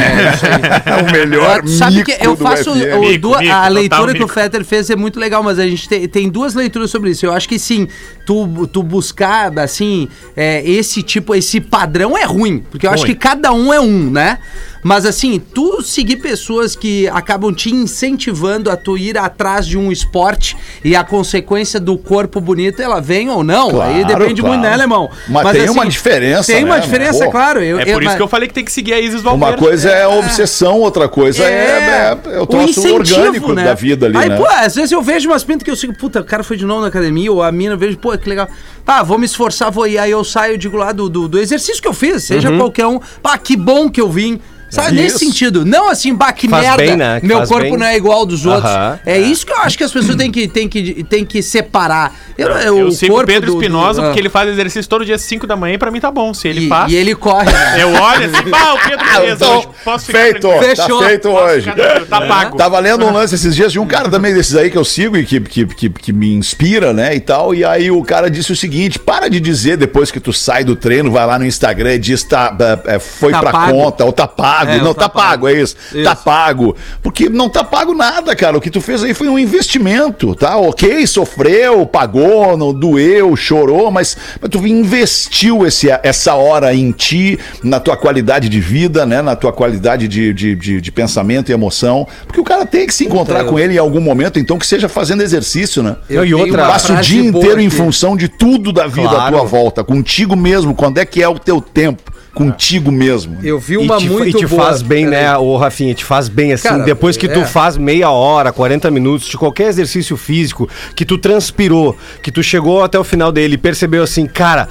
É 0.88 1.00
o 1.08 1.12
melhor 1.12 1.62
Tu 1.62 1.68
Sabe 1.70 1.96
mico 1.96 2.10
que 2.10 2.26
eu 2.26 2.36
faço 2.36 2.72
o-. 2.72 2.74
Mico, 3.00 3.18
duas- 3.20 3.40
mico, 3.40 3.52
a 3.54 3.68
leitura 3.68 4.06
que 4.12 4.18
mico. 4.18 4.24
o 4.24 4.28
Fetter 4.28 4.64
fez 4.64 4.90
é 4.90 4.96
muito 4.96 5.18
legal, 5.18 5.42
mas 5.42 5.58
a 5.58 5.66
gente 5.66 5.88
tem, 5.88 6.08
tem 6.08 6.28
duas 6.28 6.54
leituras 6.54 6.90
sobre 6.90 7.10
isso. 7.10 7.24
Eu 7.24 7.32
acho 7.32 7.48
que 7.48 7.58
sim, 7.58 7.86
tu, 8.26 8.66
tu 8.66 8.82
buscar 8.82 9.56
assim 9.58 10.08
é, 10.36 10.62
esse 10.68 11.02
tipo, 11.02 11.34
esse 11.34 11.60
padrão 11.60 12.16
é 12.18 12.24
ruim, 12.24 12.64
porque 12.70 12.86
eu 12.86 12.90
acho 12.90 13.04
que 13.06 13.14
cada 13.14 13.52
um 13.52 13.72
é 13.72 13.80
um, 13.80 14.10
né? 14.10 14.38
Mas 14.84 15.06
assim, 15.06 15.40
tu 15.40 15.80
seguir 15.82 16.16
pessoas 16.16 16.76
que 16.76 17.08
acabam 17.08 17.52
te 17.54 17.74
incentivando 17.74 18.70
a 18.70 18.76
tu 18.76 18.98
ir 18.98 19.16
atrás 19.16 19.66
de 19.66 19.78
um 19.78 19.90
esporte 19.90 20.54
e 20.84 20.94
a 20.94 21.02
consequência 21.02 21.80
do 21.80 21.96
corpo 21.96 22.38
bonito, 22.38 22.82
ela 22.82 23.00
vem 23.00 23.30
ou 23.30 23.42
não. 23.42 23.80
Aí 23.80 24.04
Claro, 24.04 24.18
depende 24.18 24.42
claro. 24.42 24.58
muito, 24.58 24.68
né, 24.68 24.74
alemão? 24.74 25.08
Mas 25.26 25.52
tem 25.52 25.70
uma 25.70 25.86
diferença, 25.86 26.52
Tem 26.52 26.64
uma 26.64 26.74
né, 26.74 26.80
diferença, 26.82 27.24
pô. 27.24 27.30
claro. 27.30 27.62
Eu, 27.62 27.80
É 27.80 27.86
por 27.86 28.02
isso 28.02 28.16
que 28.16 28.22
eu 28.22 28.28
falei 28.28 28.46
que 28.46 28.52
tem 28.54 28.64
que 28.64 28.70
seguir 28.72 28.92
a 28.92 29.00
Isis 29.00 29.22
Valverde. 29.22 29.54
Uma 29.54 29.58
coisa 29.58 29.88
é 29.88 30.02
a 30.02 30.08
obsessão, 30.10 30.80
outra 30.80 31.08
coisa 31.08 31.42
é, 31.42 31.48
é, 31.48 32.36
é 32.36 32.40
o 32.40 32.46
troço 32.46 32.94
orgânico 32.94 33.54
da 33.54 33.72
vida 33.72 34.06
ali, 34.06 34.18
Aí, 34.18 34.28
né? 34.28 34.36
pô, 34.36 34.46
às 34.46 34.74
vezes 34.74 34.92
eu 34.92 35.00
vejo 35.00 35.30
umas 35.30 35.42
pintas 35.42 35.62
que 35.62 35.70
eu 35.70 35.76
sigo, 35.76 35.96
puta, 35.96 36.20
o 36.20 36.24
cara 36.24 36.42
foi 36.42 36.58
de 36.58 36.66
novo 36.66 36.82
na 36.82 36.88
academia, 36.88 37.32
ou 37.32 37.42
a 37.42 37.50
mina, 37.50 37.72
eu 37.72 37.78
vejo, 37.78 37.96
pô, 37.96 38.16
que 38.18 38.28
legal. 38.28 38.48
Pá, 38.84 39.02
vou 39.02 39.18
me 39.18 39.24
esforçar, 39.24 39.70
vou 39.70 39.86
ir. 39.86 39.96
Aí 39.96 40.10
eu 40.10 40.22
saio, 40.22 40.58
digo 40.58 40.76
lá 40.76 40.92
do, 40.92 41.08
do, 41.08 41.26
do 41.26 41.38
exercício 41.38 41.80
que 41.80 41.88
eu 41.88 41.94
fiz, 41.94 42.24
seja 42.24 42.54
qualquer 42.56 42.86
um. 42.86 43.00
Pá, 43.22 43.38
que 43.38 43.56
bom 43.56 43.88
que 43.88 44.00
eu 44.00 44.10
vim. 44.10 44.38
Sabe, 44.74 44.92
nesse 44.96 45.18
sentido. 45.18 45.64
Não 45.64 45.88
assim, 45.88 46.14
bah, 46.14 46.32
que 46.32 46.48
Faz 46.48 46.62
merda. 46.66 46.82
bem, 46.82 46.96
né? 46.96 47.20
Que 47.20 47.26
Meu 47.26 47.38
faz 47.38 47.48
corpo 47.48 47.64
bem. 47.70 47.76
não 47.78 47.86
é 47.86 47.96
igual 47.96 48.18
ao 48.18 48.26
dos 48.26 48.44
outros. 48.46 48.70
Aham. 48.70 48.98
É 49.06 49.18
isso 49.18 49.44
que 49.46 49.52
eu 49.52 49.58
acho 49.58 49.76
que 49.78 49.84
as 49.84 49.92
pessoas 49.92 50.16
têm 50.16 50.30
que, 50.30 50.48
têm 50.48 50.68
que, 50.68 51.04
têm 51.04 51.24
que 51.24 51.42
separar. 51.42 52.12
Eu, 52.36 52.48
Eu 52.48 52.90
sigo 52.92 53.20
o 53.20 53.24
Pedro 53.24 53.46
do- 53.52 53.52
do- 53.56 53.62
Espinosa, 53.62 54.02
ah. 54.02 54.04
porque 54.06 54.18
ele 54.20 54.28
faz 54.28 54.48
exercício 54.50 54.88
todo 54.88 55.04
dia 55.04 55.14
às 55.14 55.22
5 55.22 55.46
da 55.46 55.54
manhã 55.56 55.74
e 55.74 55.78
pra 55.78 55.90
mim 55.90 56.00
tá 56.00 56.10
bom. 56.10 56.34
Se 56.34 56.48
ele 56.48 56.66
e, 56.66 56.68
faz, 56.68 56.92
e 56.92 56.96
ele 56.96 57.14
corre, 57.14 57.50
né? 57.50 57.76
eu 57.82 57.88
olho 57.92 58.26
assim, 58.26 58.50
pá, 58.50 58.72
o 58.74 58.78
Pedro 58.88 59.04
beleza, 59.04 59.34
Então, 59.44 59.58
hoje 59.58 59.68
posso 59.84 60.06
ficar 60.06 60.18
feito, 60.18 60.40
tranquilo. 60.48 60.62
Fechou. 60.76 60.98
tá 61.00 61.06
feito 61.06 61.28
Posso 61.28 61.44
hoje. 61.44 61.70
ficar 61.70 62.00
Tá 62.06 62.20
pago. 62.22 62.56
Tava 62.64 62.78
lendo 62.80 63.04
um 63.06 63.12
lance 63.12 63.34
esses 63.34 63.54
dias 63.54 63.70
de 63.72 63.78
um 63.78 63.86
cara 63.86 64.08
também 64.08 64.34
desses 64.34 64.56
aí 64.56 64.70
que 64.70 64.76
eu 64.78 64.84
sigo 64.84 65.16
e 65.16 65.24
que, 65.24 65.40
que, 65.40 65.66
que, 65.66 65.88
que 65.90 66.12
me 66.12 66.34
inspira, 66.34 66.92
né, 66.92 67.14
e 67.14 67.20
tal. 67.20 67.54
E 67.54 67.64
aí 67.64 67.90
o 67.90 68.02
cara 68.02 68.28
disse 68.30 68.52
o 68.52 68.56
seguinte: 68.56 68.98
para 68.98 69.28
de 69.28 69.38
dizer 69.38 69.76
depois 69.76 70.10
que 70.10 70.18
tu 70.20 70.32
sai 70.32 70.64
do 70.64 70.74
treino, 70.74 71.10
vai 71.10 71.26
lá 71.26 71.38
no 71.38 71.46
Instagram 71.46 71.94
e 71.94 71.98
diz 71.98 72.22
tá, 72.24 72.54
é, 72.86 72.94
é, 72.96 72.98
foi 72.98 73.30
Tá 73.32 73.40
pra 73.40 73.52
pago. 73.52 73.72
conta 73.72 74.04
ou 74.04 74.12
tá 74.12 74.26
pago. 74.26 74.63
Pago. 74.66 74.80
É, 74.80 74.84
não, 74.84 74.94
tá, 74.94 75.00
tá 75.02 75.08
pago, 75.08 75.28
pago. 75.30 75.48
é 75.48 75.52
isso. 75.60 75.76
Tá 76.02 76.14
pago. 76.16 76.76
Porque 77.02 77.28
não 77.28 77.48
tá 77.48 77.62
pago 77.64 77.94
nada, 77.94 78.34
cara. 78.36 78.56
O 78.56 78.60
que 78.60 78.70
tu 78.70 78.80
fez 78.80 79.02
aí 79.02 79.14
foi 79.14 79.28
um 79.28 79.38
investimento, 79.38 80.34
tá? 80.34 80.56
Ok, 80.56 81.06
sofreu, 81.06 81.84
pagou, 81.86 82.56
não 82.56 82.72
doeu, 82.72 83.34
chorou, 83.36 83.90
mas, 83.90 84.16
mas 84.40 84.50
tu 84.50 84.66
investiu 84.66 85.66
esse, 85.66 85.88
essa 86.02 86.34
hora 86.34 86.74
em 86.74 86.90
ti, 86.92 87.38
na 87.62 87.80
tua 87.80 87.96
qualidade 87.96 88.48
de 88.48 88.60
vida, 88.60 89.04
né? 89.06 89.20
Na 89.22 89.34
tua 89.36 89.52
qualidade 89.52 90.06
de, 90.08 90.32
de, 90.32 90.54
de, 90.54 90.80
de 90.80 90.92
pensamento 90.92 91.50
e 91.50 91.52
emoção. 91.52 92.06
Porque 92.26 92.40
o 92.40 92.44
cara 92.44 92.64
tem 92.66 92.86
que 92.86 92.94
se 92.94 93.04
encontrar 93.04 93.40
eu- 93.40 93.46
com 93.46 93.58
ele 93.58 93.74
em 93.74 93.78
algum 93.78 94.00
momento, 94.00 94.38
então 94.38 94.58
que 94.58 94.66
seja 94.66 94.88
fazendo 94.88 95.22
exercício, 95.22 95.82
né? 95.82 95.96
Eu 96.08 96.24
e 96.24 96.34
outra- 96.34 96.66
Passa 96.66 96.94
o 96.94 96.96
dia 97.00 97.22
inteiro 97.22 97.60
em 97.60 97.66
aqui. 97.66 97.76
função 97.76 98.16
de 98.16 98.28
tudo 98.28 98.72
da 98.72 98.86
vida 98.86 99.08
à 99.08 99.14
Claro. 99.14 99.36
tua 99.36 99.44
volta, 99.44 99.84
contigo 99.84 100.34
mesmo. 100.36 100.74
Quando 100.74 100.98
é 100.98 101.04
que 101.04 101.22
é 101.22 101.28
o 101.28 101.38
teu 101.38 101.60
tempo? 101.60 102.12
Contigo 102.34 102.90
mesmo. 102.90 103.38
Eu 103.42 103.58
vi 103.58 103.76
uma 103.76 103.96
te, 103.96 104.08
muito 104.08 104.36
e 104.36 104.40
te 104.40 104.46
boa. 104.46 104.64
faz 104.64 104.82
bem, 104.82 105.08
Peraí. 105.08 105.22
né, 105.24 105.36
ô 105.38 105.56
Rafinha? 105.56 105.94
Te 105.94 106.04
faz 106.04 106.28
bem, 106.28 106.52
assim, 106.52 106.68
Cara, 106.68 106.82
depois 106.84 107.16
que 107.16 107.26
é. 107.26 107.28
tu 107.28 107.44
faz 107.44 107.76
meia 107.76 108.10
hora, 108.10 108.52
40 108.52 108.90
minutos 108.90 109.28
de 109.28 109.36
qualquer 109.38 109.68
exercício 109.68 110.16
físico, 110.16 110.68
que 110.96 111.04
tu 111.04 111.16
transpirou, 111.16 111.96
que 112.22 112.32
tu 112.32 112.42
chegou 112.42 112.82
até 112.82 112.98
o 112.98 113.04
final 113.04 113.30
dele 113.30 113.54
e 113.54 113.58
percebeu 113.58 114.02
assim, 114.02 114.26
cara, 114.26 114.68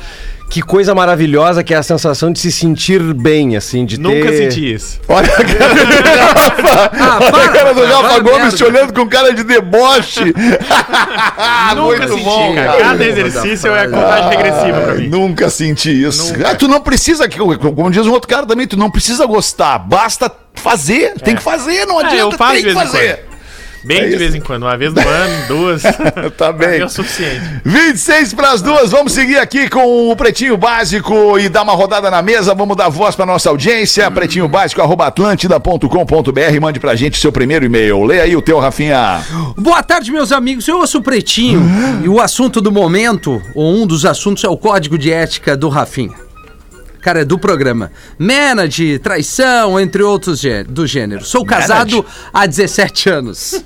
que 0.54 0.62
coisa 0.62 0.94
maravilhosa 0.94 1.64
que 1.64 1.74
é 1.74 1.78
a 1.78 1.82
sensação 1.82 2.32
de 2.32 2.38
se 2.38 2.52
sentir 2.52 3.02
bem, 3.16 3.58
assim, 3.58 3.88
de 3.88 4.00
Nunca 4.00 4.30
ter... 4.30 4.38
senti 4.38 4.72
isso. 4.76 5.00
Olha 5.08 5.28
a 5.28 5.44
cara 5.44 5.74
do 5.74 5.82
Rafa, 6.22 6.92
Ah, 6.94 7.20
olha 7.34 7.46
a 7.46 7.50
cara 7.50 7.74
do 7.74 7.82
para, 7.82 7.96
Rafa 7.96 8.08
para, 8.10 8.20
Gomes 8.20 8.54
te 8.54 8.64
olhando 8.64 8.94
com 8.94 9.10
cara 9.10 9.34
de 9.34 9.44
deboche. 9.44 10.26
Nunca 11.76 11.98
Muito 11.98 12.08
senti, 12.08 12.24
bom, 12.24 12.54
cara. 12.54 12.78
Cada 12.78 13.04
exercício 13.04 13.76
é 13.76 13.88
contagem 13.88 14.30
regressiva 14.30 14.82
pra 14.82 14.94
mim. 14.94 15.08
Nunca 15.08 15.50
senti 15.50 16.04
isso. 16.04 16.32
Nunca. 16.34 16.52
Ah, 16.52 16.54
tu 16.54 16.68
não 16.68 16.82
precisa, 16.82 17.28
como 17.28 17.90
diz 17.90 18.06
um 18.06 18.12
outro 18.12 18.30
cara 18.30 18.46
também, 18.46 18.68
tu 18.68 18.78
não 18.78 18.92
precisa 18.92 19.26
gostar, 19.26 19.80
basta 19.80 20.32
fazer. 20.54 21.16
Tem 21.20 21.36
que 21.36 21.42
fazer, 21.42 21.88
não 21.88 22.00
É, 22.00 22.06
adianta, 22.06 22.36
eu 22.36 22.38
faço 22.38 22.54
tem 22.54 22.64
que 22.64 22.74
fazer. 22.74 23.26
Bem 23.84 23.98
É 24.00 24.02
de 24.04 24.10
isso. 24.10 24.18
vez 24.20 24.36
em 24.36 24.40
quando. 24.42 24.64
Uma 24.64 24.78
vez 24.78 24.94
no 24.94 25.02
ano, 25.02 25.48
duas. 25.48 25.84
Tá 26.38 26.52
bem. 26.52 26.80
É 26.80 26.86
o 26.86 26.90
suficiente. 26.90 27.62
26 27.66 28.34
para 28.34 28.52
as 28.52 28.62
duas, 28.62 28.92
vamos 28.92 29.14
seguir 29.14 29.38
aqui 29.38 29.70
com 29.70 30.10
o 30.10 30.16
Pretinho 30.16 30.58
Básico 30.58 31.38
e 31.38 31.50
dar 31.50 31.64
uma 31.64 31.74
rodada 31.74 32.10
na 32.10 32.22
mesa, 32.22 32.54
vamos 32.56 32.76
dar 32.78 32.90
voz 32.90 33.16
para 33.16 33.26
nossa 33.26 33.50
audiência, 33.50 34.10
pretinho 34.10 34.48
básico, 34.48 34.82
arroba 34.82 35.08
atlântida.com.br, 35.08 36.60
mande 36.62 36.80
pra 36.80 36.96
gente 36.96 37.18
seu 37.20 37.32
primeiro 37.32 37.66
e-mail. 37.66 38.04
Leia 38.04 38.24
aí 38.24 38.36
o 38.36 38.42
teu, 38.42 38.60
Rafinha. 38.60 39.22
Boa 39.58 39.84
tarde, 39.84 40.12
meus 40.12 40.32
amigos. 40.32 40.68
Eu 40.68 40.78
ouço 40.78 40.98
o 41.00 41.02
Pretinho 41.04 41.62
e 42.04 42.10
o 42.10 42.20
assunto 42.22 42.60
do 42.62 42.72
momento, 42.72 43.42
ou 43.54 43.74
um 43.76 43.86
dos 43.88 44.06
assuntos, 44.06 44.44
é 44.44 44.50
o 44.50 44.58
código 44.58 44.98
de 44.98 45.12
ética 45.12 45.56
do 45.56 45.70
Rafinha. 45.70 46.14
Cara, 47.04 47.22
é 47.22 47.26
do 47.26 47.38
programa. 47.38 47.92
Manage, 48.18 48.98
traição, 49.00 49.80
entre 49.80 50.02
outros 50.02 50.40
gê- 50.40 50.64
do 50.64 50.88
gênero. 50.88 51.24
Sou 51.26 51.46
casado 51.46 52.06
há 52.34 52.46
17 52.46 53.10
anos. 53.10 53.64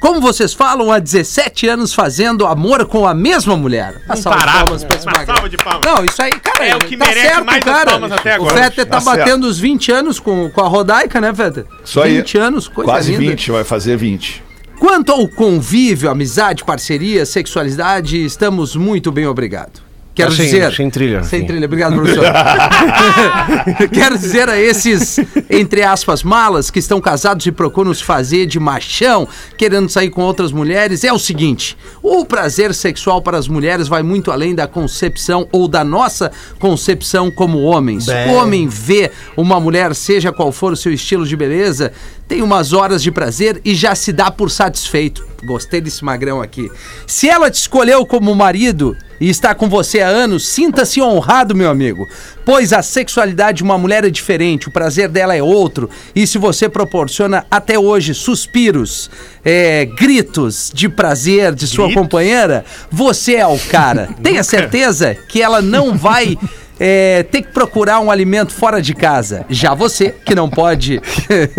Como 0.00 0.18
vocês 0.18 0.54
falam, 0.54 0.90
há 0.90 0.98
17 0.98 1.68
anos 1.68 1.92
fazendo 1.92 2.46
amor 2.46 2.86
com 2.86 3.06
a 3.06 3.12
mesma 3.12 3.54
mulher. 3.54 4.00
Uma 4.06 4.16
salva 4.16 4.38
de 4.38 4.46
palmas 4.46 4.84
pra 4.84 4.96
esse 4.96 5.06
Uma 5.06 5.26
salva 5.26 5.48
de 5.50 5.56
palmas. 5.58 5.82
Não, 5.84 6.04
isso 6.06 6.22
aí, 6.22 6.30
cara, 6.30 6.66
É 6.66 6.74
o 6.74 6.78
que 6.78 6.96
tá 6.96 7.04
merece 7.06 7.26
certo, 7.28 7.44
mais 7.44 7.62
cara. 7.64 7.90
palmas 7.90 8.12
até 8.12 8.32
agora. 8.32 8.54
O 8.54 8.58
Fetter 8.58 8.86
tá, 8.86 8.98
Tá 8.98 9.04
batendo 9.04 9.46
os 9.46 9.58
20 9.58 9.92
anos 9.92 10.18
com, 10.18 10.48
com 10.48 10.60
a 10.62 10.68
Rodaica, 10.68 11.20
né, 11.20 11.34
Fetter? 11.34 11.66
Isso 11.84 12.00
aí. 12.00 12.16
20 12.16 12.38
anos, 12.38 12.66
coisa 12.66 12.90
Quase 12.90 13.12
linda. 13.14 13.30
20, 13.32 13.50
vai 13.50 13.62
fazer 13.64 13.96
20. 13.98 14.42
Quanto 14.78 15.12
ao 15.12 15.28
convívio, 15.28 16.08
amizade, 16.08 16.64
parceria, 16.64 17.26
sexualidade, 17.26 18.24
estamos 18.24 18.74
muito 18.74 19.12
bem, 19.12 19.26
obrigado. 19.26 19.82
Quero 20.24 20.32
sem- 20.32 20.44
dizer. 20.46 20.72
sem 20.72 20.90
trilha, 20.90 21.22
Sem 21.22 21.46
trilha, 21.46 21.66
obrigado, 21.66 21.94
professor. 21.94 22.24
Quero 23.92 24.18
dizer 24.18 24.48
a 24.48 24.58
esses, 24.58 25.18
entre 25.48 25.82
aspas, 25.82 26.22
malas 26.22 26.70
que 26.70 26.78
estão 26.78 27.00
casados 27.00 27.46
e 27.46 27.52
procuram 27.52 27.92
se 27.92 28.02
fazer 28.04 28.46
de 28.46 28.58
machão, 28.58 29.26
querendo 29.56 29.88
sair 29.88 30.10
com 30.10 30.22
outras 30.22 30.52
mulheres, 30.52 31.04
é 31.04 31.12
o 31.12 31.18
seguinte: 31.18 31.76
o 32.02 32.24
prazer 32.24 32.74
sexual 32.74 33.22
para 33.22 33.38
as 33.38 33.48
mulheres 33.48 33.88
vai 33.88 34.02
muito 34.02 34.30
além 34.30 34.54
da 34.54 34.66
concepção 34.66 35.48
ou 35.52 35.66
da 35.68 35.84
nossa 35.84 36.30
concepção 36.58 37.30
como 37.30 37.60
homens. 37.62 38.06
O 38.08 38.32
homem 38.34 38.66
vê 38.68 39.10
uma 39.36 39.58
mulher, 39.60 39.94
seja 39.94 40.32
qual 40.32 40.52
for 40.52 40.72
o 40.72 40.76
seu 40.76 40.92
estilo 40.92 41.26
de 41.26 41.36
beleza, 41.36 41.92
tem 42.28 42.42
umas 42.42 42.72
horas 42.72 43.02
de 43.02 43.10
prazer 43.10 43.60
e 43.64 43.74
já 43.74 43.94
se 43.94 44.12
dá 44.12 44.30
por 44.30 44.50
satisfeito. 44.50 45.26
Gostei 45.44 45.80
desse 45.80 46.04
magrão 46.04 46.42
aqui. 46.42 46.70
Se 47.06 47.28
ela 47.28 47.50
te 47.50 47.54
escolheu 47.54 48.04
como 48.04 48.34
marido 48.34 48.96
e 49.20 49.28
está 49.28 49.54
com 49.54 49.68
você 49.68 50.00
há 50.00 50.08
anos, 50.08 50.46
sinta-se 50.46 51.00
honrado, 51.00 51.54
meu 51.54 51.70
amigo. 51.70 52.08
Pois 52.44 52.72
a 52.72 52.82
sexualidade 52.82 53.58
de 53.58 53.62
uma 53.62 53.76
mulher 53.76 54.04
é 54.04 54.10
diferente, 54.10 54.68
o 54.68 54.70
prazer 54.70 55.08
dela 55.08 55.36
é 55.36 55.42
outro. 55.42 55.90
E 56.14 56.26
se 56.26 56.38
você 56.38 56.68
proporciona 56.68 57.44
até 57.50 57.78
hoje 57.78 58.14
suspiros, 58.14 59.10
é, 59.44 59.84
gritos 59.84 60.70
de 60.74 60.88
prazer 60.88 61.54
de 61.54 61.66
sua 61.66 61.92
companheira, 61.92 62.64
você 62.90 63.36
é 63.36 63.46
o 63.46 63.58
cara. 63.58 64.08
Tenha 64.22 64.42
certeza 64.42 65.14
que 65.14 65.42
ela 65.42 65.60
não 65.60 65.96
vai 65.96 66.38
é, 66.80 67.22
ter 67.24 67.42
que 67.42 67.52
procurar 67.52 68.00
um 68.00 68.10
alimento 68.10 68.54
fora 68.54 68.80
de 68.80 68.94
casa. 68.94 69.44
Já 69.50 69.74
você, 69.74 70.14
que 70.24 70.34
não 70.34 70.48
pode 70.48 70.98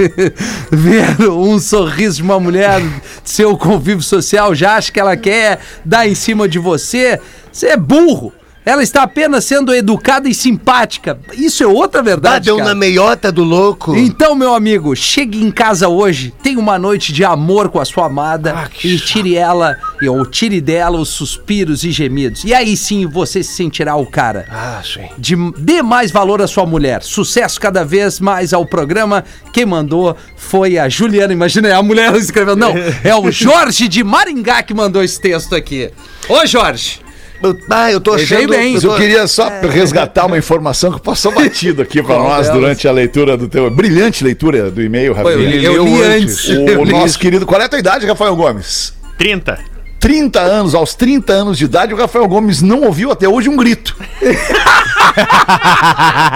ver 0.72 1.30
um 1.30 1.60
sorriso 1.60 2.18
de 2.18 2.24
uma 2.24 2.40
mulher, 2.40 2.82
seu 3.24 3.56
convívio 3.56 4.02
social, 4.02 4.56
já 4.56 4.78
acha 4.78 4.92
que 4.92 5.00
ela 5.00 5.16
quer 5.16 5.60
dar 5.86 6.08
em 6.08 6.16
cima 6.16 6.50
de 6.50 6.58
você, 6.58 7.20
você 7.52 7.68
é 7.68 7.78
burro. 7.78 8.34
Ela 8.64 8.84
está 8.84 9.02
apenas 9.02 9.44
sendo 9.46 9.74
educada 9.74 10.30
e 10.30 10.34
simpática. 10.36 11.20
Isso 11.34 11.64
é 11.64 11.68
outra 11.68 12.02
Ah, 12.02 12.04
verdade. 12.04 12.46
deu 12.46 12.58
cara. 12.58 12.70
na 12.70 12.76
meiota 12.76 13.32
do 13.32 13.44
louco. 13.44 13.96
Então, 13.96 14.36
meu 14.36 14.54
amigo, 14.54 14.96
chegue 14.96 15.42
em 15.44 15.50
casa 15.50 15.88
hoje, 15.90 16.32
tenha 16.44 16.60
uma 16.60 16.78
noite 16.78 17.12
de 17.12 17.26
amor 17.26 17.70
com 17.70 17.80
a 17.80 17.86
sua 17.86 18.06
amada 18.06 18.70
e 18.84 18.98
tire 19.00 19.36
ela, 19.36 19.76
e- 20.02 20.08
ou 20.08 20.24
tire 20.26 20.62
dela 20.62 21.00
os 21.00 21.10
suspiros 21.10 21.84
e 21.84 21.92
gemidos. 21.92 22.44
E 22.44 22.54
aí 22.54 22.78
sim 22.78 23.08
você 23.08 23.42
se 23.44 23.54
sentirá 23.54 23.96
o 23.96 24.06
cara. 24.06 24.46
Ah, 24.52 24.80
sim. 24.84 25.08
De, 25.18 25.36
dê 25.58 25.82
mais 25.82 26.12
valor 26.12 26.40
à 26.42 26.48
sua 26.48 26.66
mulher. 26.66 27.02
Sucesso 27.02 27.60
cada 27.60 27.84
vez 27.84 28.20
mais 28.20 28.54
ao 28.54 28.66
programa. 28.66 29.24
Quem 29.52 29.66
mandou 29.66 30.16
foi 30.38 30.78
a 30.78 30.88
Juliana. 30.88 31.34
Imagina, 31.34 31.76
a 31.76 31.82
mulher 31.82 32.14
escreveu. 32.18 32.56
Não, 32.56 32.74
é 33.04 33.16
o 33.16 33.30
Jorge 33.32 33.88
de 33.88 34.04
Maringá 34.04 34.62
que 34.62 34.74
mandou 34.74 35.04
esse 35.04 35.20
texto 35.20 35.56
aqui. 35.56 35.90
Ô, 36.30 36.46
Jorge. 36.46 37.00
Eu- 37.44 37.58
Ah, 37.70 37.92
eu 37.92 38.00
tô 38.00 38.14
achando... 38.14 38.50
bem. 38.50 38.76
eu 38.76 38.82
Eu 38.92 38.96
queria 38.96 39.26
só 39.28 39.50
resgatar 39.70 40.26
uma 40.26 40.38
informação 40.38 40.92
que 40.92 41.02
passou 41.02 41.32
batido 41.36 41.82
aqui 41.82 42.02
para 42.04 42.16
nós 42.18 42.48
delas? 42.48 42.62
durante 42.62 42.88
a 42.88 42.92
leitura 42.92 43.36
do 43.38 43.48
teu. 43.48 43.70
Brilhante 43.72 44.24
leitura 44.24 44.70
do 44.70 44.82
e-mail, 44.82 45.14
li, 45.38 45.64
eu 45.64 45.84
li 45.86 46.02
antes. 46.04 46.48
O 46.50 46.86
nosso 46.86 47.18
querido. 47.20 47.46
Qual 47.46 47.60
é 47.62 47.66
a 47.66 47.70
tua 47.70 47.80
idade, 47.80 48.06
Rafael 48.06 48.36
Gomes? 48.36 48.94
30. 49.18 49.60
30 50.02 50.40
anos, 50.40 50.74
aos 50.74 50.96
30 50.96 51.32
anos 51.32 51.58
de 51.60 51.66
idade, 51.66 51.94
o 51.94 51.98
Rafael 51.98 52.28
Gomes 52.28 52.60
não 52.64 52.82
ouviu 52.82 53.12
até 53.12 53.30
hoje 53.30 53.48
um 53.48 53.56
grito. 53.56 53.96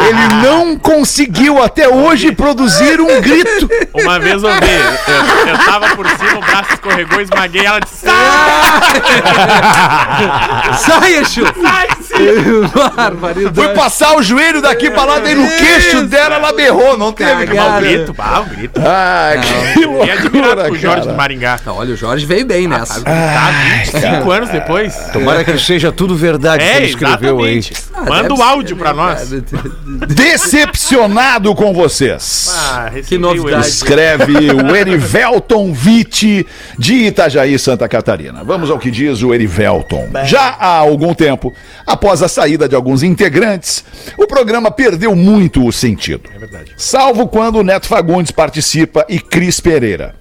Ele 0.07 0.27
não 0.43 0.77
conseguiu 0.77 1.59
até 1.61 1.89
hoje 1.89 2.31
produzir 2.31 3.01
um 3.01 3.19
grito. 3.21 3.67
Uma 3.93 4.19
vez 4.19 4.43
eu 4.43 4.51
vi, 4.51 4.69
eu, 5.07 5.47
eu 5.47 5.57
tava 5.65 5.95
por 5.95 6.07
cima, 6.09 6.37
o 6.37 6.41
braço 6.41 6.73
escorregou, 6.73 7.21
esmaguei, 7.21 7.65
ela 7.65 7.79
disse, 7.79 8.05
sai! 8.05 9.01
Saia, 10.77 11.25
Chu! 11.25 11.41
Sai! 11.61 11.87
Barbaridade. 12.95 13.55
Foi 13.55 13.69
passar 13.69 14.15
o 14.17 14.23
joelho 14.23 14.61
daqui 14.61 14.89
pra 14.89 15.03
lá, 15.05 15.19
daí 15.19 15.35
no 15.35 15.47
queixo 15.47 16.03
dela 16.03 16.35
ela 16.35 16.53
berrou, 16.53 16.97
não 16.97 17.11
teve 17.11 17.45
Cagada. 17.47 17.77
O 17.77 17.81
grito, 17.81 18.15
ah, 18.17 18.41
o 18.41 18.55
grito. 18.55 18.81
Ah, 18.83 19.31
que 19.41 20.11
admirado 20.11 20.55
loucura, 20.55 20.69
com 20.69 20.73
o 20.75 20.77
Jorge 20.77 20.99
cara. 21.01 21.11
do 21.11 21.13
Maringá. 21.17 21.59
Olha, 21.67 21.93
o 21.93 21.97
Jorge 21.97 22.25
veio 22.25 22.45
bem 22.45 22.67
nessa. 22.67 23.01
Tá 23.01 23.51
25 23.83 24.31
anos 24.31 24.49
depois. 24.49 24.95
Tomara 25.11 25.43
que 25.43 25.57
seja 25.59 25.91
tudo 25.91 26.15
verdade 26.15 26.63
que 26.63 26.69
É, 26.69 26.77
ele 26.77 26.85
escreveu 26.87 27.39
aí. 27.43 27.57
exatamente. 27.57 27.73
Ah, 27.93 28.05
Manda 28.09 28.33
o 28.33 28.41
áudio 28.41 28.75
né, 28.75 28.81
pra 28.83 28.93
nós. 28.93 29.29
cara? 29.29 29.63
Decepcionado 30.07 31.53
com 31.55 31.73
vocês. 31.73 32.49
Ah, 32.55 32.91
Que 33.05 33.17
novidade. 33.17 33.67
Escreve 33.67 34.33
o 34.51 34.75
Erivelton 34.75 35.73
Vitti, 35.73 36.45
de 36.77 36.93
Itajaí, 37.05 37.57
Santa 37.57 37.87
Catarina. 37.87 38.43
Vamos 38.43 38.69
ao 38.69 38.77
que 38.79 38.91
diz 38.91 39.21
o 39.23 39.33
Erivelton. 39.33 40.09
Já 40.25 40.55
há 40.59 40.77
algum 40.77 41.13
tempo, 41.13 41.53
após 42.05 42.21
a 42.21 42.27
saída 42.27 42.69
de 42.69 42.75
alguns 42.75 43.01
integrantes, 43.01 43.83
o 44.15 44.27
programa 44.27 44.69
perdeu 44.69 45.15
muito 45.15 45.65
o 45.65 45.73
sentido. 45.73 46.29
É 46.35 46.37
verdade. 46.37 46.71
Salvo 46.77 47.27
quando 47.27 47.55
o 47.55 47.63
Neto 47.63 47.87
Fagundes 47.87 48.31
participa 48.31 49.03
e 49.09 49.19
Cris 49.19 49.59
Pereira. 49.59 50.13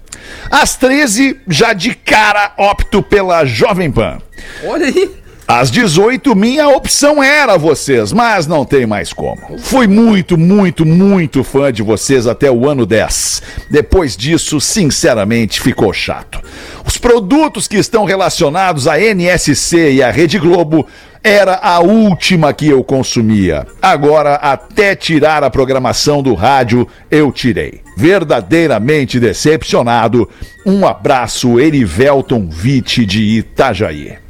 Às 0.50 0.76
13, 0.76 1.40
já 1.46 1.74
de 1.74 1.94
cara 1.94 2.54
opto 2.56 3.02
pela 3.02 3.44
Jovem 3.44 3.92
Pan. 3.92 4.18
Olha 4.64 4.86
aí. 4.86 5.10
Às 5.46 5.70
18, 5.70 6.34
minha 6.34 6.68
opção 6.68 7.22
era 7.22 7.58
vocês, 7.58 8.14
mas 8.14 8.46
não 8.46 8.64
tem 8.64 8.86
mais 8.86 9.12
como. 9.12 9.58
Fui 9.58 9.86
muito, 9.86 10.38
muito, 10.38 10.86
muito 10.86 11.44
fã 11.44 11.70
de 11.70 11.82
vocês 11.82 12.26
até 12.26 12.50
o 12.50 12.66
ano 12.66 12.86
10. 12.86 13.42
Depois 13.70 14.16
disso, 14.16 14.58
sinceramente, 14.58 15.60
ficou 15.60 15.92
chato. 15.92 16.40
Os 16.86 16.96
produtos 16.96 17.68
que 17.68 17.76
estão 17.76 18.06
relacionados 18.06 18.88
à 18.88 18.98
NSC 18.98 19.92
e 19.92 20.02
à 20.02 20.10
Rede 20.10 20.38
Globo 20.38 20.86
era 21.22 21.56
a 21.56 21.78
última 21.78 22.54
que 22.54 22.68
eu 22.68 22.82
consumia. 22.82 23.66
Agora, 23.82 24.36
até 24.36 24.96
tirar 24.96 25.44
a 25.44 25.50
programação 25.50 26.22
do 26.22 26.32
rádio, 26.32 26.88
eu 27.10 27.30
tirei. 27.30 27.82
Verdadeiramente 27.98 29.20
decepcionado. 29.20 30.28
Um 30.64 30.86
abraço, 30.86 31.60
Erivelton 31.60 32.48
Vitti 32.48 33.04
de 33.04 33.22
Itajaí. 33.22 34.23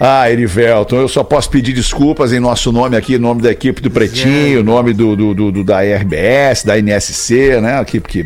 Ah, 0.00 0.30
Erivelton, 0.30 0.96
eu 1.00 1.08
só 1.08 1.24
posso 1.24 1.50
pedir 1.50 1.72
desculpas 1.72 2.32
em 2.32 2.38
nosso 2.38 2.70
nome 2.70 2.96
aqui, 2.96 3.14
em 3.14 3.18
nome 3.18 3.42
da 3.42 3.50
equipe 3.50 3.80
do 3.82 3.90
Pretinho, 3.90 4.62
nome 4.62 4.92
do, 4.92 5.16
do, 5.16 5.34
do- 5.34 5.50
do- 5.52 5.64
da 5.64 5.80
RBS, 5.82 6.64
da 6.64 6.78
NSC, 6.78 7.60
né? 7.60 7.80
Aqui, 7.80 7.98
porque 7.98 8.24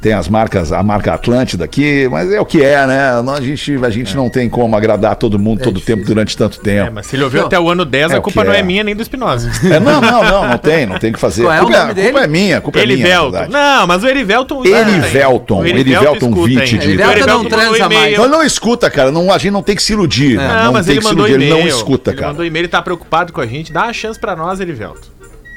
tem 0.00 0.14
as 0.14 0.28
marcas, 0.30 0.72
a 0.72 0.82
marca 0.82 1.12
Atlântida 1.12 1.62
aqui, 1.66 2.08
mas 2.10 2.32
é 2.32 2.40
o 2.40 2.46
que 2.46 2.62
é, 2.62 2.86
né? 2.86 3.20
Nós- 3.22 3.40
A 3.40 3.42
gente, 3.42 3.78
a 3.84 3.90
gente 3.90 4.16
não 4.16 4.30
tem 4.30 4.48
como 4.48 4.74
agradar 4.74 5.14
todo 5.16 5.38
mundo 5.38 5.60
todo 5.62 5.76
o 5.76 5.80
tempo 5.80 6.06
durante 6.06 6.34
tanto 6.34 6.58
É, 6.60 6.62
tempo. 6.64 6.92
mas 6.94 7.04
se 7.06 7.16
ele 7.16 7.24
ouviu 7.24 7.44
até 7.44 7.60
o 7.60 7.68
ano 7.68 7.84
10, 7.84 8.12
É 8.12 8.16
a 8.16 8.20
culpa 8.22 8.42
não 8.42 8.52
é. 8.54 8.60
é 8.60 8.62
minha 8.62 8.82
nem 8.82 8.96
do 8.96 9.02
Espinosa. 9.02 9.50
É, 9.70 9.78
não, 9.78 10.00
não, 10.00 10.22
não, 10.24 10.48
não 10.48 10.58
tem, 10.58 10.86
não 10.86 10.98
tem 10.98 11.10
o 11.10 11.12
que 11.12 11.20
fazer. 11.20 11.42
Qual 11.42 11.52
é 11.52 11.58
a 11.58 11.62
o 11.62 11.66
culpa, 11.66 11.78
nome 11.86 11.90
a 12.00 12.04
culpa 12.04 12.20
é 12.20 12.26
minha, 12.26 12.56
a 12.56 12.60
culpa 12.62 12.78
é 12.80 12.86
minha. 12.86 13.06
verdade. 13.06 13.52
Não, 13.52 13.86
mas 13.86 14.02
o 14.02 14.08
Erivelton. 14.08 14.64
Erivelton, 14.64 15.60
O 15.60 15.66
Erivelton 15.66 16.32
Vitti 16.44 16.76
hein? 16.76 16.80
de- 16.80 16.88
O 16.88 16.90
Erivelton 17.10 17.26
não 17.26 17.44
transa 17.44 17.88
mais. 17.90 18.12
Então 18.14 18.26
não 18.28 18.42
escuta, 18.42 18.90
cara. 18.90 19.12
Não, 19.12 19.30
a 19.30 19.36
gente 19.36 19.50
não 19.52 19.62
tem 19.62 19.76
que 19.76 19.82
se 19.82 19.92
iludir. 19.92 20.36
Não, 20.36 20.64
não 20.64 20.72
mas 20.72 20.86
tem 20.86 20.96
ele 20.96 21.09
que 21.10 21.22
se 21.22 21.22
mandou 21.22 21.28
iludir. 21.28 21.46
e-mail. 21.46 21.60
Ele 21.60 21.70
não 21.70 21.76
escuta, 21.76 22.10
Ele 22.10 22.16
cara. 22.18 22.32
mandou 22.32 22.46
e-mail, 22.46 22.60
ele 22.62 22.68
tá 22.68 22.82
preocupado 22.82 23.32
com 23.32 23.40
a 23.40 23.46
gente. 23.46 23.72
Dá 23.72 23.84
uma 23.84 23.92
chance 23.92 24.18
pra 24.18 24.34
nós, 24.36 24.60
Erivelton. 24.60 25.08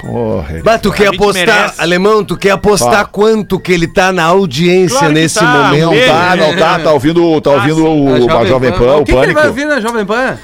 Porra, 0.02 0.62
Bah, 0.62 0.78
tu 0.78 0.92
quer 0.92 1.08
apostar, 1.08 1.46
merece. 1.46 1.82
alemão, 1.82 2.26
tu 2.26 2.36
quer 2.36 2.50
apostar 2.52 3.08
quanto 3.08 3.58
que 3.58 3.72
ele 3.72 3.88
tá 3.88 4.12
na 4.12 4.24
audiência 4.26 4.98
Claro 5.00 5.14
que 5.14 5.20
nesse 5.22 5.40
tá, 5.40 5.46
momento? 5.46 5.94
ele- 5.94 6.06
Tá, 6.08 6.36
não 6.36 6.56
tá, 6.58 6.80
tá 6.80 6.92
ouvindo, 6.92 7.40
tá 7.40 7.52
ouvindo 7.52 7.86
o, 7.88 8.38
a 8.38 8.46
Jovem 8.46 8.72
Pan, 8.74 8.96
O 8.98 9.02
o 9.02 9.06
que, 9.06 9.12
que 9.14 9.18
ele 9.18 9.22
Pânico. 9.34 9.40
vai 9.40 9.48
ouvir 9.48 9.66
na 9.66 9.80
Jovem 9.80 10.06
Pan? 10.06 10.38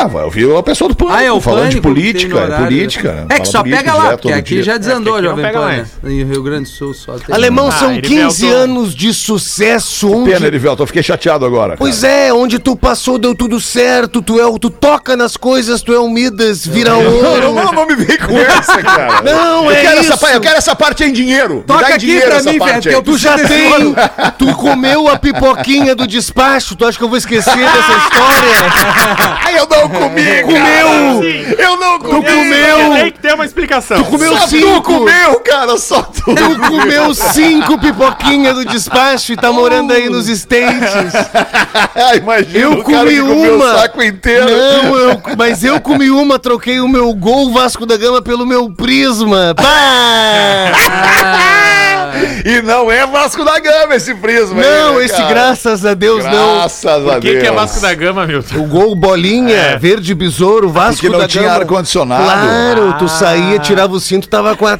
Ah, 0.00 0.06
vai 0.06 0.24
ouvir 0.24 0.54
a 0.56 0.62
pessoa 0.62 0.88
do 0.88 0.94
Pânico, 0.96 1.16
Ah, 1.16 1.22
é 1.22 1.30
o 1.32 1.40
falando 1.40 1.70
de 1.70 1.80
Pânico 1.80 1.94
tem 1.94 2.04
política, 2.04 2.38
é 2.38 2.42
horário. 2.44 2.64
política. 2.66 3.26
É 3.28 3.38
que 3.40 3.48
só 3.48 3.62
pega 3.62 3.94
lá, 3.94 4.10
porque 4.18 4.32
aqui 4.32 4.54
dia. 4.56 4.62
já 4.64 4.76
desandou 4.76 5.16
É, 5.16 5.20
que 5.22 5.26
aqui 5.28 5.36
Jovem 5.36 5.52
Pan. 5.52 5.66
né? 5.68 5.86
mais. 6.02 6.12
Em 6.12 6.24
Rio 6.24 6.42
Grande 6.42 6.64
do 6.64 6.68
Sul 6.68 6.92
só 6.94 7.12
tem. 7.18 7.34
Alemão, 7.34 7.68
Ah, 7.68 7.72
são 7.72 7.92
Erivelton. 7.92 8.28
15 8.28 8.48
anos 8.50 8.94
de 8.94 9.14
sucesso. 9.14 10.08
Pena, 10.24 10.36
Onde... 10.36 10.46
Erivelton, 10.46 10.82
eu 10.82 10.86
fiquei 10.86 11.02
chateado 11.02 11.44
agora. 11.44 11.76
Pois 11.76 12.02
é, 12.04 12.32
onde 12.32 12.58
tu 12.58 12.74
passou 12.76 13.18
deu 13.18 13.34
tudo 13.34 13.60
certo, 13.60 14.20
tu, 14.22 14.40
é, 14.40 14.46
o- 14.46 14.58
tu 14.58 14.70
toca 14.70 15.16
nas 15.16 15.36
coisas, 15.36 15.82
tu 15.82 15.92
é 15.94 16.00
um 16.00 16.10
Midas, 16.10 16.66
vira 16.66 16.90
Não, 16.90 17.04
ouro. 17.04 17.54
não, 17.54 17.72
não 17.72 17.86
me 17.86 17.94
vem 17.94 18.18
com 18.18 18.36
essa, 18.38 18.82
cara. 18.82 19.22
Não, 19.22 19.64
eu 19.66 19.70
é 19.70 19.80
quero 19.80 20.00
Essa, 20.00 20.08
isso. 20.14 20.18
pa- 20.18 20.32
eu 20.32 20.40
quero 20.40 20.56
essa 20.56 20.74
parte 20.76 21.04
em 21.04 21.12
dinheiro. 21.12 21.64
Toca 21.66 21.82
em 21.82 21.92
aqui 21.94 21.98
dinheiro 21.98 22.26
pra 22.26 22.36
essa 22.36 22.52
mim, 22.52 22.58
parte 22.58 22.84
velho, 22.84 22.88
aí. 22.88 22.94
eu 22.94 23.02
Tu 23.02 23.16
já 23.18 23.38
tem, 23.38 23.94
tu 24.38 24.54
comeu 24.56 25.08
a 25.08 25.18
pipoquinha 25.18 25.94
do 25.94 26.06
despacho, 26.06 26.76
tu 26.76 26.84
acha 26.84 26.98
que 26.98 27.04
eu 27.04 27.08
vou 27.08 27.16
esquecer 27.18 27.56
dessa 27.56 27.92
história? 27.92 29.38
Ai, 29.44 29.58
eu 29.62 29.68
não 29.68 29.88
comi, 29.88 30.42
comeu! 30.42 31.22
Eu 31.58 31.76
não 31.76 31.98
comi. 31.98 32.24
comeu! 32.24 32.92
Tem 32.94 33.12
que 33.12 33.18
ter 33.20 33.34
uma 33.34 33.44
explicação. 33.44 34.02
Tu 34.02 34.10
comeu 34.10 34.32
Só 34.36 34.44
tu 34.44 34.48
cinco! 34.50 34.82
comeu, 34.82 35.40
cara, 35.40 35.76
só 35.78 36.02
tu. 36.02 36.34
Tu 36.34 36.58
comeu 36.68 37.14
cinco 37.14 37.78
pipoquinhas 37.78 38.54
do 38.56 38.64
despacho 38.64 39.32
e 39.32 39.36
tá 39.36 39.52
morando 39.52 39.92
aí 39.92 40.08
nos 40.08 40.28
States. 40.28 40.90
Ah, 41.94 42.16
Imagina 42.16 42.58
Eu 42.58 42.72
o 42.72 42.84
cara 42.84 42.98
comi 43.04 43.14
que 43.14 43.20
comeu 43.20 43.54
uma. 43.56 43.64
o 43.74 43.78
saco 43.78 44.02
inteiro. 44.02 44.46
Não, 44.50 44.96
eu- 44.96 45.22
mas 45.36 45.62
eu 45.64 45.80
comi 45.80 46.10
uma, 46.10 46.38
troquei 46.38 46.80
o 46.80 46.88
meu 46.88 47.12
gol 47.14 47.50
Vasco 47.52 47.84
da 47.86 47.96
Gama 47.96 48.20
pelo 48.22 48.46
meu 48.46 48.70
prisma. 48.72 49.54
Pá! 49.56 50.72
E 52.44 52.60
não 52.62 52.90
é 52.90 53.06
Vasco 53.06 53.44
da 53.44 53.58
Gama 53.58 53.94
esse 53.94 54.14
prisma 54.14 54.60
aí, 54.60 54.68
Não, 54.68 54.98
né, 54.98 55.04
esse 55.04 55.14
cara? 55.16 55.28
graças 55.28 55.84
a 55.86 55.94
Deus 55.94 56.24
não. 56.24 56.56
Graças 56.58 57.08
a 57.08 57.14
que, 57.14 57.20
Deus. 57.30 57.42
que 57.42 57.48
é 57.48 57.52
Vasco 57.52 57.80
da 57.80 57.94
Gama, 57.94 58.26
Milton? 58.26 58.56
O 58.58 58.66
gol 58.66 58.94
bolinha, 58.94 59.78
verde 59.78 60.14
besouro, 60.14 60.68
Vasco 60.68 60.96
Porque 61.02 61.08
não 61.10 61.18
da 61.20 61.28
tinha 61.28 61.44
Gama. 61.44 61.56
ar-condicionado. 61.56 62.24
Claro, 62.24 62.94
tu 62.98 63.08
saía, 63.08 63.58
tirava 63.58 63.92
o 63.92 64.00
cinto, 64.00 64.28
tava 64.28 64.56
com 64.56 64.66
a 64.66 64.78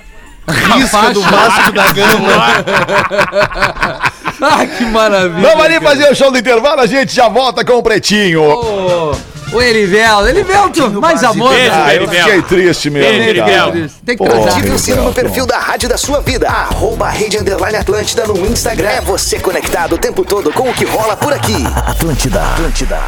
risca 0.48 1.10
do 1.12 1.22
Vasco 1.22 1.72
da 1.72 1.92
Gama. 1.92 4.02
Ah, 4.44 4.66
que 4.66 4.84
maravilha. 4.84 5.48
Vamos 5.50 5.64
ali 5.64 5.74
cara. 5.78 5.90
fazer 5.90 6.10
o 6.10 6.16
show 6.16 6.32
do 6.32 6.38
intervalo, 6.38 6.80
a 6.80 6.86
gente 6.86 7.14
já 7.14 7.28
volta 7.28 7.64
com 7.64 7.74
o 7.74 7.82
Pretinho. 7.82 8.42
Ô, 8.42 9.14
o 9.52 9.60
Erivelto, 9.60 10.28
Erivelto, 10.28 11.00
mais 11.00 11.22
amor. 11.22 11.54
Beijo. 11.54 11.72
Ah, 11.74 11.94
eu 11.94 12.08
fiquei 12.08 12.42
triste 12.42 12.90
mesmo, 12.90 13.44
Beijo. 13.44 13.90
Tem 14.04 14.16
que 14.16 14.24
Porra. 14.24 14.42
tratar. 14.42 14.58
Ative 14.58 14.70
o 14.70 14.78
sino 14.78 15.02
no 15.02 15.12
perfil 15.12 15.46
da 15.46 15.58
Rádio 15.58 15.88
da 15.88 15.96
Sua 15.98 16.20
Vida. 16.20 16.48
Arroba 16.48 17.08
Rede 17.08 17.38
Underline 17.38 17.76
Atlântida 17.76 18.26
no 18.26 18.46
Instagram. 18.46 18.88
É 18.88 19.00
você 19.00 19.38
conectado 19.38 19.94
o 19.94 19.98
tempo 19.98 20.24
todo 20.24 20.52
com 20.52 20.70
o 20.70 20.74
que 20.74 20.84
rola 20.84 21.16
por 21.16 21.32
aqui. 21.32 21.64
Atlântida. 21.86 22.42
Atlântida. 22.42 22.98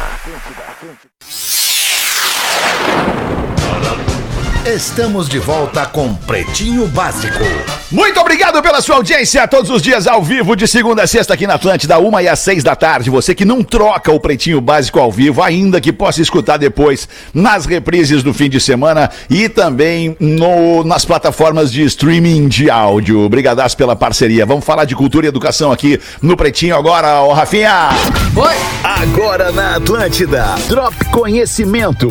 Estamos 4.65 5.29
de 5.29 5.37
volta 5.37 5.85
com 5.85 6.13
Pretinho 6.15 6.87
Básico. 6.87 7.43
Muito 7.91 8.19
obrigado 8.19 8.61
pela 8.63 8.81
sua 8.81 8.95
audiência 8.95 9.47
todos 9.47 9.69
os 9.69 9.79
dias 9.79 10.07
ao 10.07 10.23
vivo, 10.23 10.55
de 10.55 10.67
segunda 10.67 11.03
a 11.03 11.07
sexta 11.07 11.35
aqui 11.35 11.45
na 11.45 11.53
Atlântida, 11.53 11.99
uma 11.99 12.23
e 12.23 12.27
às 12.27 12.39
seis 12.39 12.63
da 12.63 12.75
tarde. 12.75 13.11
Você 13.11 13.35
que 13.35 13.45
não 13.45 13.63
troca 13.63 14.11
o 14.11 14.19
Pretinho 14.19 14.59
Básico 14.59 14.99
ao 14.99 15.11
vivo, 15.11 15.43
ainda 15.43 15.79
que 15.79 15.93
possa 15.93 16.19
escutar 16.19 16.57
depois 16.57 17.07
nas 17.31 17.67
reprises 17.67 18.23
do 18.23 18.33
fim 18.33 18.49
de 18.49 18.59
semana 18.59 19.11
e 19.29 19.47
também 19.47 20.17
no, 20.19 20.83
nas 20.83 21.05
plataformas 21.05 21.71
de 21.71 21.83
streaming 21.83 22.47
de 22.47 22.71
áudio. 22.71 23.21
Obrigadaço 23.21 23.77
pela 23.77 23.95
parceria. 23.95 24.47
Vamos 24.47 24.65
falar 24.65 24.85
de 24.85 24.95
cultura 24.95 25.27
e 25.27 25.29
educação 25.29 25.71
aqui 25.71 25.99
no 26.21 26.35
Pretinho 26.35 26.75
agora, 26.75 27.21
ô 27.21 27.33
Rafinha. 27.33 27.89
Oi. 28.35 28.55
Agora 28.83 29.51
na 29.51 29.75
Atlântida. 29.75 30.55
Drop 30.67 30.95
Conhecimento. 31.11 32.09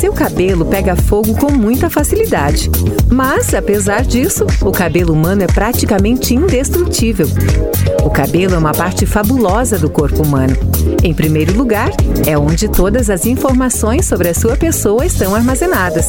Seu 0.00 0.12
cabelo 0.14 0.64
pega 0.64 0.96
fogo 0.96 1.36
com 1.36 1.52
muita 1.52 1.90
facilidade. 1.90 2.70
Mas, 3.10 3.52
apesar 3.52 3.91
disso, 4.00 4.46
o 4.62 4.72
cabelo 4.72 5.12
humano 5.12 5.42
é 5.42 5.46
praticamente 5.46 6.34
indestrutível. 6.34 7.26
O 8.02 8.08
cabelo 8.08 8.54
é 8.54 8.58
uma 8.58 8.72
parte 8.72 9.04
fabulosa 9.04 9.78
do 9.78 9.90
corpo 9.90 10.22
humano. 10.22 10.56
Em 11.02 11.12
primeiro 11.12 11.52
lugar, 11.56 11.90
é 12.26 12.38
onde 12.38 12.68
todas 12.68 13.10
as 13.10 13.26
informações 13.26 14.06
sobre 14.06 14.28
a 14.28 14.34
sua 14.34 14.56
pessoa 14.56 15.04
estão 15.04 15.34
armazenadas. 15.34 16.06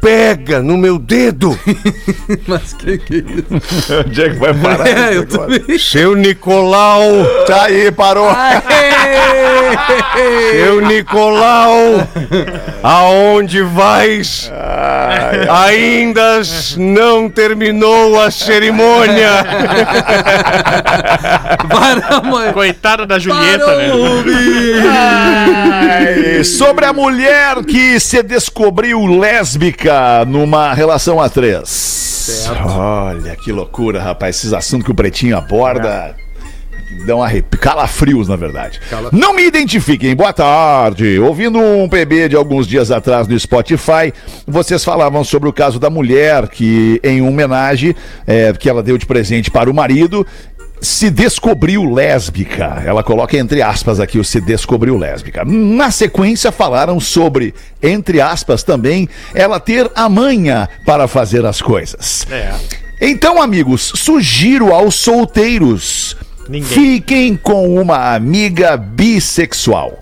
pega 0.08 0.62
no 0.64 0.78
meu 0.78 0.98
dedo. 0.98 1.60
Mas 2.48 2.72
que 2.72 2.98
que 2.98 3.16
é 3.16 3.18
isso? 3.18 3.94
Onde 4.08 4.24
é 4.24 4.30
que 4.30 4.36
vai 4.38 4.54
parar? 4.54 4.88
É, 4.88 5.18
eu 5.18 5.28
também. 5.28 5.78
Seu 5.78 6.16
Nicolau, 6.16 7.04
Tá 7.46 7.64
aí, 7.64 7.92
parou. 7.92 8.30
seu 10.52 10.80
Nicolau, 10.80 12.08
aonde 12.82 13.62
vais? 13.64 14.50
Ainda 15.50 16.42
não 16.78 17.30
terminou 17.30 18.22
a 18.22 18.32
cerimônia. 18.32 19.44
Para, 21.70 22.22
mãe. 22.22 22.54
Coitada 22.54 23.06
da 23.06 23.20
Julieta, 23.20 23.66
Para, 23.66 23.78
né? 23.78 23.92
Ai, 24.90 26.44
sobre 26.46 26.86
a 26.86 26.94
mulher 26.94 27.58
que 27.66 28.00
se 28.00 28.24
descobriu 28.24 29.06
lésbica 29.06 29.97
numa 30.28 30.74
relação 30.74 31.22
a 31.22 31.30
três. 31.30 32.50
Olha 32.66 33.36
que 33.36 33.52
loucura, 33.52 34.02
rapaz. 34.02 34.38
Esses 34.38 34.54
assuntos 34.54 34.86
que 34.86 34.92
o 34.92 34.96
Pretinho 34.96 35.38
aborda. 35.38 36.16
Dão 37.06 37.22
arrepio, 37.22 37.60
calafrios, 37.60 38.28
na 38.30 38.36
verdade. 38.36 38.80
Não 39.12 39.34
me 39.34 39.46
identifiquem, 39.46 40.16
boa 40.16 40.32
tarde. 40.32 41.20
Ouvindo 41.20 41.60
um 41.60 41.88
PB 41.88 42.30
de 42.30 42.36
alguns 42.36 42.66
dias 42.66 42.92
atrás 42.92 43.28
no 43.28 43.38
Spotify, 43.38 44.14
vocês 44.48 44.84
falavam 44.84 45.24
sobre 45.24 45.50
o 45.50 45.54
caso 45.54 45.80
da 45.80 45.90
mulher 45.90 46.48
que, 46.48 47.00
em 47.04 47.22
homenagem 47.22 47.94
é, 48.26 48.54
que 48.54 48.70
ela 48.70 48.82
deu 48.82 48.98
de 48.98 49.06
presente 49.06 49.52
para 49.52 49.70
o 49.70 49.74
marido, 49.74 50.26
se 50.82 51.10
descobriu 51.10 51.86
lésbica. 51.92 52.84
Ela 52.86 53.04
coloca 53.04 53.38
entre 53.38 53.62
aspas 53.62 54.00
aqui 54.00 54.20
o 54.20 54.24
se 54.24 54.40
descobriu 54.40 54.98
lésbica. 54.98 55.44
Na 55.46 55.92
sequência 55.92 56.52
falaram 56.52 57.00
sobre, 57.00 57.54
entre 57.82 58.22
aspas 58.22 58.64
também, 58.64 59.10
ela 59.34 59.60
ter 59.60 59.90
a 59.96 60.08
manha 60.08 60.70
para 60.86 61.08
fazer 61.08 61.46
as 61.46 61.62
coisas. 61.62 62.26
É. 62.30 62.54
Então, 63.00 63.42
amigos, 63.42 63.92
sugiro 63.96 64.74
aos 64.74 64.96
solteiros, 64.96 66.18
Ninguém. 66.50 66.68
fiquem 66.70 67.36
com 67.36 67.80
uma 67.80 68.16
amiga 68.16 68.76
bissexual. 68.76 70.02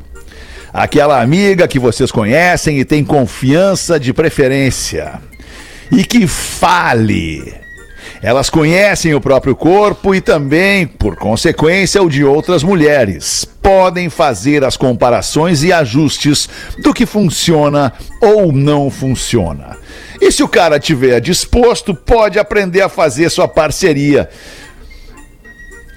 Aquela 0.71 1.21
amiga 1.21 1.67
que 1.67 1.79
vocês 1.79 2.11
conhecem 2.11 2.79
e 2.79 2.85
tem 2.85 3.03
confiança 3.03 3.99
de 3.99 4.13
preferência. 4.13 5.21
E 5.91 6.03
que 6.03 6.27
fale. 6.27 7.64
Elas 8.25 8.49
conhecem 8.49 9.13
o 9.13 9.21
próprio 9.21 9.55
corpo 9.55 10.15
e 10.15 10.19
também, 10.19 10.87
por 10.87 11.15
consequência, 11.15 12.01
o 12.01 12.09
de 12.09 12.23
outras 12.23 12.63
mulheres. 12.63 13.45
Podem 13.45 14.09
fazer 14.09 14.63
as 14.63 14.75
comparações 14.75 15.61
e 15.61 15.71
ajustes 15.71 16.49
do 16.81 16.91
que 16.91 17.05
funciona 17.05 17.93
ou 18.19 18.51
não 18.51 18.89
funciona. 18.89 19.77
E 20.19 20.31
se 20.31 20.41
o 20.41 20.47
cara 20.47 20.79
tiver 20.79 21.21
disposto, 21.21 21.93
pode 21.93 22.39
aprender 22.39 22.81
a 22.81 22.89
fazer 22.89 23.29
sua 23.29 23.47
parceria. 23.47 24.27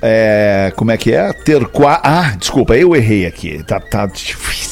É, 0.02 0.70
como 0.76 0.90
é 0.90 0.98
que 0.98 1.14
é? 1.14 1.32
Ter 1.32 1.66
qua... 1.68 1.98
Ah, 2.04 2.36
desculpa, 2.38 2.76
eu 2.76 2.94
errei 2.94 3.24
aqui. 3.24 3.64
Tá, 3.64 3.80
tá 3.80 4.04
difícil. 4.04 4.68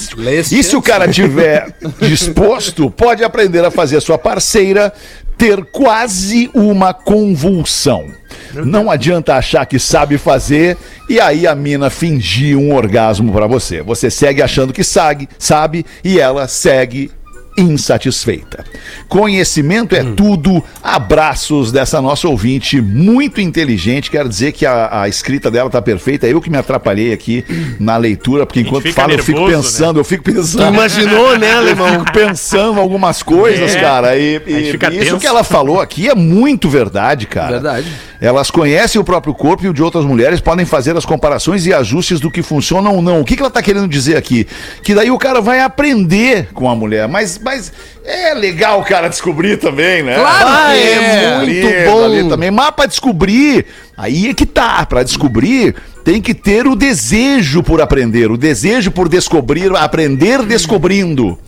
E 0.53 0.63
se 0.63 0.77
o 0.77 0.83
cara 0.83 1.09
tiver 1.09 1.75
disposto, 2.07 2.91
pode 2.91 3.25
aprender 3.25 3.65
a 3.65 3.71
fazer 3.71 4.01
sua 4.03 4.19
parceira 4.19 4.93
ter 5.37 5.65
quase 5.67 6.51
uma 6.55 6.95
convulsão. 6.95 8.07
Não 8.55 8.91
adianta 8.91 9.35
achar 9.35 9.67
que 9.67 9.79
sabe 9.79 10.19
fazer 10.19 10.77
e 11.09 11.21
aí 11.21 11.47
a 11.47 11.55
mina 11.55 11.91
fingir 11.91 12.57
um 12.59 12.75
orgasmo 12.75 13.33
pra 13.33 13.47
você. 13.47 13.83
Você 13.83 14.11
segue 14.11 14.43
achando 14.43 14.73
que 14.73 14.83
sabe, 14.83 15.29
sabe 15.39 15.85
e 16.03 16.19
ela 16.19 16.49
segue 16.49 17.11
insatisfeita. 17.57 18.65
Conhecimento 19.09 19.95
é 19.95 20.03
tudo. 20.03 20.63
Abraços 20.83 21.71
dessa 21.73 22.01
nossa 22.01 22.29
ouvinte 22.29 22.81
muito 22.81 23.41
inteligente. 23.41 24.11
Quero 24.11 24.29
dizer 24.29 24.53
que 24.53 24.67
a, 24.67 25.03
a 25.03 25.09
escrita 25.09 25.51
dela 25.51 25.71
tá 25.71 25.81
perfeita. 25.81 26.27
Eu 26.27 26.41
que 26.41 26.51
me 26.51 26.57
atrapalhei 26.59 27.13
aqui 27.13 27.45
na 27.79 27.97
leitura, 27.97 28.47
porque 28.47 28.61
enquanto 28.61 28.93
fala 28.93 29.13
eu 29.13 29.23
fico 29.23 29.41
nervoso, 29.41 29.63
pensando, 29.63 30.01
eu 30.01 30.05
fico 30.05 30.25
pensando. 30.25 30.67
Tu 30.69 30.75
imaginou, 30.75 31.39
né, 31.39 31.53
Eu 31.53 31.59
alemão? 31.59 31.89
fico 32.01 32.13
pensando 32.13 32.81
algumas 32.81 33.23
coisas, 33.23 33.75
É. 33.75 33.81
cara. 33.81 34.17
E, 34.17 34.41
e 34.47 34.69
isso 34.69 34.79
tenso. 34.79 35.19
que 35.19 35.27
ela 35.27 35.45
falou 35.45 35.81
aqui 35.81 36.09
é 36.09 36.15
muito 36.15 36.69
verdade, 36.69 37.27
cara. 37.27 37.53
Verdade. 37.53 37.87
Elas 38.21 38.51
conhecem 38.51 38.99
o 39.01 39.05
próprio 39.05 39.35
corpo 39.35 39.65
e 39.65 39.69
o 39.69 39.75
de 39.75 39.83
outras 39.83 40.05
mulheres, 40.05 40.41
podem 40.41 40.65
fazer 40.65 40.97
as 40.97 41.05
comparações 41.05 41.67
e 41.67 41.73
ajustes 41.75 42.19
do 42.19 42.31
que 42.31 42.43
funciona 42.43 42.89
ou 42.89 43.03
não. 43.03 43.21
O 43.21 43.25
que, 43.25 43.37
que 43.37 43.43
ela 43.43 43.51
tá 43.51 43.61
querendo 43.61 43.87
dizer 43.87 44.17
aqui? 44.17 44.47
Que 44.83 44.95
daí 44.95 45.11
o 45.11 45.19
cara 45.19 45.41
vai 45.43 45.61
aprender 45.61 46.49
com 46.55 46.69
a 46.71 46.75
mulher, 46.75 47.07
mas, 47.09 47.39
mas 47.47 47.73
é 48.05 48.35
legal 48.35 48.81
o 48.81 48.85
cara 48.85 49.09
descobrir 49.09 49.57
também, 49.57 50.03
né? 50.03 50.17
Claro 50.17 50.49
Ah, 50.49 50.73
que 50.73 50.79
é, 50.83 51.37
muito 51.39 51.53
muito 51.67 51.91
bom. 51.91 52.23
bom. 52.25 52.29
também. 52.29 52.51
Mas 52.51 52.71
pra 52.73 52.87
descobrir, 52.87 53.65
aí 53.97 54.29
é 54.29 54.35
que 54.35 54.45
tá. 54.45 54.85
Pra 54.85 55.03
descobrir, 55.03 55.75
tem 56.05 56.21
que 56.21 56.35
ter 56.35 56.67
o 56.67 56.75
desejo 56.77 57.63
por 57.63 57.81
aprender, 57.81 58.31
o 58.31 58.37
desejo 58.37 58.91
por 58.91 59.09
descobrir, 59.09 59.75
aprender 59.77 60.43
descobrindo. 60.43 61.39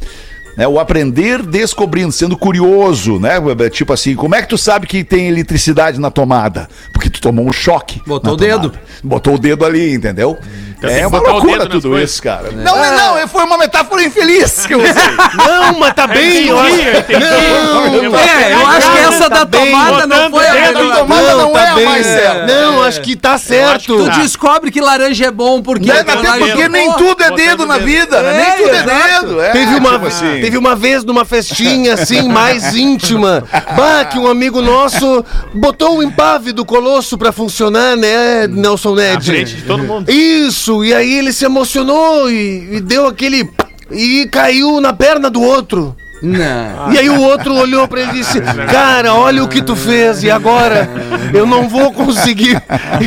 né, 0.57 0.67
o 0.67 0.81
aprender 0.81 1.43
descobrindo, 1.43 2.11
sendo 2.11 2.37
curioso, 2.37 3.21
né? 3.21 3.35
Tipo 3.71 3.93
assim, 3.93 4.15
como 4.17 4.35
é 4.35 4.43
que 4.43 4.49
tu 4.49 4.59
sabe 4.59 4.87
que 4.89 5.05
tem 5.05 5.29
eletricidade 5.29 6.01
na 6.01 6.11
tomada? 6.11 6.69
Porque 6.93 7.09
tu 7.11 7.21
tomou 7.21 7.47
um 7.47 7.53
choque. 7.53 8.01
Botou 8.07 8.33
o 8.35 8.37
dedo. 8.37 8.71
tomada. 8.71 8.81
Botou 9.05 9.35
o 9.35 9.39
dedo 9.39 9.65
ali, 9.65 9.93
entendeu? 9.95 10.37
Então 10.41 10.68
é 10.87 11.01
que 11.01 11.07
uma 11.07 11.18
loucura 11.18 11.66
tudo 11.66 11.91
coisas. 11.91 12.11
isso, 12.11 12.22
cara. 12.22 12.51
Não, 12.53 12.76
não, 12.76 13.16
não, 13.18 13.29
foi 13.29 13.45
uma 13.45 13.59
metáfora 13.59 14.03
infeliz 14.05 14.66
que 14.66 14.74
eu 14.74 14.79
usei. 14.79 14.93
Não, 15.49 15.79
mas 15.79 15.95
tá 15.95 16.07
bem. 16.07 16.47
eu 16.49 16.59
acho- 16.59 16.76
Não, 16.76 18.18
É, 18.18 18.53
eu 18.55 18.66
acho 18.66 18.93
que 18.93 18.99
essa 18.99 19.29
da 19.29 19.47
tomada 19.47 20.07
não 20.07 20.31
foi 20.31 20.47
a 20.47 20.53
melhor. 20.55 20.97
tomada 20.99 21.35
não, 21.37 21.53
tá 21.53 21.61
é 21.61 21.68
a 21.68 21.81
mais 21.89 22.07
certa. 22.07 22.47
Não, 22.47 22.83
acho 22.83 23.01
que 23.01 23.16
tá 23.16 23.39
certo. 23.39 23.97
Tu 23.97 24.11
descobre 24.20 24.70
que 24.70 24.81
laranja 24.81 25.26
é 25.26 25.31
bom 25.31 25.62
porque... 25.62 25.87
Né? 25.93 26.01
Até 26.01 26.16
porque 26.39 26.62
é 26.62 26.68
nem 26.68 26.93
tudo 26.95 27.22
é 27.22 27.31
dedo 27.33 27.66
na 27.66 27.79
vida, 27.79 28.22
né? 28.22 28.29
É, 28.41 28.57
Nem 28.57 28.57
tudo 28.66 28.76
é 28.76 28.83
dedo. 28.83 29.41
É, 29.41 29.51
Teve 29.51 29.74
uma, 29.76 29.93
tipo 29.93 30.07
assim. 30.07 30.41
teve 30.41 30.59
uma 30.59 30.74
vez 30.76 31.05
numa 31.05 31.24
festinha 31.24 31.95
assim, 31.95 32.29
mais 32.29 32.74
íntima, 32.74 33.45
bah, 33.76 34.05
que 34.05 34.18
um 34.18 34.26
amigo 34.29 34.61
nosso 34.62 35.24
botou 35.55 35.99
o 35.99 36.03
empave 36.03 36.53
do 36.53 36.64
colosso 36.64 37.16
pra 37.18 37.33
funcionar, 37.33 37.97
né, 37.97 38.47
Nelson 38.49 38.95
Na 38.95 39.03
Ned? 39.03 39.26
frente 39.31 39.55
de 39.57 39.62
todo 39.62 39.83
mundo. 39.83 40.11
Isso, 40.11 40.68
e 40.85 40.95
aí 40.95 41.14
ele 41.14 41.33
se 41.33 41.45
emocionou 41.45 42.31
e, 42.31 42.77
e 42.77 42.81
deu 42.81 43.07
aquele. 43.07 43.49
e 43.91 44.27
caiu 44.31 44.81
na 44.81 44.93
perna 44.93 45.29
do 45.31 45.43
outro. 45.43 45.97
Não. 46.21 46.93
E 46.93 46.99
aí 46.99 47.09
o 47.09 47.21
outro 47.21 47.55
olhou 47.55 47.87
pra 47.87 48.01
ele 48.01 48.11
e 48.11 48.14
disse: 48.14 48.41
Cara, 48.71 49.14
olha 49.14 49.43
o 49.45 49.49
que 49.49 49.62
tu 49.62 49.77
fez, 49.77 50.23
e 50.25 50.31
agora? 50.31 50.89
Eu 51.33 51.47
não 51.47 51.69
vou 51.69 51.93
conseguir, 51.93 52.61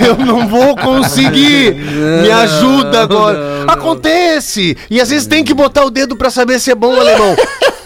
eu 0.06 0.26
não 0.26 0.48
vou 0.48 0.76
conseguir. 0.76 1.74
Me 2.22 2.32
ajuda 2.32 3.02
agora. 3.02 3.66
Acontece! 3.68 4.78
E 4.90 5.02
às 5.02 5.10
vezes 5.10 5.28
tem 5.28 5.44
que 5.44 5.54
botar 5.54 5.84
o 5.84 5.90
dedo 5.92 6.16
pra 6.16 6.30
saber 6.30 6.60
se 6.60 6.72
é 6.72 6.76
bom 6.76 6.94
ou 6.94 7.02
alemão. 7.02 7.36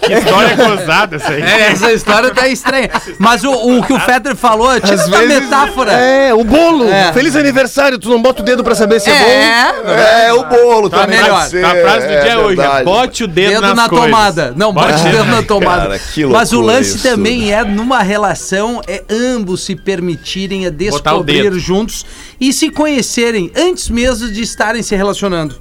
Que 0.06 0.14
história 0.14 0.56
cruzada 0.56 1.16
essa 1.16 1.32
aí. 1.32 1.41
É, 1.41 1.62
essa 1.72 1.91
história 1.93 2.32
tá 2.34 2.47
estranha. 2.47 2.89
Mas 3.18 3.43
o, 3.43 3.51
o 3.51 3.84
que 3.84 3.93
o 3.93 3.99
Fetter 3.99 4.36
falou, 4.36 4.72
é 4.74 4.80
tipo 4.80 4.93
Às 4.93 5.08
uma 5.08 5.18
vezes- 5.20 5.43
metáfora. 5.43 5.91
É, 5.93 6.34
o 6.34 6.43
bolo. 6.43 6.89
É. 6.89 7.12
Feliz 7.14 7.36
aniversário, 7.36 7.97
tu 7.97 8.10
não 8.10 8.22
bota 8.22 8.41
o 8.41 8.45
dedo 8.45 8.64
pra 8.64 8.76
saber 8.76 8.99
se 8.99 9.10
é, 9.10 9.14
bom. 9.14 9.89
É, 9.89 10.28
É, 10.28 10.34
o 10.34 10.43
bolo 10.45 10.89
Tá 10.89 11.01
também 11.01 11.22
melhor. 11.22 11.47
ser, 11.47 11.64
A 11.66 11.70
frase 11.72 12.08
do 12.08 12.14
é 12.14 12.22
dia 12.22 12.32
é 12.34 12.38
hoje, 12.38 12.62
é 12.62 12.84
bote 12.84 13.24
o 13.24 13.28
dedo, 13.28 13.49
dedo 13.49 13.62
nas 13.62 13.76
na 13.76 13.89
coisas. 13.89 14.06
tomada. 14.06 14.53
Não, 14.56 14.74
bote 14.74 14.93
o 14.93 15.12
dedo 15.12 15.26
na 15.26 15.43
tomada. 15.43 15.82
Cara, 15.84 15.99
que 15.99 16.26
Mas 16.26 16.53
o 16.53 16.62
lance 16.62 16.95
isso 16.97 17.03
também 17.08 17.51
é, 17.53 17.64
numa 17.64 18.01
relação, 18.01 18.82
é 18.88 19.03
ambos 19.10 19.64
se 19.66 19.76
permitirem 19.76 20.66
a 20.68 20.72
Botar 20.72 21.16
o 21.16 21.24
descobrir 21.24 21.53
juntos 21.60 22.06
e 22.39 22.51
se 22.53 22.70
conhecerem 22.70 23.51
antes 23.56 23.89
mesmo 23.89 24.30
de 24.30 24.41
estarem 24.41 24.84
se 24.84 24.95
relacionando. 24.95 25.56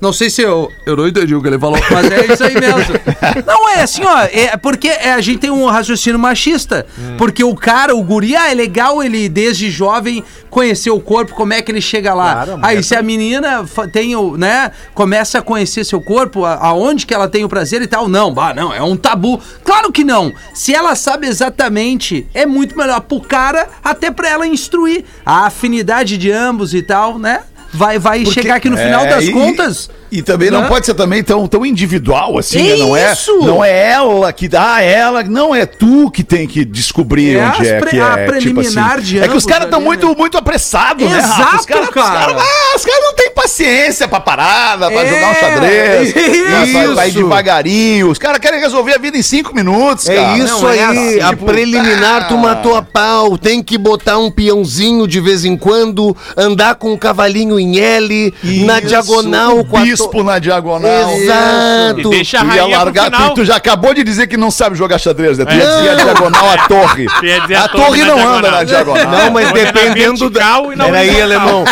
Não 0.00 0.12
sei 0.12 0.30
se 0.30 0.40
eu. 0.42 0.72
Eu 0.86 0.96
não 0.96 1.06
entendi 1.06 1.34
o 1.34 1.42
que 1.42 1.48
ele 1.48 1.58
falou, 1.58 1.78
mas 1.90 2.10
é 2.10 2.32
isso 2.32 2.42
aí 2.42 2.54
mesmo. 2.54 2.80
Não, 3.46 3.68
é 3.68 3.82
assim, 3.82 4.02
ó. 4.04 4.20
É 4.32 4.56
porque 4.56 4.88
é, 4.88 5.12
a 5.12 5.20
gente 5.20 5.38
tem 5.40 5.50
um 5.50 5.66
raciocínio 5.66 6.18
machista. 6.18 6.86
Hum. 6.98 7.16
Porque 7.18 7.44
o 7.44 7.54
cara, 7.54 7.94
o 7.94 8.02
guri, 8.02 8.34
ah, 8.34 8.50
é 8.50 8.54
legal 8.54 9.02
ele, 9.02 9.28
desde 9.28 9.70
jovem, 9.70 10.24
conhecer 10.48 10.90
o 10.90 10.98
corpo, 11.00 11.34
como 11.34 11.52
é 11.52 11.60
que 11.60 11.70
ele 11.70 11.80
chega 11.82 12.14
lá. 12.14 12.32
Claro, 12.46 12.58
aí, 12.62 12.82
se 12.82 12.96
a 12.96 13.02
menina 13.02 13.66
fa- 13.66 13.86
tem 13.86 14.16
o, 14.16 14.36
né, 14.38 14.70
começa 14.94 15.38
a 15.38 15.42
conhecer 15.42 15.84
seu 15.84 16.00
corpo, 16.00 16.44
a- 16.46 16.54
aonde 16.54 17.04
que 17.04 17.12
ela 17.12 17.28
tem 17.28 17.44
o 17.44 17.48
prazer 17.48 17.82
e 17.82 17.86
tal, 17.86 18.08
não, 18.08 18.32
bah, 18.32 18.54
não, 18.54 18.72
é 18.72 18.82
um 18.82 18.96
tabu. 18.96 19.38
Claro 19.62 19.92
que 19.92 20.02
não. 20.02 20.32
Se 20.54 20.74
ela 20.74 20.94
sabe 20.96 21.26
exatamente, 21.26 22.26
é 22.32 22.46
muito 22.46 22.76
melhor 22.76 23.00
pro 23.02 23.20
cara, 23.20 23.68
até 23.84 24.10
pra 24.10 24.28
ela 24.30 24.46
instruir 24.46 25.04
a 25.26 25.46
afinidade 25.46 26.16
de 26.16 26.30
ambos 26.32 26.72
e 26.74 26.80
tal, 26.82 27.18
né? 27.18 27.40
Vai, 27.72 27.98
vai 27.98 28.24
chegar 28.26 28.56
aqui 28.56 28.68
no 28.68 28.76
final 28.76 29.04
É, 29.04 29.08
das 29.08 29.24
e- 29.24 29.32
contas. 29.32 29.90
E 30.12 30.22
também 30.22 30.50
não 30.50 30.62
Né? 30.62 30.66
pode 30.66 30.86
ser 30.86 30.94
também 30.94 31.22
tão, 31.22 31.46
tão 31.46 31.64
individual 31.64 32.36
assim, 32.36 32.68
É 32.72 32.76
né? 32.76 32.82
Não 32.82 32.96
é, 32.96 33.12
isso! 33.12 33.38
não 33.42 33.64
é 33.64 33.90
ela 33.92 34.32
que 34.32 34.48
dá, 34.48 34.82
ela, 34.82 35.22
não 35.22 35.54
é 35.54 35.64
tu 35.64 36.10
que 36.10 36.24
tem 36.24 36.48
que 36.48 36.64
descobrir 36.64 37.36
É 37.36 37.46
onde 37.46 37.62
as 37.62 37.68
é 37.68 37.78
pre- 37.78 37.90
que 37.90 38.00
a 38.00 38.14
é. 38.18 38.26
preliminar 38.26 39.00
de 39.00 39.20
é 39.20 39.28
que 39.28 39.36
os 39.36 39.46
caras 39.46 39.66
estão 39.66 39.80
muito, 39.80 40.08
né? 40.08 40.14
muito 40.18 40.36
apressados, 40.36 41.08
né? 41.08 41.20
Rafa? 41.20 41.40
Exato, 41.42 41.56
os 41.60 41.66
caras, 41.66 41.88
Os 41.88 41.94
cara. 41.94 42.18
caras, 42.34 42.42
ah, 42.42 42.76
os 42.76 42.84
caras 42.84 43.04
não 43.04 43.14
têm 43.14 43.30
paciência 43.30 44.08
pra 44.08 44.18
parada, 44.18 44.90
pra 44.90 45.00
É, 45.00 45.08
jogar 45.14 45.30
um 45.30 45.34
xadrez, 45.34 46.12
pra- 46.12 46.22
pra, 46.22 46.94
pra 46.94 47.06
ir 47.06 47.10
isso. 47.10 47.18
devagarinho. 47.18 48.10
Os 48.10 48.18
caras 48.18 48.38
querem 48.40 48.58
resolver 48.58 48.94
a 48.94 48.98
vida 48.98 49.16
em 49.16 49.22
cinco 49.22 49.54
minutos, 49.54 50.06
cara. 50.06 50.18
É 50.20 50.38
isso 50.38 50.60
Não 50.60 50.70
é 50.70 50.72
aí, 50.72 50.80
assim, 50.82 51.20
a 51.20 51.28
tipo, 51.28 51.44
preliminar 51.44 52.26
tu 52.26 52.34
ah. 52.34 52.38
matou 52.38 52.74
a 52.74 52.82
pau, 52.82 53.38
tem 53.38 53.62
que 53.62 53.78
botar 53.78 54.18
um 54.18 54.28
peãozinho 54.28 55.06
de 55.06 55.20
vez 55.20 55.44
em 55.44 55.56
quando, 55.56 56.16
andar 56.36 56.74
com 56.74 56.92
um 56.92 56.96
cavalinho 56.96 57.59
em 57.60 57.78
L, 57.78 58.34
na 58.64 58.78
Isso, 58.78 58.88
diagonal 58.88 59.58
o 59.58 59.64
com 59.64 59.76
a 59.76 59.80
bispo 59.80 60.08
to- 60.08 60.24
na 60.24 60.38
diagonal. 60.38 61.10
Exato. 61.12 62.00
E 62.00 62.10
deixa 62.10 62.38
a 62.38 62.40
Tu 62.40 62.46
ia 62.46 62.52
rainha 62.62 62.76
pro 62.76 62.84
largar, 62.84 63.04
final. 63.06 63.28
tu, 63.30 63.34
tu 63.36 63.44
já 63.44 63.56
acabou 63.56 63.94
de 63.94 64.02
dizer 64.02 64.26
que 64.26 64.36
não 64.36 64.50
sabe 64.50 64.76
jogar 64.76 64.98
xadrez, 64.98 65.38
né? 65.38 65.44
Tu 65.44 65.54
ia 65.54 65.62
É. 65.62 65.76
dizer 65.76 65.88
a 65.90 65.94
diagonal 65.94 66.50
a 66.50 66.58
torre. 66.68 67.06
Ia 67.22 67.60
A 67.64 67.68
torre 67.68 68.00
na 68.00 68.06
não 68.06 68.14
diagonal. 68.16 68.38
anda 68.38 68.50
na 68.50 68.64
diagonal. 68.64 69.06
Não, 69.10 69.30
mas 69.30 69.46
na 69.46 69.52
dependendo 69.52 70.30
da. 70.30 70.60
na 70.76 70.84
Peraí, 70.86 71.20
alemão. 71.22 71.64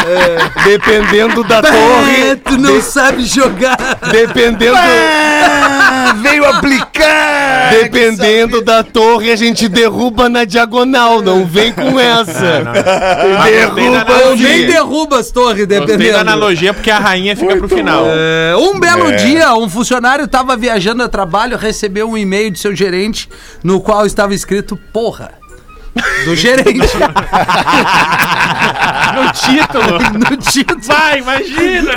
Dependendo 0.65 1.45
da 1.45 1.59
É, 1.59 1.63
torre. 1.63 2.37
tu 2.45 2.59
não 2.59 2.81
sabe 2.83 3.25
jogar. 3.25 3.77
Dependendo. 4.11 4.77
Ah, 4.77 6.15
veio 6.23 6.45
aplicar! 6.45 7.71
Dependendo 7.83 8.63
da 8.63 8.83
torre, 8.83 9.31
a 9.31 9.37
gente 9.37 9.69
derruba 9.69 10.29
na 10.29 10.45
diagonal. 10.45 11.21
Não 11.23 11.45
vem 11.45 11.73
com 11.73 11.99
essa. 11.99 12.63
Derruba 13.45 13.75
Derruba 13.75 14.37
Nem 14.37 14.65
o 14.65 14.67
derruba 14.67 15.19
as 15.19 15.31
torres, 15.31 15.67
Gostei 15.79 15.97
da 15.97 16.03
dependendo. 16.05 16.19
analogia 16.31 16.75
porque 16.75 16.91
a 16.91 16.99
rainha 16.99 17.37
fica 17.37 17.57
pro 17.57 17.69
final. 17.69 18.05
É, 18.09 18.55
um 18.57 18.79
belo 18.79 19.11
É. 19.11 19.17
dia, 19.17 19.55
um 19.55 19.69
funcionário 19.69 20.25
estava 20.25 20.57
viajando 20.57 21.03
a 21.03 21.09
trabalho, 21.09 21.57
recebeu 21.57 22.09
um 22.09 22.17
e-mail 22.17 22.51
de 22.51 22.59
seu 22.59 22.75
gerente 22.75 23.29
no 23.63 23.81
qual 23.81 24.05
estava 24.07 24.35
escrito 24.35 24.77
porra. 24.93 25.33
Do 26.25 26.37
gerente. 26.37 26.89
No 29.15 29.33
título. 29.33 29.99
no 30.31 30.37
título. 30.37 30.81
Vai, 30.83 31.19
imagina. 31.19 31.93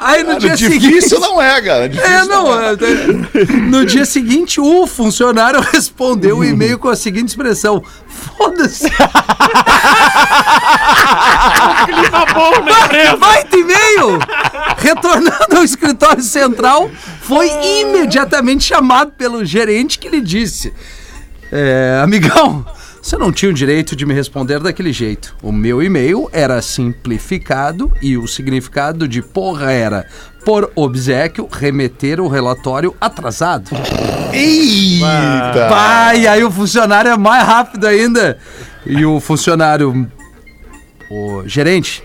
Aí 0.00 0.22
no 0.22 0.38
dia 0.38 0.54
Difícil 0.54 0.80
seguinte. 0.80 1.20
não 1.20 1.40
é, 1.40 1.60
cara. 1.62 1.88
Difícil 1.88 2.12
É, 2.12 2.24
não, 2.24 2.60
é, 2.60 2.76
no 3.70 3.86
dia 3.86 4.04
seguinte, 4.04 4.60
o 4.60 4.86
funcionário 4.86 5.60
respondeu 5.72 6.38
o 6.38 6.44
e-mail 6.44 6.78
com 6.78 6.88
a 6.88 6.96
seguinte 6.96 7.28
expressão: 7.28 7.82
Foda-se! 8.36 8.90
Clima 11.86 12.26
bom 12.34 12.64
na 12.64 12.84
empresa. 12.84 13.16
Vai 13.16 13.44
de 13.44 13.58
e-mail! 13.58 14.18
Retornando 14.78 15.56
ao 15.56 15.64
escritório 15.64 16.22
central, 16.22 16.90
foi 17.22 17.50
imediatamente 17.80 18.64
chamado 18.64 19.12
pelo 19.12 19.44
gerente 19.44 19.98
que 19.98 20.08
lhe 20.08 20.20
disse: 20.20 20.72
é, 21.50 22.00
Amigão, 22.02 22.64
você 23.02 23.16
não 23.16 23.32
tinha 23.32 23.50
o 23.50 23.54
direito 23.54 23.96
de 23.96 24.04
me 24.04 24.14
responder 24.14 24.60
daquele 24.60 24.92
jeito. 24.92 25.34
O 25.42 25.50
meu 25.52 25.82
e-mail 25.82 26.28
era 26.32 26.60
simplificado 26.60 27.92
e 28.02 28.16
o 28.16 28.26
significado 28.26 29.08
de 29.08 29.22
porra 29.22 29.72
era, 29.72 30.06
por 30.44 30.70
obsequio, 30.74 31.48
remeter 31.50 32.20
o 32.20 32.28
relatório 32.28 32.94
atrasado. 33.00 33.70
Eita! 34.32 35.68
Pai, 35.68 36.26
aí 36.26 36.44
o 36.44 36.50
funcionário 36.50 37.10
é 37.10 37.16
mais 37.16 37.44
rápido 37.44 37.86
ainda. 37.86 38.38
E 38.84 39.04
o 39.04 39.20
funcionário. 39.20 40.10
O 41.10 41.42
gerente, 41.46 42.02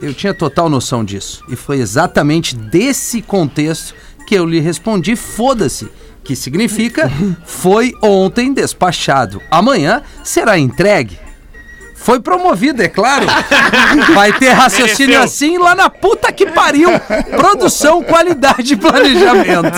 eu 0.00 0.14
tinha 0.14 0.32
total 0.32 0.68
noção 0.68 1.04
disso. 1.04 1.42
E 1.48 1.56
foi 1.56 1.78
exatamente 1.78 2.56
desse 2.56 3.20
contexto 3.20 3.94
que 4.26 4.34
eu 4.34 4.46
lhe 4.46 4.60
respondi: 4.60 5.14
foda-se. 5.16 5.88
Que 6.26 6.34
significa 6.34 7.10
foi 7.44 7.92
ontem 8.02 8.52
despachado. 8.52 9.40
Amanhã 9.50 10.02
será 10.24 10.58
entregue. 10.58 11.18
Foi 11.94 12.20
promovido, 12.20 12.82
é 12.82 12.88
claro. 12.88 13.26
Vai 14.14 14.32
ter 14.32 14.50
raciocínio 14.50 15.18
Mereceu. 15.18 15.22
assim 15.22 15.58
lá 15.58 15.74
na 15.74 15.90
puta 15.90 16.30
que 16.30 16.46
pariu. 16.46 16.88
Produção, 17.36 18.00
qualidade 18.02 18.74
e 18.74 18.76
planejamento. 18.76 19.72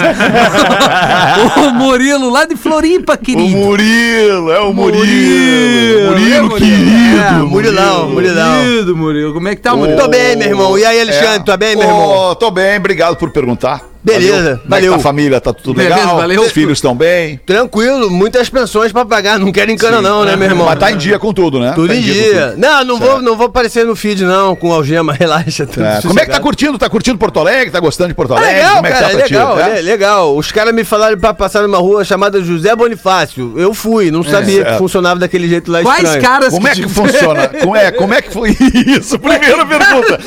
o 1.67 1.71
Murilo 1.73 2.29
lá 2.29 2.45
de 2.45 2.55
Floripa, 2.57 3.15
O 3.15 3.19
querido. 3.19 3.57
Murilo, 3.57 4.51
é 4.51 4.61
o 4.61 4.73
Murilo. 4.75 6.11
Murilo, 6.11 6.57
É, 6.57 6.59
querido. 6.59 7.19
É, 7.19 7.33
Murilão, 7.45 8.09
Murilão. 8.11 8.61
Querido, 8.63 8.97
Murilo. 8.97 9.33
Como 9.33 9.49
é 9.49 9.55
que 9.57 9.63
tá, 9.63 9.75
Murilo? 9.75 9.99
Tô 9.99 10.09
bem, 10.09 10.37
meu 10.37 10.49
irmão. 10.49 10.79
E 10.79 10.85
aí, 10.85 11.01
Alexandre, 11.01 11.45
tá 11.47 11.57
bem, 11.57 11.77
meu 11.77 11.87
irmão? 11.87 12.31
Ô, 12.31 12.35
tô 12.35 12.51
bem, 12.51 12.77
obrigado 12.79 13.17
por 13.17 13.31
perguntar. 13.31 13.83
Beleza, 14.03 14.33
Valeu. 14.35 14.43
Como 14.43 14.53
é 14.53 14.59
que 14.63 14.69
valeu. 14.69 14.91
tá 14.93 14.97
a 14.97 15.01
família? 15.01 15.41
Tá 15.41 15.53
tudo 15.53 15.77
Beleza, 15.77 15.97
legal? 15.97 16.17
valeu. 16.17 16.41
Os 16.43 16.53
filhos 16.53 16.79
estão 16.79 16.95
bem? 16.95 17.39
Tranquilo, 17.45 18.09
muitas 18.11 18.49
pensões 18.49 18.93
pra 18.93 19.05
pagar. 19.05 19.39
Não 19.39 19.51
quero 19.53 19.71
encana, 19.71 20.01
não, 20.01 20.25
né, 20.25 20.37
meu 20.37 20.49
irmão? 20.49 20.67
Mas 20.67 20.79
tá 20.79 20.91
em 20.93 20.97
dia 20.97 21.19
com 21.19 21.33
tudo, 21.33 21.59
né? 21.61 21.73
Tudo 21.75 21.89
Tá 21.89 21.95
em 21.97 22.01
dia. 22.01 22.51
tudo. 22.51 22.61
Não, 22.61 22.85
não 22.85 22.99
vou, 22.99 23.21
não 23.23 23.37
vou 23.37 23.47
aparecer 23.47 23.85
no 23.85 23.97
feed, 23.97 24.25
não, 24.25 24.55
com 24.55 24.73
algema, 24.73 25.13
relaxa. 25.19 25.67
Tudo 25.67 25.85
É, 25.85 26.01
como 26.03 26.19
é 26.21 26.25
que 26.27 26.31
tá 26.31 26.41
curtindo? 26.41 26.79
Tá 26.79 26.89
curtindo 26.89 27.19
Porto 27.19 27.41
Alegre? 27.41 27.71
Tá 27.71 27.81
gostando 27.81 28.09
de 28.09 28.15
Porto 28.15 28.35
Ah, 28.35 28.39
Alegre? 28.39 28.57
legal, 28.57 28.75
como 28.77 28.87
é 28.87 28.91
que 28.91 28.95
cara, 28.99 29.09
tá 29.11 29.17
pra 29.19 29.27
ti? 29.27 29.33
legal, 29.35 29.61
É? 29.61 29.79
é, 29.79 29.83
legal. 29.83 30.37
Os 30.37 30.53
caras 30.53 30.75
me 30.75 30.85
falaram 30.85 31.19
pra 31.19 31.35
passar 31.35 31.63
numa 31.63 31.79
rua 31.79 32.05
chamada 32.05 32.43
José 32.43 32.75
Bonifácio. 32.77 33.55
Eu 33.57 33.75
fui, 33.75 34.11
não 34.11 34.23
sabia 34.23 34.65
que 34.65 34.79
funcionava 34.79 35.19
daquele 35.21 35.49
jeito 35.49 35.71
lá 35.71 35.83
Quais 35.83 36.05
estranho. 36.05 36.23
caras 36.23 36.53
Como 36.55 36.69
é 36.69 36.75
que 36.75 36.83
te- 36.83 36.89
funciona? 36.89 37.49
Como 37.59 37.77
é, 37.77 37.91
como 37.91 38.15
é 38.15 38.23
que 38.23 38.33
foi 38.33 38.57
isso? 38.87 39.19
Primeira 39.19 39.67
pergunta. 39.67 40.19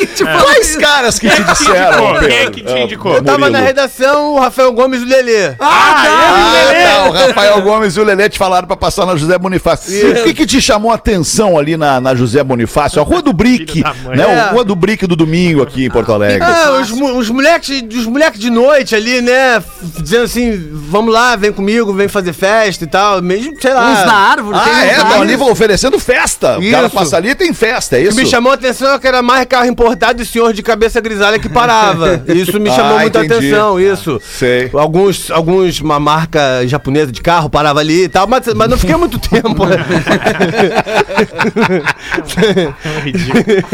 Quais 0.44 0.76
caras 0.76 1.18
que 1.18 1.30
te 1.30 1.44
disseram? 1.44 2.10
indicou? 2.12 2.20
Quem 2.28 2.38
é 2.38 2.50
que 2.52 2.62
te 2.62 2.74
Ah, 2.74 2.80
indicou? 2.82 3.16
Eu 3.16 3.24
tava 3.24 3.50
na 3.50 3.61
redação, 3.66 4.34
o 4.36 4.40
Rafael 4.40 4.72
Gomes 4.74 5.02
e 5.02 5.06
o 5.06 5.08
Lelê. 5.08 5.54
Ah, 5.60 6.04
Ah, 6.04 6.72
tá, 6.74 7.10
o 7.10 7.12
Rafael 7.12 7.62
Gomes 7.62 7.96
e 7.96 8.00
o 8.00 8.04
Lelê 8.04 8.30
te 8.30 8.38
falaram 8.38 8.68
pra 8.68 8.76
passar 8.78 9.06
na 9.06 9.16
José 9.16 9.38
Bonifácio. 9.38 10.12
O 10.12 10.24
que, 10.24 10.34
que 10.34 10.46
te 10.46 10.62
chamou 10.62 10.92
a 10.92 10.96
atenção 10.96 11.58
ali 11.58 11.76
na, 11.78 12.00
na 12.02 12.16
José 12.16 12.44
Bonifácio? 12.44 13.02
A 13.02 13.04
Rua 13.04 13.22
do 13.22 13.34
Brick, 13.34 13.82
né? 13.82 14.24
É. 14.24 14.40
A 14.42 14.50
Rua 14.52 14.64
do 14.64 14.76
Brick 14.76 15.06
do 15.08 15.16
domingo 15.16 15.62
aqui 15.62 15.86
em 15.86 15.90
Porto 15.90 16.12
Alegre. 16.14 16.42
Ah, 16.44 16.80
os, 16.82 16.92
os 16.92 17.30
moleques 17.30 17.82
os 17.96 18.06
moleques 18.06 18.40
de 18.40 18.50
noite 18.50 18.96
ali, 18.96 19.22
né? 19.22 19.62
Dizendo 20.00 20.24
assim, 20.26 20.70
vamos 20.74 21.14
lá, 21.14 21.36
vem 21.36 21.52
comigo, 21.52 21.94
vem 21.94 22.08
fazer 22.08 22.34
festa 22.34 22.84
e 22.84 22.88
tal. 22.88 23.22
Mesmo, 23.22 23.54
sei 23.60 23.74
lá. 23.74 23.92
Uns 23.92 24.06
na 24.06 24.14
árvore. 24.14 24.58
Ah, 24.62 24.86
é? 24.86 24.92
Estão 24.92 25.08
árvore. 25.12 25.34
ali 25.34 25.44
oferecendo 25.52 26.00
festa. 26.00 26.58
O 26.60 26.72
cara 26.72 26.88
Isso. 26.88 26.96
passa 26.96 27.18
ali 27.18 27.30
e 27.30 27.36
tem 27.36 27.54
festa, 27.54 27.96
é 27.98 28.00
O 28.00 28.04
que 28.04 28.08
isso? 28.10 28.18
me 28.18 28.26
chamou 28.26 28.52
a 28.52 28.56
atenção 28.56 28.94
é 28.94 29.00
que 29.00 29.08
era 29.08 29.22
mais 29.22 29.46
carro 29.46 29.66
importado 29.68 30.22
e 30.22 30.26
senhor 30.26 30.54
de 30.54 30.62
cabeça 30.64 31.00
grisalha 31.02 31.40
que 31.40 31.50
parava. 31.50 32.22
Isso 32.28 32.60
me 32.60 32.70
Ah, 32.70 32.74
chamou 32.76 33.00
muita 33.00 33.24
entendi. 33.26 33.51
Atenção, 33.56 33.80
isso. 33.80 34.22
Sei. 34.24 34.70
Alguns, 34.74 35.30
alguns, 35.32 35.80
uma 35.82 36.00
marca 36.00 36.66
japonesa 36.68 37.12
de 37.12 37.22
carro 37.22 37.50
parava 37.50 37.80
ali 37.80 38.04
e 38.06 38.10
tal, 38.10 38.28
mas, 38.28 38.46
mas 38.54 38.70
não 38.70 38.78
fiquei 38.78 38.96
muito 38.96 39.18
tempo. 39.30 39.66
né? 39.66 39.78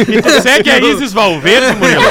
E 0.07 0.21
tu 0.21 0.41
segue 0.41 0.69
a 0.69 0.79
Isis 0.79 1.13
Valverde, 1.13 1.75
Murilo? 1.77 2.01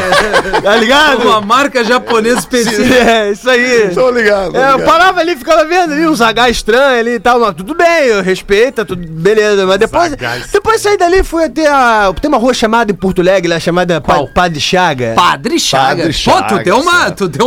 tá 0.63 0.77
ligado? 0.77 1.23
Uma 1.23 1.41
marca 1.41 1.85
japonesa 1.85 2.41
específica. 2.41 2.87
É, 3.07 3.31
isso 3.31 3.49
aí. 3.49 3.91
Tô 3.95 4.11
ligado. 4.11 4.53
tô 4.53 4.59
É, 4.59 4.69
eu 4.73 4.73
ligado. 4.79 4.87
parava 4.87 5.21
ali, 5.21 5.37
ficava 5.37 5.65
vendo 5.65 5.93
ali 5.93 6.07
uns 6.07 6.21
H 6.21 6.51
estranhos 6.51 6.99
ali 7.01 7.11
e 7.15 7.21
tal, 7.21 7.39
mas 7.39 7.55
tudo 7.55 7.75
bem, 7.75 8.05
eu 8.07 8.23
respeito, 8.23 8.85
tudo 8.85 9.07
beleza. 9.07 9.65
Mas 9.67 9.79
depois, 9.79 10.13
depois 10.53 10.81
saí 10.81 10.97
dali, 10.97 11.23
fui 11.23 11.45
até 11.45 11.67
a. 11.69 12.13
Tem 12.21 12.29
uma 12.29 12.39
rua 12.39 12.53
chamada 12.55 12.91
em 12.91 12.95
Porto 12.95 13.21
Alegre, 13.21 13.49
lá 13.49 13.61
chamada 13.61 14.01
Pa- 14.01 14.15
Qual? 14.15 14.29
Padre 14.29 14.61
Chaga. 14.61 15.13
Padre 15.15 15.59
Chaga. 15.59 16.03
Padre 16.05 16.17
Pô, 16.25 16.43
tu 16.43 16.59
deu 16.65 16.81
uma. 16.81 17.11
Tu 17.11 17.29
deu 17.29 17.47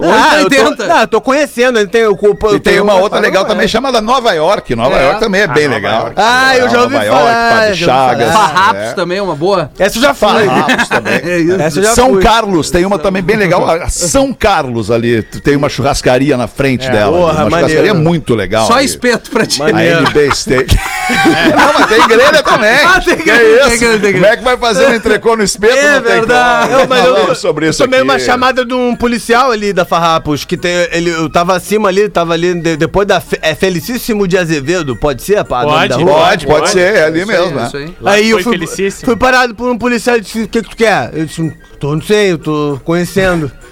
Ah, 0.00 0.40
eu 0.40 0.48
tô, 0.48 0.54
880. 0.56 0.86
não, 0.88 1.00
eu 1.02 1.06
tô 1.06 1.20
conhecendo, 1.20 1.78
ele 1.78 1.88
tem 1.88 2.06
o 2.06 2.16
culpa. 2.16 2.52
E 2.54 2.60
tem 2.60 2.80
uma 2.80 2.94
outra 2.94 3.18
legal 3.20 3.44
também 3.44 3.68
chama. 3.68 3.88
chamada 3.88 4.00
Nova 4.00 4.32
York. 4.32 4.74
Nova 4.74 4.96
É. 4.96 5.04
York 5.06 5.20
também 5.20 5.42
é 5.42 5.46
bem 5.46 5.64
Nova 5.68 5.74
legal. 5.76 6.00
York. 6.02 6.14
Ah, 6.16 6.56
eu 6.56 6.68
já 6.68 6.82
ouvi 6.82 6.94
Nova 6.94 7.06
falar, 7.06 7.64
York, 7.66 7.76
Chagas. 7.78 8.32
Farrapos 8.32 8.80
é. 8.82 8.92
também 8.94 9.18
é 9.18 9.22
uma 9.22 9.34
boa. 9.36 9.70
Essa 9.78 9.98
eu 9.98 10.02
já 10.02 10.14
fui. 10.14 10.28
Farrapos 10.46 10.88
também. 10.88 11.14
É 11.24 11.38
isso. 11.38 11.60
Essa 11.60 11.78
eu 11.78 11.84
já 11.84 11.94
São 11.94 12.10
fui. 12.14 12.22
Carlos 12.22 12.70
tem 12.70 12.84
uma 12.86 12.98
também 12.98 13.22
bem 13.22 13.36
legal. 13.36 13.66
São 13.90 14.32
Carlos 14.32 14.90
ali, 14.90 15.22
tem 15.22 15.56
uma 15.56 15.68
churrascaria 15.68 16.36
na 16.36 16.46
frente 16.48 16.88
dela. 16.90 17.16
porra, 17.16 17.32
uma 17.42 17.50
maneiro. 17.50 17.68
churrascaria 17.68 17.94
muito 17.94 18.34
legal. 18.34 18.66
Só 18.66 18.74
ali. 18.74 18.84
espeto 18.86 19.30
pra 19.30 19.44
ti. 19.46 19.62
A. 19.62 19.68
NB 19.70 20.34
Steak. 20.34 20.74
Não, 21.56 21.72
mas 21.74 21.86
tem 21.86 22.06
grelha 22.08 22.42
também. 22.42 22.70
Ah, 22.84 23.00
tem 23.04 23.16
Que 23.16 23.22
grelha, 23.24 23.42
é 23.42 23.64
tem 23.64 23.68
isso? 23.74 23.78
grelha, 23.80 24.00
tem 24.00 24.12
Como 24.14 24.26
é 24.26 24.36
que 24.36 24.44
vai 24.44 24.56
fazer 24.56 24.86
um 24.86 24.94
entrecô 24.94 25.36
no 25.36 25.42
espeto? 25.42 25.76
É 25.76 25.94
Não 25.94 26.02
tem 26.02 26.12
verdade. 26.12 26.68
como. 26.68 26.78
Não, 26.80 26.86
mas 26.88 27.04
eu, 27.04 27.12
Falamos 27.14 27.38
sobre 27.38 27.68
isso 27.68 27.82
tomei 27.82 28.00
aqui. 28.00 28.08
uma 28.08 28.18
chamada 28.18 28.64
de 28.64 28.72
um 28.74 28.94
policial 28.96 29.50
ali 29.50 29.72
da 29.72 29.84
Farrapos, 29.92 30.44
que 30.46 30.56
tem, 30.56 30.70
ele, 30.90 31.10
eu 31.10 31.28
tava 31.28 31.54
acima 31.54 31.88
ali, 31.90 32.08
tava 32.08 32.32
ali, 32.32 32.54
de- 32.54 32.76
depois 32.78 33.06
da 33.06 33.20
Fe- 33.20 33.38
é 33.42 33.54
Felicíssimo 33.54 34.26
de 34.26 34.38
Azevedo, 34.38 34.96
pode 34.96 35.22
ser? 35.22 35.44
pá, 35.44 35.64
Pode? 35.64 35.92
Pode, 35.92 36.04
pode 36.06 36.46
Pode. 36.46 36.70
ser, 36.70 36.94
é 36.94 37.04
ali 37.04 37.20
Isso 37.20 37.30
aí, 37.30 37.38
mesmo. 37.38 37.56
né? 37.60 37.66
isso 37.66 37.76
aí. 37.76 37.94
Aí 38.06 38.30
eu 38.30 38.36
foi 38.38 38.42
fui, 38.44 38.52
felicíssimo. 38.54 39.04
fui 39.06 39.16
parado 39.16 39.54
por 39.54 39.68
um 39.70 39.76
policial 39.76 40.16
e 40.16 40.22
disse: 40.22 40.42
O 40.44 40.48
que, 40.48 40.62
que 40.62 40.70
tu 40.70 40.76
quer? 40.76 41.10
Eu 41.12 41.26
disse: 41.26 41.52
Tô, 41.78 41.94
não 41.94 42.00
sei, 42.00 42.32
eu 42.32 42.38
tô 42.38 42.80
conhecendo. 42.84 43.52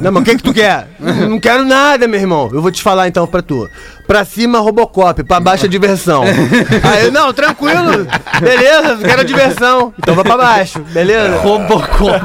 Não, 0.00 0.12
mas 0.12 0.22
o 0.22 0.24
que, 0.24 0.36
que 0.36 0.42
tu 0.42 0.54
quer? 0.54 0.86
não, 1.00 1.30
não 1.30 1.40
quero 1.40 1.64
nada, 1.64 2.06
meu 2.06 2.18
irmão. 2.18 2.48
Eu 2.52 2.62
vou 2.62 2.70
te 2.70 2.80
falar 2.80 3.08
então 3.08 3.26
pra 3.26 3.42
tu. 3.42 3.68
Pra 4.06 4.24
cima 4.24 4.58
Robocop, 4.60 5.22
pra 5.24 5.40
baixo 5.40 5.68
diversão. 5.68 6.24
Aí 6.82 7.10
não, 7.10 7.32
tranquilo, 7.32 8.06
beleza, 8.40 8.98
quero 8.98 9.24
diversão. 9.24 9.92
Então 9.98 10.14
vai 10.14 10.24
pra 10.24 10.36
baixo, 10.36 10.80
beleza? 10.80 11.36
Robocop. 11.38 12.24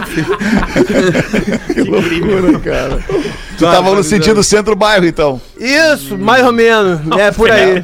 Que 1.73 1.81
loucura, 1.81 2.59
cara. 2.59 2.99
Tu 3.57 3.65
tava 3.65 3.93
no 3.95 4.03
sentido 4.03 4.43
centro-bairro, 4.43 5.05
então. 5.05 5.41
Isso, 5.57 6.17
mais 6.17 6.45
ou 6.45 6.51
menos, 6.51 6.99
é 7.17 7.31
por 7.31 7.49
aí. 7.51 7.81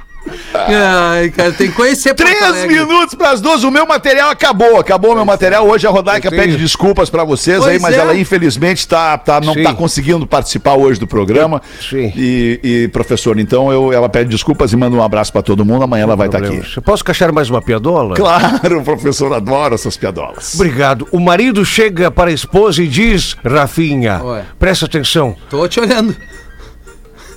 Ai, 0.54 1.30
cara, 1.30 1.52
tem 1.52 1.68
que 1.68 1.76
conhecer 1.76 2.14
Três 2.14 2.66
minutos 2.66 3.14
pras 3.14 3.40
duas, 3.40 3.62
o 3.64 3.70
meu 3.70 3.86
material 3.86 4.30
acabou. 4.30 4.78
Acabou 4.78 5.12
o 5.12 5.14
meu 5.14 5.24
material. 5.24 5.66
Hoje 5.66 5.86
a 5.86 5.90
Rodaica 5.90 6.30
pede 6.30 6.56
desculpas 6.56 7.08
pra 7.08 7.24
vocês 7.24 7.58
aí, 7.62 7.78
Pois 7.78 7.82
mas 7.82 7.94
é. 7.94 7.98
ela 7.98 8.14
infelizmente 8.16 8.86
tá, 8.86 9.16
tá, 9.16 9.40
não 9.40 9.54
Sim. 9.54 9.62
tá 9.62 9.72
conseguindo 9.74 10.26
participar 10.26 10.74
hoje 10.74 10.98
do 10.98 11.06
programa. 11.06 11.62
Sim. 11.80 12.12
E, 12.16 12.60
e, 12.62 12.88
professor, 12.88 13.38
então 13.38 13.70
eu, 13.72 13.92
ela 13.92 14.08
pede 14.08 14.30
desculpas 14.30 14.72
e 14.72 14.76
manda 14.76 14.96
um 14.96 15.02
abraço 15.02 15.32
pra 15.32 15.42
todo 15.42 15.64
mundo. 15.64 15.84
Amanhã 15.84 16.02
ela 16.02 16.16
vai 16.16 16.28
estar 16.28 16.38
aqui. 16.38 16.62
Eu 16.76 16.82
posso 16.82 17.04
cachar 17.04 17.32
mais 17.32 17.48
uma 17.50 17.62
piadola? 17.62 18.16
Claro, 18.16 18.78
o 18.80 18.84
professor 18.84 19.32
adora 19.32 19.74
essas 19.74 19.96
piadolas. 19.96 20.54
Obrigado. 20.54 21.06
O 21.12 21.20
marido 21.20 21.64
chega 21.64 22.10
para 22.10 22.30
a 22.30 22.32
esposa 22.32 22.82
e 22.82 22.88
diz: 22.88 23.36
Rafinha, 23.44 24.20
Oi. 24.22 24.42
presta 24.58 24.86
atenção. 24.86 25.36
Tô 25.48 25.66
te 25.68 25.80
olhando. 25.80 26.14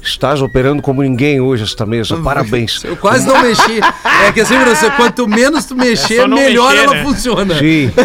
Estás 0.03 0.41
operando 0.41 0.81
como 0.81 1.01
ninguém 1.01 1.39
hoje 1.39 1.63
esta 1.63 1.85
mesa. 1.85 2.17
Parabéns. 2.17 2.83
Eu 2.85 2.97
quase 2.97 3.25
não 3.25 3.41
mexi. 3.41 3.79
É 4.27 4.31
que 4.33 4.41
assim, 4.41 4.57
você, 4.65 4.89
quanto 4.91 5.27
menos 5.27 5.65
tu 5.65 5.75
mexer, 5.75 6.17
só 6.21 6.27
não 6.27 6.35
melhor 6.37 6.71
mexer, 6.71 6.83
ela 6.83 6.93
né? 6.95 7.03
funciona. 7.03 7.57
Sim. 7.59 7.91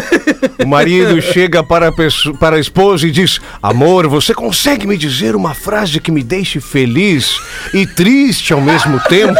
O 0.61 0.67
marido 0.67 1.21
chega 1.21 1.63
para 1.63 1.87
a, 1.87 1.91
pessoa- 1.91 2.35
para 2.37 2.57
a 2.57 2.59
esposa 2.59 3.07
e 3.07 3.11
diz: 3.11 3.39
Amor, 3.63 4.07
você 4.07 4.33
consegue 4.33 4.85
me 4.85 4.97
dizer 4.97 5.33
uma 5.33 5.53
frase 5.53 6.01
que 6.01 6.11
me 6.11 6.21
deixe 6.21 6.59
feliz 6.59 7.37
e 7.73 7.87
triste 7.87 8.51
ao 8.51 8.59
mesmo 8.59 8.99
tempo? 9.07 9.33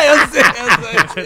Eu 0.00 0.18
sei, 0.28 0.42
eu 0.42 1.08
sei. 1.12 1.24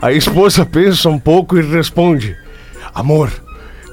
A 0.00 0.12
esposa 0.12 0.66
pensa 0.66 1.08
um 1.08 1.18
pouco 1.18 1.56
e 1.56 1.62
responde: 1.62 2.36
Amor, 2.94 3.30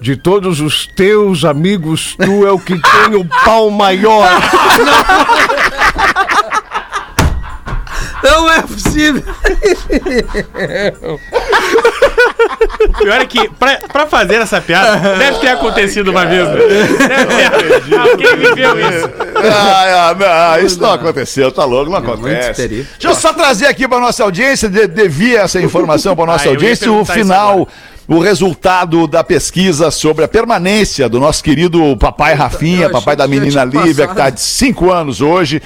de 0.01 0.15
todos 0.15 0.59
os 0.61 0.87
teus 0.87 1.43
amigos, 1.45 2.15
tu 2.15 2.45
é 2.47 2.51
o 2.51 2.59
que 2.59 2.73
tem 2.79 3.15
o 3.15 3.25
pau 3.45 3.69
maior. 3.69 4.29
Não 8.21 8.51
é 8.51 8.61
possível. 8.61 9.23
O 12.81 12.93
pior 12.97 13.21
é 13.21 13.25
que, 13.25 13.49
pra, 13.51 13.77
pra 13.91 14.07
fazer 14.07 14.35
essa 14.35 14.59
piada, 14.61 15.15
deve 15.17 15.39
ter 15.39 15.49
acontecido 15.49 16.11
uma 16.11 16.25
vez. 16.25 16.47
né? 16.47 16.55
Deve 16.55 17.89
ter. 17.89 17.97
Alguém 17.97 18.35
viveu 18.37 18.79
isso. 18.79 19.09
Ah, 19.51 20.09
ah, 20.09 20.15
não, 20.55 20.65
isso 20.65 20.81
não 20.81 20.91
aconteceu, 20.91 21.51
tá 21.51 21.63
louco, 21.63 21.89
não 21.91 21.97
acontece. 21.97 22.67
Deixa 22.67 22.87
eu 23.03 23.15
só 23.15 23.31
trazer 23.33 23.67
aqui 23.67 23.87
pra 23.87 23.99
nossa 23.99 24.23
audiência, 24.23 24.67
de, 24.69 24.85
devia 24.87 25.39
essa 25.41 25.61
informação 25.61 26.15
pra 26.15 26.25
nossa 26.25 26.49
Ah, 26.49 26.51
audiência, 26.51 26.91
o 26.91 27.05
final, 27.05 27.67
o 28.09 28.17
resultado 28.19 29.05
da 29.05 29.23
pesquisa 29.23 29.91
sobre 29.91 30.25
a 30.25 30.27
permanência 30.27 31.07
do 31.07 31.19
nosso 31.19 31.43
querido 31.43 31.95
papai 31.97 32.33
Rafinha, 32.33 32.89
papai 32.89 33.15
da 33.15 33.27
menina 33.27 33.63
Lívia, 33.63 34.07
que 34.07 34.15
passado. 34.15 34.17
tá 34.17 34.29
de 34.31 34.41
5 34.41 34.91
anos 34.91 35.21
hoje. 35.21 35.61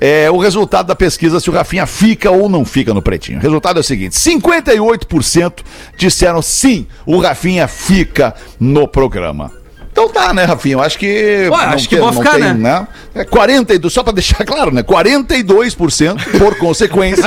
É, 0.00 0.30
o 0.30 0.38
resultado 0.38 0.86
da 0.86 0.94
pesquisa 0.94 1.40
se 1.40 1.50
o 1.50 1.52
Rafinha 1.52 1.86
fica 1.86 2.30
ou 2.30 2.48
não 2.48 2.64
fica 2.64 2.94
no 2.94 3.02
Pretinho. 3.02 3.38
O 3.38 3.42
resultado 3.42 3.78
é 3.78 3.80
o 3.80 3.84
seguinte: 3.84 4.14
58% 4.14 5.54
disseram 5.96 6.40
sim, 6.40 6.86
o 7.04 7.18
Rafinha 7.18 7.66
fica 7.66 8.32
no 8.60 8.86
programa. 8.86 9.57
Então 9.98 10.08
tá, 10.10 10.32
né, 10.32 10.44
Rafinha? 10.44 10.76
Eu 10.76 10.80
acho 10.80 10.96
que. 10.96 11.48
Ué, 11.50 11.64
acho 11.64 11.88
que 11.88 11.96
vou 11.96 12.12
ficar, 12.12 12.38
né? 12.38 12.86
É 13.14 13.24
42, 13.24 13.92
só 13.92 14.04
pra 14.04 14.12
deixar 14.12 14.44
claro, 14.44 14.72
né? 14.72 14.80
42%, 14.82 16.38
por 16.38 16.54
consequência, 16.58 17.24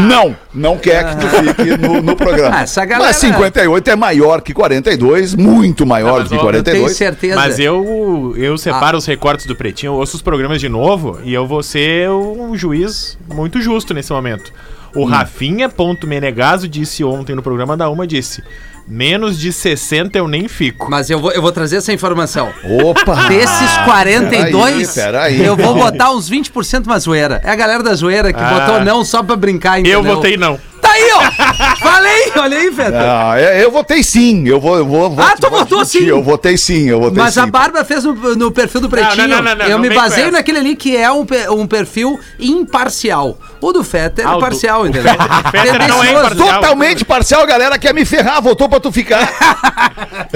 não, 0.00 0.36
não 0.54 0.78
quer 0.78 1.04
que 1.04 1.16
tu 1.16 1.26
fique 1.28 1.76
no, 1.76 2.00
no 2.00 2.14
programa. 2.14 2.58
Ah, 2.58 2.62
essa 2.62 2.84
galera- 2.84 3.08
Mas 3.08 3.16
58 3.16 3.90
é 3.90 3.96
maior 3.96 4.40
que 4.40 4.54
42, 4.54 5.34
muito 5.34 5.84
maior 5.84 6.22
do 6.22 6.28
que 6.28 6.36
ó, 6.36 6.38
eu 6.50 6.54
Eu 6.54 6.62
tenho 6.62 6.76
42. 6.76 6.96
certeza. 6.96 7.34
Mas 7.34 7.58
eu, 7.58 8.34
eu 8.36 8.56
separo 8.56 8.96
os 8.98 9.04
recortes 9.06 9.46
do 9.46 9.56
Pretinho, 9.56 9.90
eu 9.90 9.94
ouço 9.96 10.16
os 10.16 10.22
programas 10.22 10.60
de 10.60 10.68
novo 10.68 11.18
e 11.24 11.34
eu 11.34 11.44
vou 11.44 11.62
ser 11.62 12.08
um 12.08 12.56
juiz 12.56 13.18
muito 13.34 13.60
justo 13.60 13.92
nesse 13.92 14.12
momento. 14.12 14.52
O 14.94 15.04
Rafinha.menegaso 15.04 16.68
disse 16.68 17.04
ontem 17.04 17.34
no 17.34 17.42
programa 17.42 17.76
da 17.76 17.90
Uma, 17.90 18.06
disse, 18.06 18.42
menos 18.88 19.38
de 19.38 19.52
60 19.52 20.16
eu 20.18 20.28
nem 20.28 20.48
fico. 20.48 20.88
Mas 20.90 21.10
eu 21.10 21.18
vou, 21.18 21.32
eu 21.32 21.42
vou 21.42 21.52
trazer 21.52 21.76
essa 21.76 21.92
informação. 21.92 22.50
Opa! 22.82 23.26
Desses 23.28 23.76
42, 23.84 24.94
peraí, 24.94 25.34
peraí. 25.36 25.44
eu 25.46 25.56
vou 25.56 25.74
botar 25.74 26.12
uns 26.12 26.30
20% 26.30 26.86
uma 26.86 26.98
zoeira. 26.98 27.40
É 27.44 27.50
a 27.50 27.56
galera 27.56 27.82
da 27.82 27.94
zoeira 27.94 28.32
que 28.32 28.40
Ah. 28.40 28.50
botou 28.60 28.84
não 28.84 29.04
só 29.04 29.22
pra 29.22 29.36
brincar, 29.36 29.80
entendeu? 29.80 29.98
Eu 30.00 30.04
votei 30.04 30.36
não. 30.36 30.58
Tá 30.80 30.90
aí, 30.92 31.10
ó! 31.14 31.76
Falei! 31.76 32.32
Olha 32.36 32.58
aí, 32.58 32.72
Feta. 32.72 32.98
Ah, 33.32 33.40
eu 33.40 33.70
votei 33.70 34.02
sim, 34.02 34.46
eu 34.46 34.60
vou, 34.60 34.76
eu 34.76 34.86
vou, 34.86 35.10
vou 35.10 35.24
Ah, 35.24 35.34
tu 35.40 35.48
vou 35.48 35.60
votou 35.60 35.84
sim? 35.84 36.04
Eu 36.04 36.22
votei 36.22 36.56
sim, 36.56 36.88
eu 36.88 37.00
votei 37.00 37.22
Mas 37.22 37.34
sim. 37.34 37.40
a 37.40 37.46
Bárbara 37.46 37.84
fez 37.84 38.04
no, 38.04 38.12
no 38.36 38.50
perfil 38.52 38.80
do 38.82 38.88
Pretinho. 38.88 39.26
não, 39.28 39.42
não, 39.42 39.54
não, 39.54 39.64
eu 39.66 39.70
não 39.72 39.78
me 39.78 39.90
baseio 39.90 40.30
naquele 40.30 40.58
ali 40.58 40.76
que 40.76 40.96
é 40.96 41.10
um, 41.10 41.24
pe- 41.26 41.48
um 41.48 41.66
perfil 41.66 42.18
imparcial. 42.38 43.38
O 43.60 43.72
do 43.72 43.82
Fetter 43.82 44.26
Ah, 44.26 44.32
é 44.32 44.34
do- 44.34 44.40
parcial, 44.40 44.86
entendeu? 44.88 45.12
Fetter- 45.12 45.26
o 45.26 45.50
Fetter 45.50 45.88
não 45.88 46.02
é 46.04 46.06
Tendencioso. 46.08 46.26
imparcial. 46.34 46.54
Totalmente 46.60 47.04
parcial, 47.04 47.42
a 47.42 47.46
galera 47.46 47.78
quer 47.78 47.94
me 47.94 48.04
ferrar, 48.04 48.40
votou 48.42 48.68
pra 48.68 48.78
tu 48.80 48.92
ficar. 48.92 49.26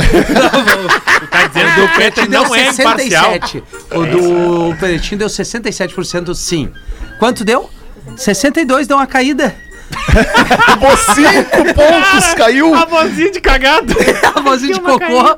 Tu 1.21 1.27
tá 1.29 1.47
dizendo 1.47 1.75
que 1.75 1.81
o 1.81 1.89
Peter 1.89 2.13
Pretinho 2.13 2.29
deu 2.31 2.43
não 2.45 2.55
é 2.55 2.69
imparcial. 2.69 3.25
67. 3.33 3.65
O 3.95 4.07
do 4.07 4.77
Pretinho 4.79 5.19
deu 5.19 5.29
67% 5.29 6.35
sim. 6.35 6.71
Quanto 7.19 7.45
deu? 7.45 7.69
62 8.17 8.87
deu 8.87 8.97
uma 8.97 9.07
caída. 9.07 9.55
Pô, 10.81 10.97
cinco 11.15 11.75
pontos, 11.75 12.35
caiu. 12.35 12.75
A 12.75 12.85
vozinha 12.85 13.31
de 13.31 13.41
cagada. 13.41 13.93
A 14.35 14.41
vozinha 14.41 14.75
de 14.75 14.81
cocô. 14.81 15.37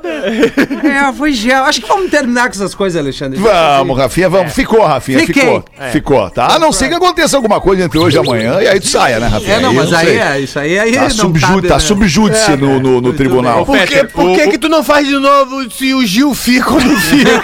É, 0.87 1.11
foi 1.13 1.33
gel. 1.33 1.63
Acho 1.65 1.81
que 1.81 1.87
vamos 1.87 2.09
terminar 2.09 2.43
com 2.43 2.49
essas 2.55 2.73
coisas, 2.75 2.99
Alexandre. 2.99 3.39
Vamos, 3.39 3.97
Rafinha, 3.97 4.29
vamos. 4.29 4.53
Ficou, 4.53 4.85
Rafinha, 4.85 5.19
Fiquei. 5.19 5.41
ficou. 5.43 5.65
Ficou, 5.91 6.29
tá? 6.29 6.47
A 6.55 6.59
não 6.59 6.71
ser 6.71 6.87
que 6.89 6.95
aconteça 6.95 7.35
alguma 7.35 7.59
coisa 7.59 7.83
entre 7.83 7.97
hoje 7.99 8.17
e 8.17 8.19
amanhã, 8.19 8.61
e 8.61 8.67
aí 8.67 8.79
tu 8.79 8.87
saia, 8.87 9.19
né, 9.19 9.27
Rafinha? 9.27 9.55
É, 9.55 9.59
não, 9.59 9.73
mas 9.73 9.91
aí 9.93 10.05
sei. 10.05 10.19
é 10.19 10.39
isso 10.39 10.59
aí. 10.59 10.79
aí 10.79 10.93
Tá, 10.93 11.09
subjú 11.09 11.47
cabe, 11.55 11.67
tá 11.67 11.73
né? 11.75 11.79
subjúdice 11.79 12.51
É, 12.51 12.55
no, 12.55 12.79
no, 12.79 13.01
no 13.01 13.13
tribunal. 13.13 13.65
Por, 13.65 13.77
que, 13.79 14.03
por 14.05 14.35
que 14.35 14.43
o- 14.43 14.51
que 14.51 14.57
tu 14.57 14.69
não 14.69 14.83
faz 14.83 15.07
de 15.07 15.17
novo 15.17 15.69
se 15.71 15.93
o 15.93 16.05
Gil 16.05 16.33
fica 16.33 16.71
ou 16.73 16.79
não 16.81 16.95
fica? 16.97 17.41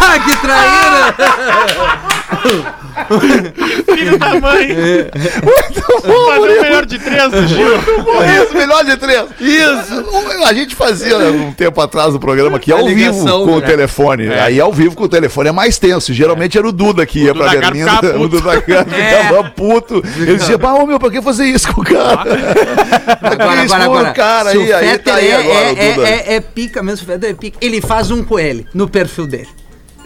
Ah, 0.00 0.18
que 0.20 0.36
traíra! 0.36 2.17
Filho 3.94 4.18
da 4.18 4.40
mãe. 4.40 4.68
Fazer 6.02 6.58
o 6.58 6.62
melhor 6.62 6.86
de 6.86 6.98
três 6.98 7.32
Gil. 7.48 7.76
Isso, 7.76 8.54
melhor 8.54 8.84
de 8.84 8.96
três. 8.96 9.24
Isso. 9.40 10.04
A 10.44 10.52
gente 10.52 10.74
fazia 10.74 11.18
né, 11.18 11.30
um 11.30 11.52
tempo 11.52 11.80
atrás 11.80 12.12
no 12.12 12.20
programa 12.20 12.56
aqui 12.56 12.70
ao 12.72 12.86
ligação, 12.86 13.40
vivo 13.40 13.46
com 13.46 13.56
o 13.56 13.60
né? 13.60 13.66
telefone. 13.66 14.28
Aí 14.28 14.60
ao 14.60 14.72
vivo 14.72 14.94
com 14.94 15.04
o 15.04 15.08
telefone 15.08 15.48
é 15.48 15.52
mais 15.52 15.78
tenso. 15.78 16.12
Geralmente 16.12 16.58
era 16.58 16.68
o 16.68 16.72
Duda 16.72 17.06
que 17.06 17.20
ia 17.20 17.34
pra 17.34 17.48
Duda 17.48 17.60
Garbi 17.60 17.84
Berlinda. 17.84 18.18
O. 18.18 18.28
Duda 18.28 18.60
Garbi 18.60 18.94
ficava 18.94 19.50
puto. 19.50 20.02
Ele 20.16 20.36
dizia, 20.36 20.58
pá, 20.58 20.74
ô 20.74 20.86
meu, 20.86 20.98
pra 20.98 21.10
que 21.10 21.22
fazer 21.22 21.44
isso 21.46 21.72
com 21.72 21.80
o 21.80 21.84
cara? 21.84 22.22
Agora, 23.22 23.64
Isso, 23.64 23.74
agora, 23.74 23.84
agora. 24.00 24.12
cara, 24.12 24.50
se 24.50 24.58
aí, 24.58 24.70
o 24.70 24.76
aí 24.76 24.98
tá 24.98 25.14
aí 25.14 25.28
é, 25.28 25.36
agora 25.36 25.72
o 25.72 25.78
é, 25.78 25.92
Duda. 25.94 26.08
é, 26.08 26.34
é 26.34 26.40
pica 26.40 26.82
mesmo, 26.82 27.04
o 27.04 27.06
Fetter 27.06 27.30
é 27.30 27.34
pica. 27.34 27.58
Ele 27.60 27.80
faz 27.80 28.10
um 28.10 28.22
com 28.22 28.38
ele 28.38 28.66
no 28.74 28.88
perfil 28.88 29.26
dele. 29.26 29.48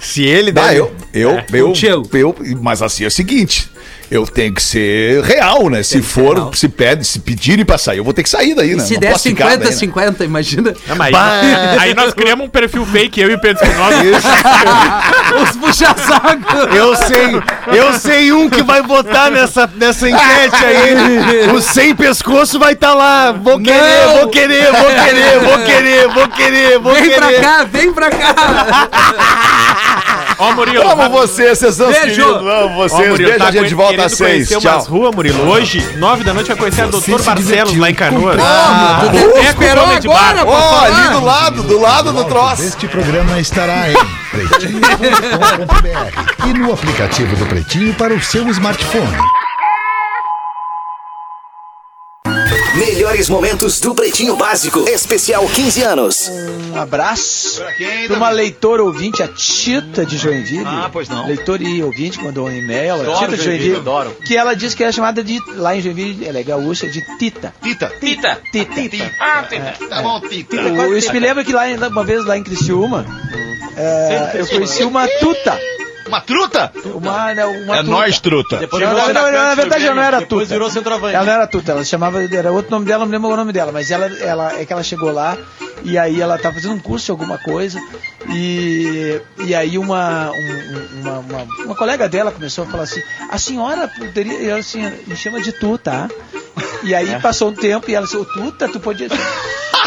Se 0.02 0.24
ele 0.24 0.50
Ah, 0.50 0.68
der. 0.68 0.76
eu, 0.76 0.94
eu, 1.14 1.40
eu, 1.52 1.66
contigo. 1.68 2.08
eu, 2.12 2.34
mas 2.60 2.82
assim 2.82 3.04
é 3.04 3.06
o 3.06 3.10
seguinte, 3.10 3.70
eu 4.12 4.26
tenho 4.26 4.52
que 4.54 4.62
ser 4.62 5.22
real, 5.22 5.68
né? 5.70 5.82
Se 5.82 6.00
que 6.00 6.06
ser 6.06 6.12
for, 6.12 6.34
real. 6.36 6.52
se 6.54 6.68
pede, 6.68 7.04
se 7.04 7.18
pedirem 7.20 7.64
pra 7.64 7.78
sair, 7.78 7.98
eu 7.98 8.04
vou 8.04 8.12
ter 8.12 8.22
que 8.22 8.28
sair 8.28 8.54
daí, 8.54 8.74
né? 8.76 8.84
Se 8.84 8.94
Não 8.94 9.00
der 9.00 9.12
posso 9.12 9.22
ficar 9.28 9.44
50, 9.50 9.64
daí, 9.64 9.70
né? 9.70 9.76
50, 9.76 10.24
imagina. 10.24 10.74
Não, 10.86 10.96
mas 10.96 11.14
aí, 11.14 11.78
aí 11.78 11.94
nós 11.94 12.12
criamos 12.14 12.46
um 12.46 12.48
perfil 12.48 12.84
fake, 12.86 13.20
eu 13.20 13.30
e 13.30 13.34
o 13.34 13.40
Pedro 13.40 13.64
Espinosa. 13.64 13.96
Os 15.42 15.56
puxa-saco. 15.56 16.56
Eu 16.74 16.94
sei, 16.96 17.42
eu 17.78 17.92
sei 17.94 18.32
um 18.32 18.48
que 18.50 18.62
vai 18.62 18.82
votar 18.82 19.30
nessa, 19.30 19.68
nessa 19.76 20.08
enquete 20.08 20.64
aí. 20.64 21.50
O 21.54 21.60
sem 21.60 21.94
pescoço 21.94 22.58
vai 22.58 22.74
estar 22.74 22.92
lá. 22.94 23.32
Vou 23.32 23.58
querer, 23.60 24.06
Não. 24.06 24.18
vou 24.18 24.28
querer, 24.28 24.70
vou 24.72 24.90
querer, 24.90 25.38
vou 25.40 25.58
querer, 25.58 26.08
vou 26.08 26.28
querer, 26.28 26.78
vou 26.78 26.94
Vem 26.94 27.10
pra 27.10 27.26
querer. 27.28 27.40
cá, 27.40 27.64
vem 27.64 27.92
pra 27.92 28.10
cá. 28.10 28.88
Ó, 30.38 30.52
Murilo. 30.52 30.88
Amo 30.90 31.08
vocês, 31.10 31.58
vocês 31.58 31.74
são 31.76 31.86
Beijo. 31.88 32.00
queridos. 32.02 32.26
Amo 32.36 32.48
Ó, 32.48 32.68
vocês. 32.68 33.10
Murilo, 33.10 33.28
Beijo, 33.30 33.38
tá 33.44 33.48
a 33.48 33.52
gente 33.52 33.74
volta 33.74 34.04
às 34.04 34.12
seis. 34.12 34.48
conhecer 34.48 34.58
Tchau. 34.60 34.72
umas 34.74 34.86
ruas, 34.86 35.14
Murilo. 35.14 35.48
Hoje, 35.50 35.96
nove 35.98 36.24
da 36.24 36.34
noite, 36.34 36.48
vai 36.48 36.56
conhecer 36.56 36.82
a 36.82 36.86
Doutor 36.86 37.22
Barcelos 37.22 37.76
lá 37.76 37.90
em 37.90 37.94
Canoas. 37.94 38.36
Boteco 38.36 39.38
esperou 39.38 39.84
Comedy 39.84 40.08
agora, 40.08 40.34
Bar. 40.34 40.44
pô. 40.44 40.52
Ó, 40.52 40.80
ali 40.84 41.08
do 41.10 41.24
lado, 41.24 41.62
do 41.62 41.80
lado 41.80 42.12
do 42.12 42.24
troço. 42.24 42.62
Este 42.62 42.88
programa 42.88 43.38
estará 43.38 43.90
em 43.90 43.94
pretinho.com.br 44.32 46.48
e 46.48 46.52
no 46.58 46.72
aplicativo 46.72 47.36
do 47.36 47.46
Pretinho 47.46 47.94
para 47.94 48.14
o 48.14 48.20
seu 48.22 48.48
smartphone. 48.48 49.16
Melhores 52.74 53.28
momentos 53.28 53.80
do 53.80 53.94
Pretinho 53.94 54.34
Básico. 54.34 54.88
Especial 54.88 55.46
15 55.46 55.82
anos. 55.82 56.28
Um 56.72 56.80
abraço 56.80 57.60
para 58.08 58.16
uma 58.16 58.30
leitora 58.30 58.82
ouvinte, 58.82 59.22
a 59.22 59.28
Tita 59.28 60.06
de 60.06 60.16
Joinville. 60.16 60.64
Ah, 60.66 60.88
pois 60.90 61.06
não. 61.08 61.26
Leitora 61.26 61.62
e 61.62 61.82
ouvinte 61.82 62.18
que 62.18 62.24
mandou 62.24 62.46
um 62.46 62.50
e-mail. 62.50 62.94
a 63.12 63.18
Tita 63.18 63.36
de 63.36 63.44
Joinville, 63.44 63.76
adoro. 63.76 64.16
Que 64.24 64.36
ela 64.36 64.54
disse 64.54 64.74
que 64.74 64.82
é 64.82 64.90
chamada 64.90 65.22
de, 65.22 65.38
lá 65.54 65.76
em 65.76 65.82
Joinville, 65.82 66.26
ela 66.26 66.38
é 66.38 66.42
gaúcha, 66.42 66.88
de 66.88 67.00
Tita. 67.18 67.54
Tita. 67.62 67.92
Tita. 68.00 68.40
Tita. 68.50 69.10
Ah, 69.20 69.42
Tita. 69.48 69.86
Tá 69.88 70.00
bom, 70.02 70.20
Tita. 70.20 70.56
O- 70.56 70.96
Isso 70.96 71.12
me 71.12 71.20
lembra 71.20 71.44
que 71.44 71.52
lá 71.52 71.64
uma 71.90 72.04
vez 72.04 72.24
lá 72.24 72.38
em 72.38 72.42
Criciúma, 72.42 73.04
é, 73.76 74.32
eu 74.34 74.46
conheci 74.46 74.82
uma 74.82 75.06
tuta. 75.20 75.58
Uma 76.12 76.20
truta? 76.20 76.72
Uma, 76.84 77.34
né, 77.34 77.44
uma 77.46 77.76
É 77.78 77.82
nós, 77.82 78.20
truta. 78.20 78.60
Não, 78.70 78.78
não, 78.78 79.12
não, 79.12 79.32
na 79.32 79.54
verdade 79.54 79.84
ela 79.86 79.94
não 79.94 80.02
era 80.02 80.22
tuta. 80.22 80.44
virou 80.46 80.70
centroavante. 80.70 81.14
Ela 81.14 81.24
não 81.24 81.32
era 81.32 81.46
tuta, 81.46 81.72
ela 81.72 81.84
se 81.84 81.90
chamava, 81.90 82.22
era 82.22 82.52
outro 82.52 82.70
nome 82.70 82.84
dela, 82.86 83.00
não 83.00 83.06
me 83.06 83.12
lembro 83.12 83.30
o 83.30 83.36
nome 83.36 83.52
dela, 83.52 83.72
mas 83.72 83.90
ela, 83.90 84.06
ela 84.18 84.52
é 84.60 84.64
que 84.64 84.72
ela 84.72 84.82
chegou 84.82 85.10
lá 85.12 85.36
e 85.84 85.96
aí 85.98 86.20
ela 86.20 86.36
estava 86.36 86.54
fazendo 86.54 86.74
um 86.74 86.78
curso 86.78 87.06
de 87.06 87.10
alguma 87.12 87.38
coisa 87.38 87.80
e, 88.28 89.20
e 89.46 89.54
aí 89.54 89.78
uma, 89.78 90.30
um- 90.30 91.00
uma, 91.00 91.18
uma, 91.18 91.46
uma 91.66 91.74
colega 91.74 92.08
dela 92.08 92.30
começou 92.30 92.64
a 92.64 92.66
falar 92.68 92.84
assim, 92.84 93.00
a 93.30 93.38
senhora 93.38 93.88
poderia, 93.88 94.34
e 94.40 94.48
ela 94.48 94.60
assim, 94.60 94.82
me 95.06 95.16
chama 95.16 95.40
de 95.40 95.52
tu, 95.52 95.76
tá? 95.78 96.08
E 96.82 96.94
aí 96.94 97.20
passou 97.20 97.50
um 97.50 97.54
tempo 97.54 97.90
e 97.90 97.94
ela 97.94 98.04
disse, 98.04 98.16
ô 98.16 98.24
Tuta, 98.24 98.68
tu 98.68 98.80
podia... 98.80 99.08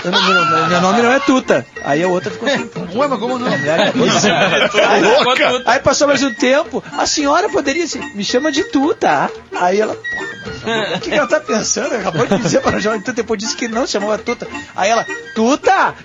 Eu 0.03 0.11
não- 0.11 0.23
meu, 0.23 0.67
meu 0.69 0.81
nome 0.81 1.01
não 1.01 1.11
é 1.11 1.19
Tuta. 1.19 1.65
Aí 1.83 2.03
a 2.03 2.07
outra 2.07 2.29
ficou 2.29 2.47
assim. 2.47 2.69
Ué, 2.95 3.07
mas 3.07 3.19
como 3.19 3.39
não? 3.39 3.47
Aí, 3.47 5.01
Louca. 5.01 5.63
aí 5.65 5.79
passou 5.79 6.07
mais 6.07 6.21
um 6.21 6.33
tempo, 6.33 6.83
a 6.97 7.05
senhora 7.07 7.49
poderia 7.49 7.87
se 7.87 7.97
me 8.13 8.23
chama 8.23 8.51
de 8.51 8.63
tu, 8.65 8.93
tá? 8.93 9.29
Aí 9.55 9.79
ela, 9.81 9.95
porra, 9.95 10.27
mas 10.45 10.54
o 10.95 10.99
que, 10.99 11.09
que 11.09 11.15
ela 11.15 11.27
tá 11.27 11.39
pensando? 11.39 11.95
Acabou 11.95 12.25
de 12.25 12.37
dizer 12.39 12.61
para 12.61 12.77
a 12.77 12.79
jovem 12.79 12.99
Tuta, 12.99 13.13
depois 13.13 13.39
disse 13.39 13.55
que 13.55 13.67
não 13.67 13.85
chamava 13.87 14.17
Tuta. 14.17 14.47
Aí 14.75 14.89
ela, 14.89 15.05
Tuta! 15.35 15.95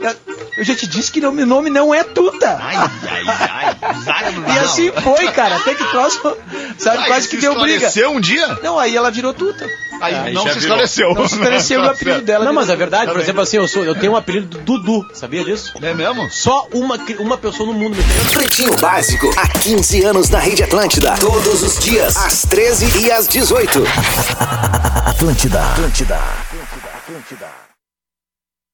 Eu, 0.56 0.64
já 0.64 0.74
te 0.74 0.86
disse 0.86 1.10
que 1.10 1.20
não, 1.20 1.32
meu 1.32 1.46
nome 1.46 1.70
não 1.70 1.94
é 1.94 2.02
Tuta. 2.04 2.58
Ai, 2.60 2.76
ai, 2.76 3.24
ai. 3.28 3.76
E 4.54 4.58
assim 4.58 4.92
foi, 4.92 5.30
cara, 5.32 5.56
até 5.56 5.74
que 5.74 5.84
próximo, 5.84 6.36
sabe, 6.78 6.98
Ai, 6.98 7.06
quase 7.06 7.28
se 7.28 7.30
que 7.30 7.36
deu 7.38 7.58
briga. 7.60 7.90
um 8.10 8.20
dia? 8.20 8.58
Não, 8.62 8.78
aí 8.78 8.96
ela 8.96 9.10
virou 9.10 9.32
Tuta. 9.32 9.66
Aí, 10.00 10.32
não 10.32 10.44
já 10.44 10.52
se 10.54 10.58
esclareceu. 10.60 11.14
Não 11.14 11.28
se 11.28 11.34
esclareceu 11.34 11.80
o 11.82 11.88
apelido 11.88 12.22
dela. 12.22 12.44
Não, 12.44 12.54
mas 12.54 12.68
virou 12.68 12.74
é 12.74 12.76
verdade, 12.76 13.04
Tuta. 13.04 13.14
por 13.14 13.20
exemplo, 13.22 13.42
assim, 13.42 13.56
eu, 13.58 13.68
sou, 13.68 13.84
eu 13.84 13.94
tenho 13.94 14.12
um 14.12 14.16
apelido 14.16 14.58
Dudu, 14.58 15.06
sabia 15.12 15.44
disso? 15.44 15.72
É 15.82 15.92
mesmo? 15.92 16.30
Só 16.30 16.66
uma, 16.72 16.96
uma 17.18 17.36
pessoa 17.36 17.66
no 17.66 17.74
mundo 17.74 17.96
me 17.96 18.02
tem. 18.02 18.32
Pretinho 18.32 18.76
Básico, 18.78 19.30
há 19.36 19.46
15 19.46 20.04
anos 20.04 20.30
na 20.30 20.38
Rede 20.38 20.62
Atlântida. 20.62 21.14
Todos 21.20 21.62
os 21.62 21.78
dias, 21.78 22.16
às 22.16 22.42
13 22.42 23.04
e 23.04 23.12
às 23.12 23.28
18. 23.28 23.82
Atlântida. 24.50 25.62
Atlântida. 25.62 26.18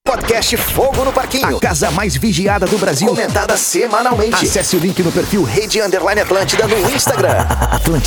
Podcast 0.03 0.57
Fogo 0.57 1.05
no 1.05 1.13
Parquinho. 1.13 1.57
A 1.57 1.59
casa 1.59 1.91
mais 1.91 2.15
vigiada 2.15 2.65
do 2.65 2.77
Brasil. 2.79 3.09
Comentada 3.09 3.55
semanalmente. 3.55 4.33
Acesse 4.33 4.75
o 4.75 4.79
link 4.79 5.03
no 5.03 5.11
perfil 5.11 5.43
Rede 5.43 5.81
Underline 5.81 6.21
Atlântida 6.21 6.65
no 6.65 6.89
Instagram. 6.89 7.45
Atlântida. 7.71 8.05